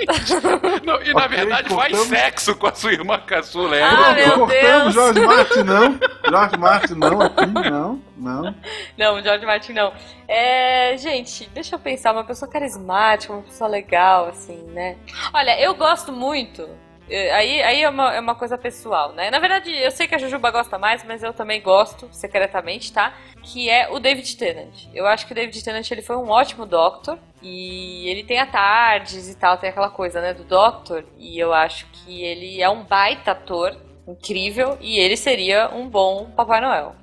Não, 0.84 1.02
e 1.02 1.12
na 1.12 1.24
Ok, 1.26 1.36
verdade 1.36 1.68
faz 1.68 1.92
cortamos. 1.92 2.06
sexo 2.08 2.56
com 2.56 2.66
a 2.66 2.74
sua 2.74 2.92
irmã 2.92 3.18
caçula. 3.20 3.76
É 3.76 3.82
Ah, 3.82 4.12
meu 4.14 4.30
Cortamos 4.38 4.48
Deus. 4.48 4.94
George 4.94 5.20
Martin, 5.20 5.62
não. 5.62 5.98
George 6.30 6.56
Martin, 6.56 6.94
não. 6.94 7.20
Aqui, 7.20 7.46
não. 7.70 8.02
Não. 8.16 8.54
Não, 8.96 9.22
George 9.22 9.44
Martin 9.44 9.72
não. 9.74 9.92
É, 10.26 10.96
gente, 10.96 11.46
deixa 11.52 11.74
eu 11.74 11.78
pensar, 11.78 12.12
uma 12.12 12.24
pessoa 12.24 12.50
carismática, 12.50 13.32
uma 13.32 13.42
pessoa 13.42 13.68
legal, 13.68 14.28
assim, 14.28 14.62
né? 14.72 14.96
Olha, 15.34 15.60
eu 15.60 15.74
gosto 15.74 16.10
muito. 16.10 16.66
Eh, 17.08 17.30
Aí, 17.32 17.62
aí 17.62 17.82
é, 17.82 17.88
uma, 17.88 18.14
é 18.14 18.20
uma 18.20 18.34
coisa 18.34 18.56
pessoal, 18.58 19.12
né? 19.12 19.30
Na 19.30 19.38
verdade, 19.38 19.70
eu 19.70 19.90
sei 19.90 20.06
que 20.06 20.14
a 20.14 20.18
Jujuba 20.18 20.50
gosta 20.50 20.78
mais, 20.78 21.04
mas 21.04 21.22
eu 21.22 21.32
também 21.32 21.60
gosto, 21.60 22.08
secretamente, 22.12 22.92
tá? 22.92 23.14
Que 23.42 23.70
é 23.70 23.88
o 23.90 23.98
David 23.98 24.36
Tennant. 24.36 24.86
Eu 24.94 25.06
acho 25.06 25.26
que 25.26 25.32
o 25.32 25.34
David 25.34 25.62
Tennant 25.62 25.90
ele 25.90 26.02
foi 26.02 26.16
um 26.16 26.28
ótimo 26.30 26.66
Doctor. 26.66 27.18
E 27.42 28.08
ele 28.08 28.24
tem 28.24 28.40
a 28.40 28.46
tardes 28.46 29.28
e 29.28 29.36
tal, 29.36 29.56
tem 29.56 29.70
aquela 29.70 29.90
coisa, 29.90 30.20
né, 30.20 30.34
do 30.34 30.42
Doctor. 30.42 31.04
E 31.16 31.38
eu 31.38 31.52
acho 31.52 31.86
que 31.92 32.22
ele 32.22 32.60
é 32.60 32.68
um 32.68 32.82
baita 32.82 33.32
ator, 33.32 33.76
incrível, 34.08 34.76
e 34.80 34.98
ele 34.98 35.16
seria 35.16 35.70
um 35.72 35.88
bom 35.88 36.30
Papai 36.30 36.60
Noel. 36.60 36.96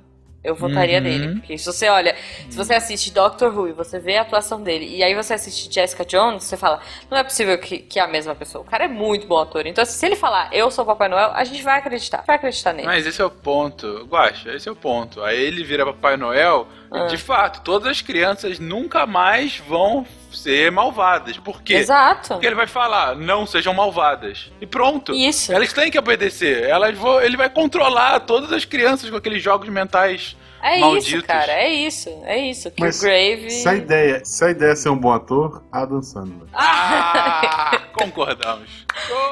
Eu 0.44 0.54
votaria 0.54 0.98
Uhum. 0.98 1.02
nele. 1.04 1.34
Porque 1.36 1.56
se 1.56 1.64
você 1.64 1.88
olha, 1.88 2.14
se 2.50 2.56
você 2.56 2.74
assiste 2.74 3.10
Doctor 3.10 3.56
Who 3.58 3.68
e 3.68 3.72
você 3.72 3.98
vê 3.98 4.18
a 4.18 4.22
atuação 4.22 4.62
dele, 4.62 4.86
e 4.94 5.02
aí 5.02 5.14
você 5.14 5.32
assiste 5.34 5.72
Jessica 5.72 6.04
Jones, 6.04 6.44
você 6.44 6.56
fala, 6.56 6.80
não 7.10 7.16
é 7.16 7.24
possível 7.24 7.56
que, 7.58 7.78
que 7.78 7.98
é 7.98 8.02
a 8.02 8.06
mesma 8.06 8.34
pessoa. 8.34 8.62
O 8.62 8.66
cara 8.66 8.84
é 8.84 8.88
muito 8.88 9.26
bom 9.26 9.38
ator. 9.38 9.66
Então, 9.66 9.80
assim, 9.82 9.98
se 9.98 10.04
ele 10.04 10.16
falar, 10.16 10.50
eu 10.52 10.70
sou 10.70 10.84
o 10.84 10.86
Papai 10.86 11.08
Noel, 11.08 11.30
a 11.34 11.42
gente 11.44 11.62
vai 11.62 11.78
acreditar. 11.78 12.22
Vai 12.26 12.36
acreditar 12.36 12.74
nele. 12.74 12.86
Mas 12.86 13.06
esse 13.06 13.22
é 13.22 13.24
o 13.24 13.30
ponto. 13.30 14.04
Guaxa, 14.06 14.52
esse 14.54 14.68
é 14.68 14.72
o 14.72 14.76
ponto. 14.76 15.22
Aí 15.22 15.40
ele 15.40 15.64
vira 15.64 15.86
Papai 15.86 16.16
Noel 16.18 16.68
E, 16.94 17.06
de 17.08 17.16
fato, 17.16 17.60
todas 17.62 17.88
as 17.88 18.00
crianças 18.00 18.58
nunca 18.58 19.06
mais 19.06 19.58
vão 19.58 20.06
ser 20.32 20.70
malvadas. 20.70 21.36
Por 21.38 21.62
quê? 21.62 21.74
Exato. 21.74 22.28
Porque 22.34 22.46
ele 22.46 22.54
vai 22.54 22.66
falar, 22.66 23.14
não 23.16 23.46
sejam 23.46 23.72
malvadas. 23.74 24.50
E 24.60 24.66
pronto. 24.66 25.12
Isso. 25.12 25.52
Elas 25.52 25.72
têm 25.72 25.90
que 25.90 25.98
obedecer. 25.98 26.64
Elas 26.64 26.96
vão, 26.96 27.20
ele 27.20 27.36
vai 27.36 27.48
controlar 27.50 28.20
todas 28.20 28.52
as 28.52 28.64
crianças 28.64 29.10
com 29.10 29.16
aqueles 29.16 29.42
jogos 29.42 29.68
mentais. 29.68 30.36
É 30.62 30.78
malditos. 30.78 31.12
isso, 31.12 31.22
cara. 31.26 31.52
É 31.52 31.68
isso. 31.68 32.22
É 32.24 32.38
isso. 32.38 32.70
Que 32.70 32.80
Mas 32.80 32.98
o 32.98 33.02
Grave. 33.02 33.50
Se 33.50 33.68
a 33.68 33.74
ideia, 33.74 34.24
se 34.24 34.44
a 34.44 34.50
ideia 34.50 34.70
é 34.72 34.76
ser 34.76 34.88
um 34.88 34.96
bom 34.96 35.12
ator, 35.12 35.62
Adam 35.70 36.02
Sandler. 36.02 36.48
Ah, 36.54 37.82
concordamos. 37.92 38.70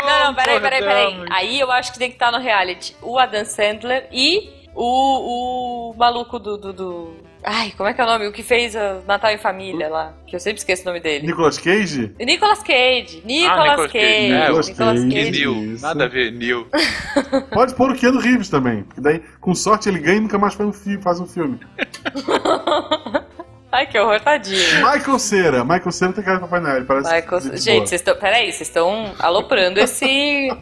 Não, 0.04 0.24
não, 0.26 0.34
peraí, 0.34 0.60
peraí, 0.60 0.80
peraí. 0.82 1.04
Concordamos. 1.06 1.36
Aí 1.36 1.58
eu 1.58 1.70
acho 1.72 1.90
que 1.92 1.98
tem 1.98 2.08
que 2.10 2.16
estar 2.16 2.30
no 2.30 2.38
reality 2.38 2.94
o 3.00 3.18
Adam 3.18 3.44
Sandler 3.46 4.08
e 4.12 4.50
o, 4.74 5.90
o 5.90 5.94
maluco 5.96 6.38
do, 6.38 6.58
do, 6.58 6.72
do- 6.72 7.16
Ai, 7.44 7.72
como 7.76 7.88
é 7.88 7.94
que 7.94 8.00
é 8.00 8.04
o 8.04 8.06
nome? 8.06 8.26
O 8.26 8.32
que 8.32 8.42
fez 8.42 8.74
o 8.74 9.04
Natal 9.06 9.30
em 9.30 9.38
Família 9.38 9.88
lá. 9.88 10.14
Que 10.26 10.36
eu 10.36 10.40
sempre 10.40 10.58
esqueço 10.58 10.82
o 10.82 10.86
nome 10.86 11.00
dele. 11.00 11.26
Nicolas 11.26 11.58
Cage? 11.58 12.14
Nicolas 12.18 12.62
Cage. 12.62 13.22
Nicolas 13.24 13.70
Nicolas 13.70 13.92
Cage. 13.92 14.04
Cage. 14.04 14.32
É, 14.32 14.48
Nicolas 14.48 14.68
Cage. 14.68 15.14
Cage. 15.14 15.30
Neil. 15.30 15.78
Nada 15.80 16.04
a 16.04 16.08
ver, 16.08 16.32
Neil. 16.32 16.66
Pode 17.52 17.74
pôr 17.74 17.90
o 17.90 17.94
Keanu 17.94 18.20
Reeves 18.20 18.48
também. 18.48 18.84
Porque 18.84 19.00
daí, 19.00 19.22
com 19.40 19.54
sorte, 19.54 19.88
ele 19.88 19.98
ganha 19.98 20.18
e 20.18 20.20
nunca 20.20 20.38
mais 20.38 20.58
um, 20.60 20.72
faz 21.00 21.18
um 21.18 21.26
filme. 21.26 21.58
Ai, 23.72 23.86
que 23.86 23.98
horror, 23.98 24.20
tadinho. 24.20 24.84
Michael 24.86 25.18
Cera. 25.18 25.64
Michael 25.64 25.92
Cera 25.92 26.12
tem 26.12 26.22
cara 26.22 26.36
de 26.36 26.42
Papai 26.42 26.60
Noel. 26.60 26.76
Ele 26.76 26.84
parece 26.84 27.10
Michael... 27.14 27.40
gente 27.56 27.88
vocês 27.88 27.92
estão. 28.02 28.14
Peraí, 28.16 28.52
vocês 28.52 28.68
estão 28.68 29.14
aloprando 29.18 29.80
esse. 29.80 30.04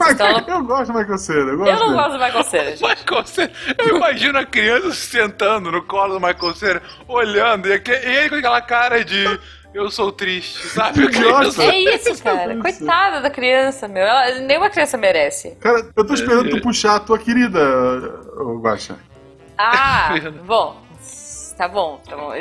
Michael- 0.00 0.44
Eu 0.48 0.64
gosto 0.64 0.92
do 0.92 0.98
Michael 0.98 1.18
Cera. 1.18 1.40
Eu 1.40 1.56
gosto 1.58 1.70
Eu 1.70 1.78
não 1.78 1.86
dele. 1.88 1.98
gosto 1.98 2.12
do 2.12 2.24
Michael 2.24 2.44
Cera, 2.44 2.70
gente. 2.76 2.82
Michael 2.82 3.26
Cera, 3.26 3.52
eu 3.78 3.96
imagino 3.96 4.38
a 4.38 4.46
criança 4.46 4.90
se 4.92 5.06
sentando 5.06 5.70
no 5.70 5.82
colo 5.82 6.18
do 6.18 6.26
Michael 6.26 6.54
Cera, 6.54 6.82
olhando, 7.06 7.68
e, 7.68 7.74
aque- 7.74 7.90
e 7.92 8.16
ele 8.16 8.28
com 8.30 8.36
aquela 8.36 8.60
cara 8.62 9.04
de 9.04 9.38
eu 9.74 9.90
sou 9.90 10.10
triste, 10.12 10.66
sabe? 10.68 11.04
A 11.04 11.10
criança- 11.10 11.64
É 11.64 11.78
isso, 11.96 12.22
cara. 12.22 12.56
Coitada 12.56 13.20
da 13.20 13.28
criança, 13.28 13.86
meu. 13.88 14.04
Ela, 14.04 14.38
nenhuma 14.40 14.70
criança 14.70 14.96
merece. 14.96 15.50
Cara, 15.60 15.86
eu 15.94 16.06
tô 16.06 16.14
esperando 16.14 16.48
tu 16.48 16.60
puxar 16.62 16.94
a 16.96 17.00
tua 17.00 17.18
querida, 17.18 17.60
ô 18.38 18.58
Guaxa. 18.60 18.96
Ah, 19.58 20.14
bom. 20.46 20.82
Tá 21.56 21.68
bom, 21.68 21.98
tá 22.08 22.16
bom. 22.16 22.34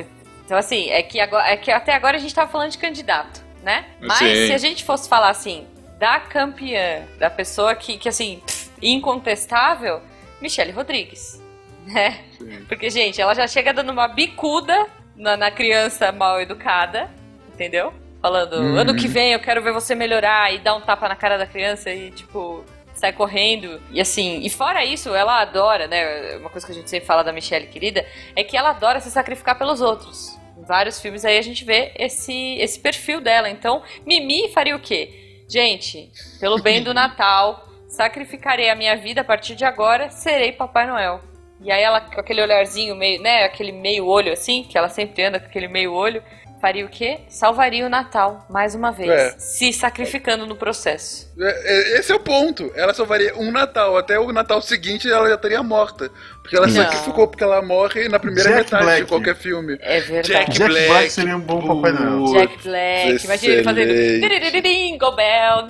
Então, 0.46 0.58
assim, 0.58 0.90
é 0.90 1.02
que, 1.04 1.20
agora, 1.20 1.48
é 1.48 1.56
que 1.58 1.72
até 1.72 1.94
agora 1.94 2.18
a 2.18 2.20
gente 2.20 2.34
tava 2.34 2.52
falando 2.52 2.72
de 2.72 2.78
candidato, 2.78 3.42
né? 3.64 3.86
Mas 4.02 4.18
Sim. 4.20 4.48
se 4.48 4.54
a 4.54 4.58
gente 4.58 4.84
fosse 4.84 5.08
falar 5.08 5.30
assim, 5.30 5.66
da 6.00 6.20
campeã, 6.20 7.04
da 7.18 7.30
pessoa 7.30 7.74
que, 7.76 7.98
que 7.98 8.10
assim, 8.10 8.42
incontestável, 8.82 10.02
Michelle 10.42 10.72
Rodrigues, 10.72 11.42
né? 11.86 12.20
Sim. 12.38 12.66
Porque, 12.68 12.90
gente, 12.90 13.22
ela 13.22 13.34
já 13.34 13.48
chega 13.48 13.74
dando 13.74 13.92
uma 13.92 14.08
bicuda 14.08 14.88
na, 15.16 15.38
na 15.38 15.52
criança 15.52 16.12
mal 16.12 16.42
educada, 16.42 17.10
entendeu? 17.54 17.94
Falando, 18.22 18.54
Uhum. 18.54 18.76
ano 18.78 18.96
que 18.96 19.08
vem 19.08 19.34
eu 19.34 19.40
quero 19.40 19.62
ver 19.62 19.74
você 19.74 19.94
melhorar 19.94 20.54
e 20.54 20.60
dar 20.60 20.76
um 20.76 20.82
tapa 20.82 21.08
na 21.10 21.16
cara 21.16 21.38
da 21.38 21.46
criança 21.46 21.92
e, 21.92 22.10
tipo, 22.12 22.64
sai 22.94 23.14
correndo. 23.14 23.82
E 23.92 24.00
assim, 24.00 24.42
e 24.42 24.50
fora 24.50 24.84
isso, 24.84 25.14
ela 25.14 25.42
adora, 25.42 25.88
né? 25.88 26.38
Uma 26.38 26.50
coisa 26.50 26.66
que 26.66 26.72
a 26.72 26.76
gente 26.76 26.90
sempre 26.90 27.06
fala 27.06 27.24
da 27.24 27.34
Michelle 27.34 27.68
querida 27.68 28.06
é 28.36 28.44
que 28.44 28.58
ela 28.58 28.70
adora 28.70 29.00
se 29.00 29.12
sacrificar 29.12 29.58
pelos 29.58 29.82
outros. 29.82 30.38
Em 30.58 30.64
vários 30.64 31.02
filmes 31.02 31.26
aí 31.26 31.38
a 31.38 31.42
gente 31.42 31.66
vê 31.66 31.92
esse, 31.96 32.58
esse 32.60 32.80
perfil 32.80 33.20
dela. 33.20 33.50
Então, 33.50 33.84
Mimi 34.06 34.50
faria 34.50 34.76
o 34.76 34.80
quê? 34.80 35.44
Gente, 35.48 36.12
pelo 36.40 36.62
bem 36.62 36.84
do 36.84 36.94
Natal, 36.96 37.68
sacrificarei 37.88 38.70
a 38.70 38.76
minha 38.76 38.96
vida 38.96 39.22
a 39.22 39.24
partir 39.24 39.56
de 39.56 39.66
agora, 39.66 40.10
serei 40.10 40.52
Papai 40.52 40.88
Noel. 40.88 41.22
E 41.62 41.72
aí 41.72 41.82
ela, 41.82 42.02
com 42.02 42.20
aquele 42.20 42.42
olharzinho 42.42 42.96
meio, 42.96 43.22
né, 43.22 43.44
aquele 43.44 43.72
meio 43.72 44.06
olho 44.06 44.34
assim, 44.34 44.64
que 44.64 44.78
ela 44.78 44.90
sempre 44.90 45.24
anda 45.24 45.40
com 45.40 45.46
aquele 45.46 45.68
meio 45.68 45.94
olho, 45.94 46.22
faria 46.60 46.86
o 46.86 46.90
quê? 46.90 47.20
Salvaria 47.28 47.86
o 47.86 47.90
Natal, 47.90 48.46
mais 48.50 48.74
uma 48.74 48.92
vez. 48.92 49.10
É. 49.10 49.30
Se 49.38 49.74
sacrificando 49.74 50.46
no 50.46 50.56
processo. 50.56 51.33
É, 51.40 51.96
é, 51.96 52.00
Esse 52.00 52.12
é 52.12 52.16
o 52.16 52.20
ponto. 52.20 52.72
Ela 52.76 52.94
só 52.94 53.06
varia 53.06 53.36
um 53.38 53.52
Natal. 53.52 53.98
Até 53.98 54.20
o 54.20 54.32
Natal 54.32 54.62
seguinte 54.62 55.10
ela 55.10 55.28
já 55.30 55.36
estaria 55.36 55.64
morta. 55.64 56.12
Porque 56.42 56.56
ela 56.58 56.68
Não. 56.68 56.74
sacrificou, 56.76 57.28
porque 57.28 57.44
ela 57.44 57.62
morre 57.62 58.08
na 58.10 58.20
primeira 58.20 58.50
Jack 58.50 58.64
metade 58.66 58.84
Black. 58.84 59.02
de 59.02 59.08
qualquer 59.08 59.36
filme. 59.36 59.78
É 59.82 60.00
verdade. 60.02 60.28
Jack 60.28 60.52
Jack 60.52 60.70
Black, 60.72 60.88
Black, 60.90 61.10
seria 61.10 61.38
um 61.38 61.40
bom 61.40 61.62
Papai 61.66 61.92
Noel. 61.94 62.20
Putz, 62.20 62.34
Jack 62.34 62.64
Black, 62.64 63.26
imagina 63.26 63.54
ele 63.54 63.64
fazendo. 63.64 64.62
Jingle 64.62 65.16
Bell. 65.16 65.68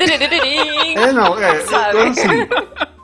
É, 0.97 1.11
não, 1.11 1.39
é. 1.39 1.57
Eu, 1.57 1.67
Sabe? 1.67 1.97
eu, 1.97 2.07
assim, 2.07 2.27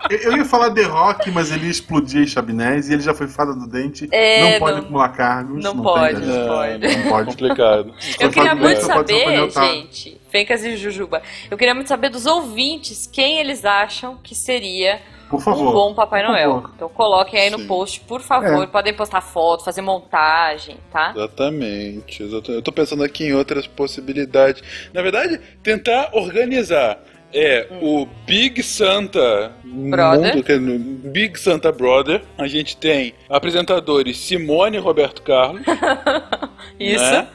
eu, 0.10 0.38
ia 0.38 0.46
falar 0.46 0.72
The 0.72 0.84
Rock, 0.84 1.30
mas 1.32 1.52
ele 1.52 1.66
ia 1.66 1.72
explodir 1.72 2.24
as 2.24 2.30
chabinés 2.30 2.90
e 2.90 2.94
ele 2.94 3.02
já 3.02 3.14
foi 3.14 3.28
fada 3.28 3.54
do 3.54 3.68
dente. 3.68 4.08
É, 4.12 4.54
não 4.54 4.60
pode 4.60 4.72
não- 4.74 4.82
acumular 4.84 5.10
cargos. 5.10 5.64
não 5.64 5.74
tem 5.74 5.84
pode, 5.84 6.26
não 6.26 6.48
pode. 6.48 6.98
Não 6.98 7.10
pode. 7.10 7.26
Complicado. 7.28 7.94
Eu 8.20 8.30
queria 8.32 8.56
muito 8.56 8.82
saber, 8.82 9.50
gente, 9.52 10.19
Fencas 10.30 10.64
e 10.64 10.78
Jujuba, 10.78 11.22
eu 11.50 11.58
queria 11.58 11.74
muito 11.74 11.88
saber 11.88 12.10
dos 12.10 12.26
ouvintes 12.26 13.08
quem 13.12 13.40
eles 13.40 13.66
acham 13.66 14.18
que 14.18 14.36
seria 14.36 15.02
Por 15.30 15.42
favor. 15.42 15.68
um 15.70 15.72
bom 15.72 15.94
Papai 15.94 16.22
Por 16.24 16.30
Noel. 16.32 16.54
favor. 16.54 16.72
Então 16.76 16.90
coloquem 16.90 17.40
aí 17.40 17.50
no 17.50 17.60
Sim. 17.60 17.68
post, 17.68 18.00
por 18.02 18.22
favor. 18.22 18.64
É. 18.64 18.68
Podem 18.68 18.94
postar 18.94 19.22
foto, 19.22 19.64
fazer 19.64 19.82
montagem, 19.82 20.78
tá? 20.92 21.12
Exatamente, 21.16 22.24
exatamente. 22.24 22.52
Eu 22.56 22.62
tô 22.62 22.72
pensando 22.72 23.04
aqui 23.04 23.26
em 23.26 23.34
outras 23.34 23.66
possibilidades. 23.68 24.62
Na 24.94 25.02
verdade, 25.02 25.40
tentar 25.64 26.10
organizar. 26.14 27.00
É 27.32 27.68
o 27.80 28.08
Big 28.26 28.64
Santa 28.64 29.52
Brother. 29.64 30.36
Mundo, 30.36 30.60
no 30.62 30.80
Big 31.12 31.40
Santa 31.40 31.72
Brother. 31.72 32.24
A 32.36 32.48
gente 32.48 32.76
tem 32.76 33.14
apresentadores 33.30 34.18
Simone 34.18 34.78
e 34.78 34.80
Roberto 34.80 35.22
Carlos. 35.22 35.62
Isso. 36.80 37.04
né? 37.04 37.28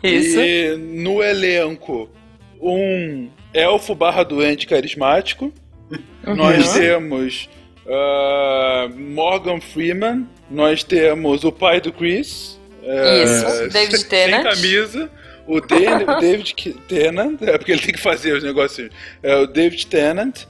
Isso. 0.00 0.38
E 0.40 0.76
no 0.76 1.20
elenco, 1.22 2.08
um 2.62 3.28
elfo 3.52 3.94
barra 3.94 4.22
doente 4.22 4.66
carismático. 4.66 5.52
Nós 6.24 6.72
temos 6.74 7.48
ah, 7.88 8.88
Morgan 8.94 9.60
Freeman. 9.60 10.26
Nós 10.50 10.84
temos 10.84 11.44
o 11.44 11.50
pai 11.52 11.80
do 11.80 11.92
Chris. 11.92 12.58
é, 12.82 13.24
Isso, 13.24 13.68
David 13.70 13.98
sem 13.98 14.08
Tennant. 14.08 14.44
camisa. 14.44 15.10
O, 15.46 15.60
David 15.60 16.54
Tennant, 16.86 17.42
é 17.42 17.58
porque 17.58 17.72
ele 17.72 17.80
tem 17.80 17.92
que 17.92 18.00
fazer 18.00 18.36
os 18.36 18.44
negócios. 18.44 18.88
É 19.22 19.34
o 19.34 19.46
David 19.46 19.86
Tennant, 19.88 20.42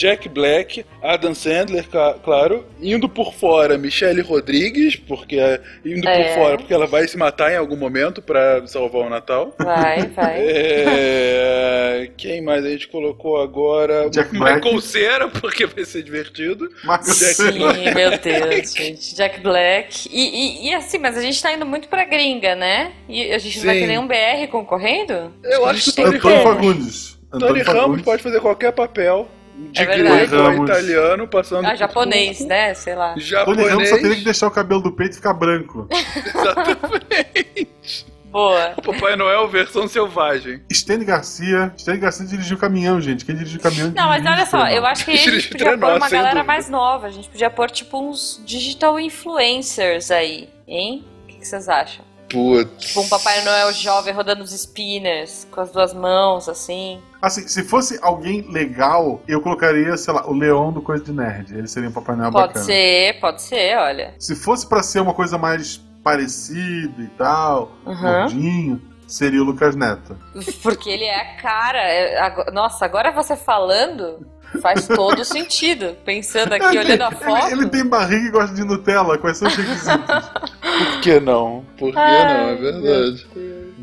Jack 0.00 0.30
Black, 0.30 0.82
Adam 1.02 1.34
Sandler, 1.34 1.84
claro. 2.24 2.64
Indo 2.80 3.06
por 3.06 3.34
fora, 3.34 3.76
Michelle 3.76 4.22
Rodrigues, 4.22 4.96
porque 4.96 5.36
é- 5.38 5.60
indo 5.84 6.08
É. 6.08 6.24
por 6.24 6.34
fora, 6.42 6.56
porque 6.56 6.72
ela 6.72 6.86
vai 6.86 7.06
se 7.06 7.18
matar 7.18 7.52
em 7.52 7.56
algum 7.58 7.76
momento 7.76 8.22
pra 8.22 8.66
salvar 8.66 9.02
o 9.02 9.10
Natal. 9.10 9.54
Vai, 9.58 10.06
vai. 10.16 10.38
É, 10.40 12.10
quem 12.16 12.40
mais 12.40 12.64
a 12.64 12.70
gente 12.70 12.88
colocou 12.88 13.42
agora? 13.42 14.08
Jack 14.08 14.30
Black. 14.36 14.56
Michael 14.64 14.80
Cera, 14.80 15.28
porque 15.28 15.66
vai 15.66 15.84
ser 15.84 16.02
divertido. 16.02 16.66
Marcos 16.82 17.18
Jack. 17.18 17.34
Sim, 17.34 17.94
meu 17.94 18.18
Deus, 18.18 18.72
gente. 18.72 19.14
Jack 19.14 19.40
Black. 19.40 20.08
E, 20.10 20.64
e, 20.64 20.68
e 20.70 20.74
assim, 20.74 20.96
mas 20.96 21.14
a 21.18 21.20
gente 21.20 21.42
tá 21.42 21.52
indo 21.52 21.66
muito 21.66 21.88
pra 21.88 22.06
gringa, 22.06 22.54
né? 22.54 22.92
E 23.06 23.32
a 23.32 23.38
gente 23.38 23.58
não 23.58 23.66
vai 23.66 23.74
Sim. 23.74 23.80
ter 23.82 23.86
nenhum 23.86 24.06
BR 24.08 24.48
concorrendo? 24.50 25.30
Eu 25.44 25.66
acho 25.66 25.92
que 25.92 26.00
o 26.00 26.04
Tony. 26.04 26.18
Fagundes. 26.20 27.18
Tony 27.30 27.44
Antônio 27.60 27.64
Ramos 27.64 28.02
pode 28.02 28.22
fazer 28.22 28.40
qualquer 28.40 28.72
papel. 28.72 29.28
De 29.72 29.80
É 29.80 29.84
verdade. 29.86 30.26
grego 30.26 30.42
a 30.48 30.54
italiano, 30.64 31.28
passando 31.28 31.66
Ah, 31.66 31.74
japonês, 31.74 32.40
né? 32.40 32.74
Sei 32.74 32.94
lá. 32.94 33.10
Tony 33.14 33.24
Japonês. 33.24 33.68
Ramos 33.68 33.88
só 33.88 33.96
teria 33.98 34.16
que 34.16 34.24
deixar 34.24 34.46
o 34.46 34.50
cabelo 34.50 34.80
do 34.80 34.92
peito 34.92 35.16
ficar 35.16 35.34
branco. 35.34 35.86
Exatamente. 36.24 38.06
Boa. 38.30 38.74
Papai 38.84 39.16
Noel 39.16 39.48
versão 39.48 39.88
selvagem. 39.88 40.62
Stênio 40.72 41.04
Garcia. 41.04 41.72
Stênio 41.76 42.00
Garcia 42.00 42.24
dirigiu 42.26 42.56
o 42.56 42.60
caminhão, 42.60 43.00
gente. 43.00 43.24
Quem 43.24 43.34
dirigiu 43.34 43.58
o 43.58 43.62
caminhão 43.62 43.90
Não, 43.90 44.06
mas 44.08 44.24
olha 44.24 44.46
só, 44.46 44.68
eu 44.68 44.86
acho 44.86 45.04
que 45.04 45.10
a 45.10 45.16
gente 45.16 45.48
podia 45.48 45.76
pôr 45.76 45.96
uma 45.96 46.08
galera 46.08 46.22
dúvida. 46.30 46.44
mais 46.44 46.68
nova. 46.70 47.08
A 47.08 47.10
gente 47.10 47.28
podia 47.28 47.50
pôr, 47.50 47.68
tipo, 47.70 47.98
uns 48.00 48.40
digital 48.46 49.00
influencers 49.00 50.10
aí, 50.12 50.48
hein? 50.68 51.04
O 51.24 51.26
que 51.26 51.44
vocês 51.44 51.68
acham? 51.68 52.04
Putz. 52.30 52.86
Tipo, 52.86 53.00
um 53.00 53.08
Papai 53.08 53.42
Noel 53.44 53.72
jovem 53.72 54.14
rodando 54.14 54.42
os 54.44 54.52
spinners 54.52 55.46
com 55.50 55.60
as 55.60 55.70
duas 55.70 55.92
mãos, 55.92 56.48
assim. 56.48 57.00
Assim, 57.20 57.46
se 57.48 57.62
fosse 57.64 57.98
alguém 58.02 58.42
legal, 58.50 59.20
eu 59.28 59.40
colocaria, 59.40 59.96
sei 59.96 60.14
lá, 60.14 60.26
o 60.26 60.32
Leão 60.32 60.72
do 60.72 60.80
Coisa 60.80 61.04
de 61.04 61.12
Nerd. 61.12 61.52
Ele 61.56 61.66
seria 61.68 61.88
um 61.88 61.92
Papai 61.92 62.16
Noel 62.16 62.30
Pode 62.32 62.46
bacana. 62.48 62.64
ser, 62.64 63.20
pode 63.20 63.42
ser, 63.42 63.76
olha. 63.78 64.14
Se 64.18 64.34
fosse 64.34 64.66
pra 64.66 64.82
ser 64.82 65.00
uma 65.00 65.12
coisa 65.12 65.36
mais 65.36 65.78
parecida 66.02 67.02
e 67.02 67.08
tal, 67.18 67.72
Uhum. 67.84 68.00
gordinho, 68.00 68.82
seria 69.06 69.40
o 69.40 69.44
Lucas 69.44 69.74
Neto. 69.76 70.16
Porque 70.62 70.88
ele 70.88 71.04
é 71.04 71.16
a 71.20 71.34
cara. 71.36 71.78
é- 71.82 72.50
Nossa, 72.52 72.84
agora 72.84 73.10
você 73.10 73.36
falando. 73.36 74.26
Faz 74.60 74.86
todo 74.88 75.24
sentido. 75.24 75.96
Pensando 76.04 76.52
aqui, 76.54 76.76
olhando 76.78 77.02
a 77.02 77.10
foto. 77.10 77.46
Ele, 77.46 77.60
ele 77.62 77.68
tem 77.68 77.84
barriga 77.86 78.26
e 78.26 78.30
gosta 78.30 78.54
de 78.54 78.64
Nutella. 78.64 79.16
Quais 79.18 79.36
são 79.38 79.46
os 79.48 79.54
requisitos? 79.54 80.30
Por 80.60 81.00
que 81.02 81.20
não? 81.20 81.64
Por 81.78 81.90
que 81.90 81.96
não? 81.96 82.48
É 82.50 82.54
verdade. 82.56 83.26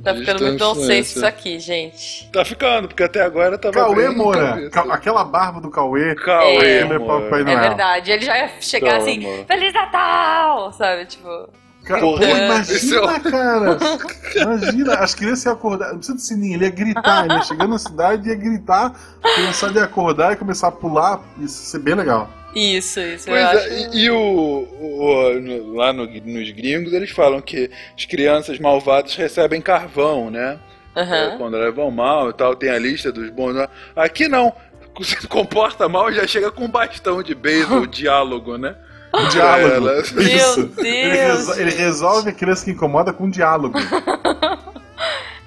Tá 0.04 0.14
ficando 0.14 0.44
muito 0.46 0.64
nonsense 0.64 1.18
isso 1.18 1.26
aqui, 1.26 1.60
gente. 1.60 2.30
Tá 2.32 2.46
ficando, 2.46 2.88
porque 2.88 3.04
até 3.04 3.22
agora 3.22 3.58
tava 3.58 3.74
Cauê 3.74 4.10
Moura. 4.10 4.70
Ca- 4.70 4.86
Aquela 4.94 5.24
barba 5.24 5.60
do 5.60 5.70
Cauê. 5.70 6.16
Cauê, 6.16 6.56
É. 6.66 6.82
Ele 6.82 6.94
é 6.94 7.52
É 7.52 7.60
verdade. 7.60 8.12
Ele 8.12 8.26
já 8.26 8.38
ia 8.38 8.50
chegar 8.62 8.98
assim, 8.98 9.44
Feliz 9.48 9.74
Natal! 9.74 10.72
Sabe, 10.74 11.06
tipo. 11.06 11.50
Cara, 11.88 12.02
Porra, 12.02 12.20
pô, 12.20 12.26
é 12.26 12.46
imagina, 12.46 13.20
cara. 13.20 13.78
Imagina, 14.36 14.94
as 14.96 15.16
crianças 15.16 15.46
iam 15.46 15.54
acordar. 15.54 15.90
Não 15.92 15.98
precisa 15.98 16.18
de 16.18 16.24
sininho, 16.24 16.56
ele 16.56 16.66
ia 16.66 16.70
gritar. 16.72 17.26
Ele 17.26 17.34
ia 17.36 17.44
chegar 17.44 17.68
na 17.68 17.78
cidade 17.80 18.28
e 18.28 18.32
ia 18.32 18.36
gritar. 18.36 18.94
A 19.24 19.34
criançada 19.36 19.80
ia 19.80 19.86
acordar 19.86 20.34
e 20.34 20.36
começar 20.36 20.68
a 20.68 20.72
pular. 20.72 21.22
Isso 21.40 21.64
ia 21.64 21.70
ser 21.72 21.80
bem 21.80 21.96
legal. 21.96 22.30
Isso, 22.54 23.00
isso. 23.00 23.26
Pois 23.28 23.40
eu 23.42 23.48
é, 23.48 23.56
acho. 23.56 23.96
e, 23.96 24.04
e 24.06 24.12
o, 24.12 24.18
o- 24.18 25.76
lá 25.76 25.94
no- 25.94 26.06
nos 26.08 26.52
gringos 26.52 26.92
eles 26.94 27.12
falam 27.12 27.40
que 27.42 27.70
as 27.98 28.06
crianças 28.06 28.58
malvadas 28.60 29.16
recebem 29.16 29.62
carvão, 29.62 30.30
né? 30.32 30.58
É, 30.96 31.02
Aham. 31.02 31.38
quando 31.38 31.56
elas 31.58 31.76
vão 31.76 31.92
mal 31.92 32.32
e 32.32 32.34
tal, 32.34 32.56
tem 32.56 32.70
a 32.70 32.80
lista 32.80 33.12
dos 33.12 33.30
bons. 33.30 33.56
Aqui 33.96 34.28
não. 34.28 34.54
Se 35.04 35.28
comporta 35.28 35.88
mal, 35.88 36.12
já 36.12 36.26
chega 36.26 36.50
com 36.52 36.66
um 36.66 36.70
bastão 36.70 37.22
de 37.22 37.36
beisebol, 37.36 37.86
diálogo, 37.88 38.58
né? 38.58 38.76
Um 39.14 39.28
diálogo. 39.30 39.74
Ela- 39.90 40.02
Isso. 40.02 40.72
Meu 40.76 40.86
Ele, 40.86 41.12
Deus. 41.18 41.38
resol- 41.48 41.56
ele 41.60 41.72
resolve 41.72 42.30
a 42.30 42.34
criança 42.34 42.66
que 42.66 42.72
incomoda 42.72 43.12
com 43.14 43.26
um 43.26 43.30
diálogo. 43.30 43.78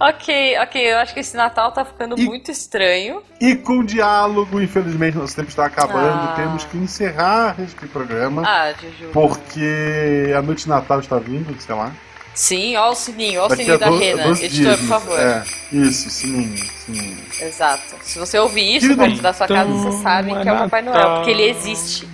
Ok, 0.03 0.57
ok. 0.63 0.93
Eu 0.93 0.97
acho 0.97 1.13
que 1.13 1.21
esse 1.21 1.37
Natal 1.37 1.71
tá 1.73 1.85
ficando 1.85 2.19
E- 2.19 2.25
muito 2.25 2.51
estranho. 2.51 3.23
E 3.39 3.55
com 3.55 3.85
diálogo, 3.85 4.59
infelizmente, 4.59 5.19
nosso 5.19 5.37
tempo 5.37 5.51
está 5.51 5.67
acabando. 5.67 6.31
Ah. 6.31 6.33
Temos 6.37 6.65
que 6.65 6.79
encerrar 6.79 7.55
este 7.63 7.87
programa. 7.89 8.43
Ah, 8.47 8.73
Juju. 8.81 9.11
Porque 9.13 10.33
a 10.35 10.41
noite 10.41 10.63
de 10.65 10.71
Natal 10.71 11.01
está 11.01 11.19
vindo, 11.19 11.55
sei 11.61 11.75
lá. 11.75 11.93
Sim, 12.33 12.77
ó 12.77 12.91
o 12.93 12.95
sininho, 12.95 13.43
ó 13.43 13.47
o 13.49 13.51
sininho 13.55 13.79
da 13.79 13.91
Rena. 13.91 14.23
12 14.23 14.45
Editor, 14.47 14.65
dias. 14.75 14.81
por 14.81 14.89
favor. 14.89 15.21
É, 15.21 15.43
isso, 15.71 16.09
sininho, 16.09 16.57
sininho. 16.57 17.19
Exato. 17.39 17.97
Se 18.01 18.19
você 18.19 18.39
ouvir 18.39 18.77
isso 18.77 18.97
perto 18.97 19.21
da 19.21 19.35
sua 19.35 19.47
casa, 19.49 19.69
então 19.69 19.83
você 19.93 20.03
sabe 20.03 20.31
que 20.41 20.49
é 20.49 20.53
o 20.55 20.59
Papai 20.61 20.81
Noel, 20.81 20.97
Natal. 20.97 21.15
porque 21.17 21.31
ele 21.33 21.43
existe. 21.51 22.09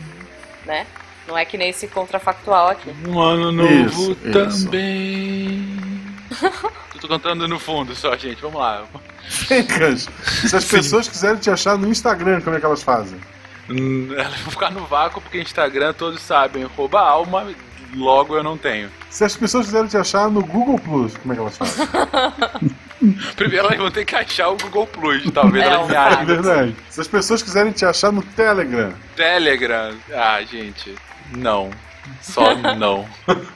Né? 0.64 0.84
Não 1.26 1.36
é 1.36 1.44
que 1.44 1.58
nem 1.58 1.70
esse 1.70 1.88
contrafactual 1.88 2.68
aqui. 2.68 2.90
Um 3.06 3.20
ano 3.20 3.50
novo 3.52 3.68
Isso, 3.72 4.16
isso. 4.24 4.64
também. 4.64 5.64
Eu 6.94 7.00
tô 7.00 7.08
cantando 7.08 7.46
no 7.48 7.58
fundo 7.58 7.94
só, 7.94 8.16
gente. 8.16 8.40
Vamos 8.40 8.58
lá. 8.60 8.84
Se 9.28 10.56
as 10.56 10.64
pessoas 10.64 11.08
quiserem 11.08 11.36
te 11.38 11.50
achar 11.50 11.76
no 11.76 11.88
Instagram, 11.88 12.40
como 12.40 12.56
é 12.56 12.60
que 12.60 12.66
elas 12.66 12.82
fazem? 12.82 13.18
Hum, 13.68 14.08
Elas 14.16 14.38
vão 14.40 14.50
ficar 14.52 14.70
no 14.70 14.86
vácuo 14.86 15.20
porque 15.20 15.40
Instagram 15.40 15.92
todos 15.92 16.22
sabem 16.22 16.62
rouba 16.64 17.00
alma, 17.00 17.46
logo 17.96 18.36
eu 18.36 18.42
não 18.44 18.56
tenho. 18.56 18.88
Se 19.10 19.24
as 19.24 19.36
pessoas 19.36 19.66
quiserem 19.66 19.88
te 19.88 19.96
achar 19.96 20.30
no 20.30 20.40
Google 20.44 20.78
Plus, 20.78 21.16
como 21.16 21.32
é 21.32 21.36
que 21.36 21.40
elas 21.42 21.56
fazem? 21.56 21.86
Primeiro 23.36 23.66
elas 23.66 23.78
vão 23.78 23.90
ter 23.90 24.04
que 24.04 24.14
achar 24.14 24.48
o 24.48 24.56
Google 24.56 24.86
Plus, 24.86 25.30
talvez 25.32 25.64
É, 25.64 25.68
elas 25.68 25.88
me 25.88 25.92
um 25.92 25.96
É 25.96 25.98
achem. 25.98 26.24
verdade. 26.26 26.76
Se 26.88 27.00
as 27.00 27.08
pessoas 27.08 27.42
quiserem 27.42 27.72
te 27.72 27.84
achar 27.84 28.12
no 28.12 28.22
Telegram, 28.22 28.92
Telegram. 29.16 29.94
Ah, 30.14 30.40
gente, 30.42 30.94
não. 31.32 31.70
Só 32.20 32.54
não. 32.76 33.06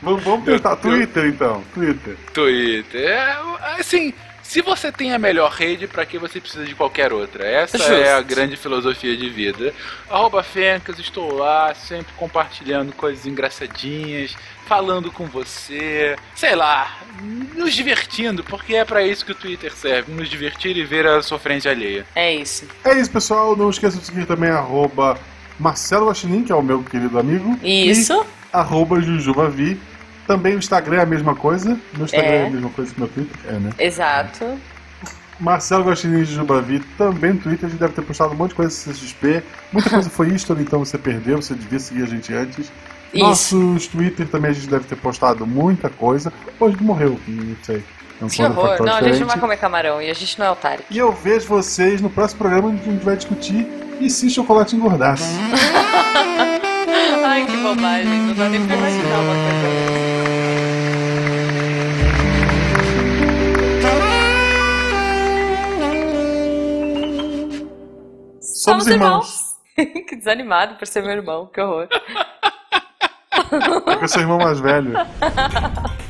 vamos, 0.03 0.23
vamos 0.25 0.45
tentar. 0.45 0.71
Eu- 0.71 0.77
Twitter, 0.77 1.27
então. 1.27 1.63
Twitter. 1.75 2.17
Twitter. 2.35 3.01
É, 3.09 3.37
assim, 3.79 4.13
se 4.43 4.61
você 4.61 4.91
tem 4.91 5.13
a 5.15 5.19
melhor 5.19 5.53
rede, 5.53 5.87
pra 5.87 6.05
que 6.05 6.19
você 6.19 6.41
precisa 6.41 6.65
de 6.65 6.75
qualquer 6.75 7.13
outra? 7.13 7.47
Essa 7.47 7.79
Justo. 7.79 7.93
é 7.93 8.13
a 8.13 8.21
grande 8.21 8.57
filosofia 8.57 9.17
de 9.17 9.29
vida. 9.31 9.73
Arroba 10.11 10.43
Fencas, 10.43 10.99
estou 10.99 11.33
lá, 11.33 11.73
sempre 11.75 12.13
compartilhando 12.17 12.93
coisas 12.93 13.25
engraçadinhas, 13.27 14.37
falando 14.67 15.13
com 15.13 15.27
você, 15.27 16.17
sei 16.35 16.57
lá, 16.57 16.99
nos 17.57 17.73
divertindo, 17.75 18.43
porque 18.43 18.75
é 18.75 18.85
pra 18.85 19.05
isso 19.07 19.25
que 19.25 19.31
o 19.33 19.37
Twitter 19.37 19.73
serve, 19.73 20.11
nos 20.13 20.29
divertir 20.29 20.77
e 20.77 20.85
ver 20.85 21.07
a 21.07 21.23
sofrência 21.23 21.71
alheia. 21.71 22.05
É 22.17 22.35
isso. 22.35 22.67
É 22.85 22.99
isso, 22.99 23.11
pessoal. 23.13 23.55
Não 23.57 23.71
esqueça 23.71 23.99
de 23.99 24.07
seguir 24.07 24.27
também 24.27 24.51
arroba 24.51 25.17
Marcelo 25.61 26.07
Guaxinim, 26.07 26.43
que 26.43 26.51
é 26.51 26.55
o 26.55 26.63
meu 26.63 26.83
querido 26.83 27.19
amigo. 27.19 27.57
Isso. 27.63 28.15
E 28.15 28.27
arroba 28.53 29.01
Jujubavi. 29.01 29.79
Também 30.27 30.55
o 30.55 30.59
Instagram 30.59 30.97
é 30.97 31.03
a 31.03 31.07
mesma 31.07 31.35
coisa. 31.35 31.79
Meu 31.95 32.05
Instagram 32.07 32.31
é, 32.31 32.37
É. 32.43 32.47
a 32.47 32.51
mesma 32.51 32.71
coisa 32.71 32.93
que 32.95 32.99
meu 33.01 33.09
Twitter. 33.09 33.37
É, 33.47 33.53
né? 33.59 33.71
Exato. 33.79 34.59
Marcelo 35.39 35.85
Guaxinim 35.85 36.25
Jujubavi 36.25 36.81
também 36.99 37.35
no 37.35 37.41
Twitter. 37.41 37.67
A 37.67 37.71
gente 37.71 37.81
deve 37.81 37.93
ter 37.95 38.03
postado 38.03 38.33
um 38.33 38.37
monte 38.37 38.51
de 38.51 38.57
coisa 38.57 38.91
no 38.91 38.95
CXP. 38.95 39.43
Muita 39.73 39.91
coisa 39.91 40.11
foi 40.11 40.29
history, 40.29 40.63
então 40.63 40.79
você 40.79 40.97
perdeu. 40.99 41.41
Você 41.41 41.55
devia 41.55 41.79
seguir 41.79 42.03
a 42.03 42.07
gente 42.07 42.33
antes. 42.33 42.73
Isso. 43.13 43.25
Nossos 43.25 43.87
Twitter 43.89 44.27
também 44.29 44.51
a 44.51 44.55
gente 44.55 44.69
deve 44.69 44.85
ter 44.85 44.97
postado 44.97 45.47
muita 45.47 45.89
coisa. 45.91 46.33
Hoje 46.59 46.77
morreu, 46.81 47.19
não 47.27 47.57
sei. 47.63 47.83
É 48.21 48.25
um 48.25 48.29
Que 48.29 48.43
horror. 48.43 48.83
Não, 48.83 48.95
a 48.97 49.03
gente 49.03 49.03
não 49.03 49.11
diferente. 49.11 49.25
vai 49.25 49.39
comer 49.39 49.57
camarão 49.57 50.03
e 50.03 50.11
a 50.11 50.15
gente 50.15 50.39
não 50.39 50.47
é 50.47 50.51
otário. 50.51 50.85
E 50.91 50.99
eu 50.99 51.11
vejo 51.13 51.47
vocês 51.49 52.01
no 52.01 52.11
próximo 52.11 52.39
programa 52.41 52.69
onde 52.69 52.81
a 52.83 52.93
gente 52.93 53.05
vai 53.05 53.17
discutir 53.17 53.67
e 53.99 54.11
se 54.11 54.29
chocolate 54.29 54.77
engordasse. 54.77 55.25
Ai, 57.25 57.47
que 57.47 57.57
bobagem. 57.57 58.05
Não 58.07 58.35
dá 58.35 58.49
nem 58.49 58.67
pra 58.67 58.77
imaginar 58.77 59.19
uma 59.21 59.35
coisa 59.35 59.61
dessa. 59.63 60.01
Somos 68.41 68.87
irmãos. 68.87 69.57
que 69.75 70.17
desanimado 70.17 70.75
por 70.75 70.87
ser 70.87 71.03
meu 71.03 71.13
irmão, 71.13 71.47
que 71.47 71.61
horror. 71.61 71.89
É 73.87 73.97
que 73.97 74.05
eu 74.05 74.09
sou 74.09 74.21
irmão 74.21 74.39
mais 74.39 74.61
velho. 74.61 74.93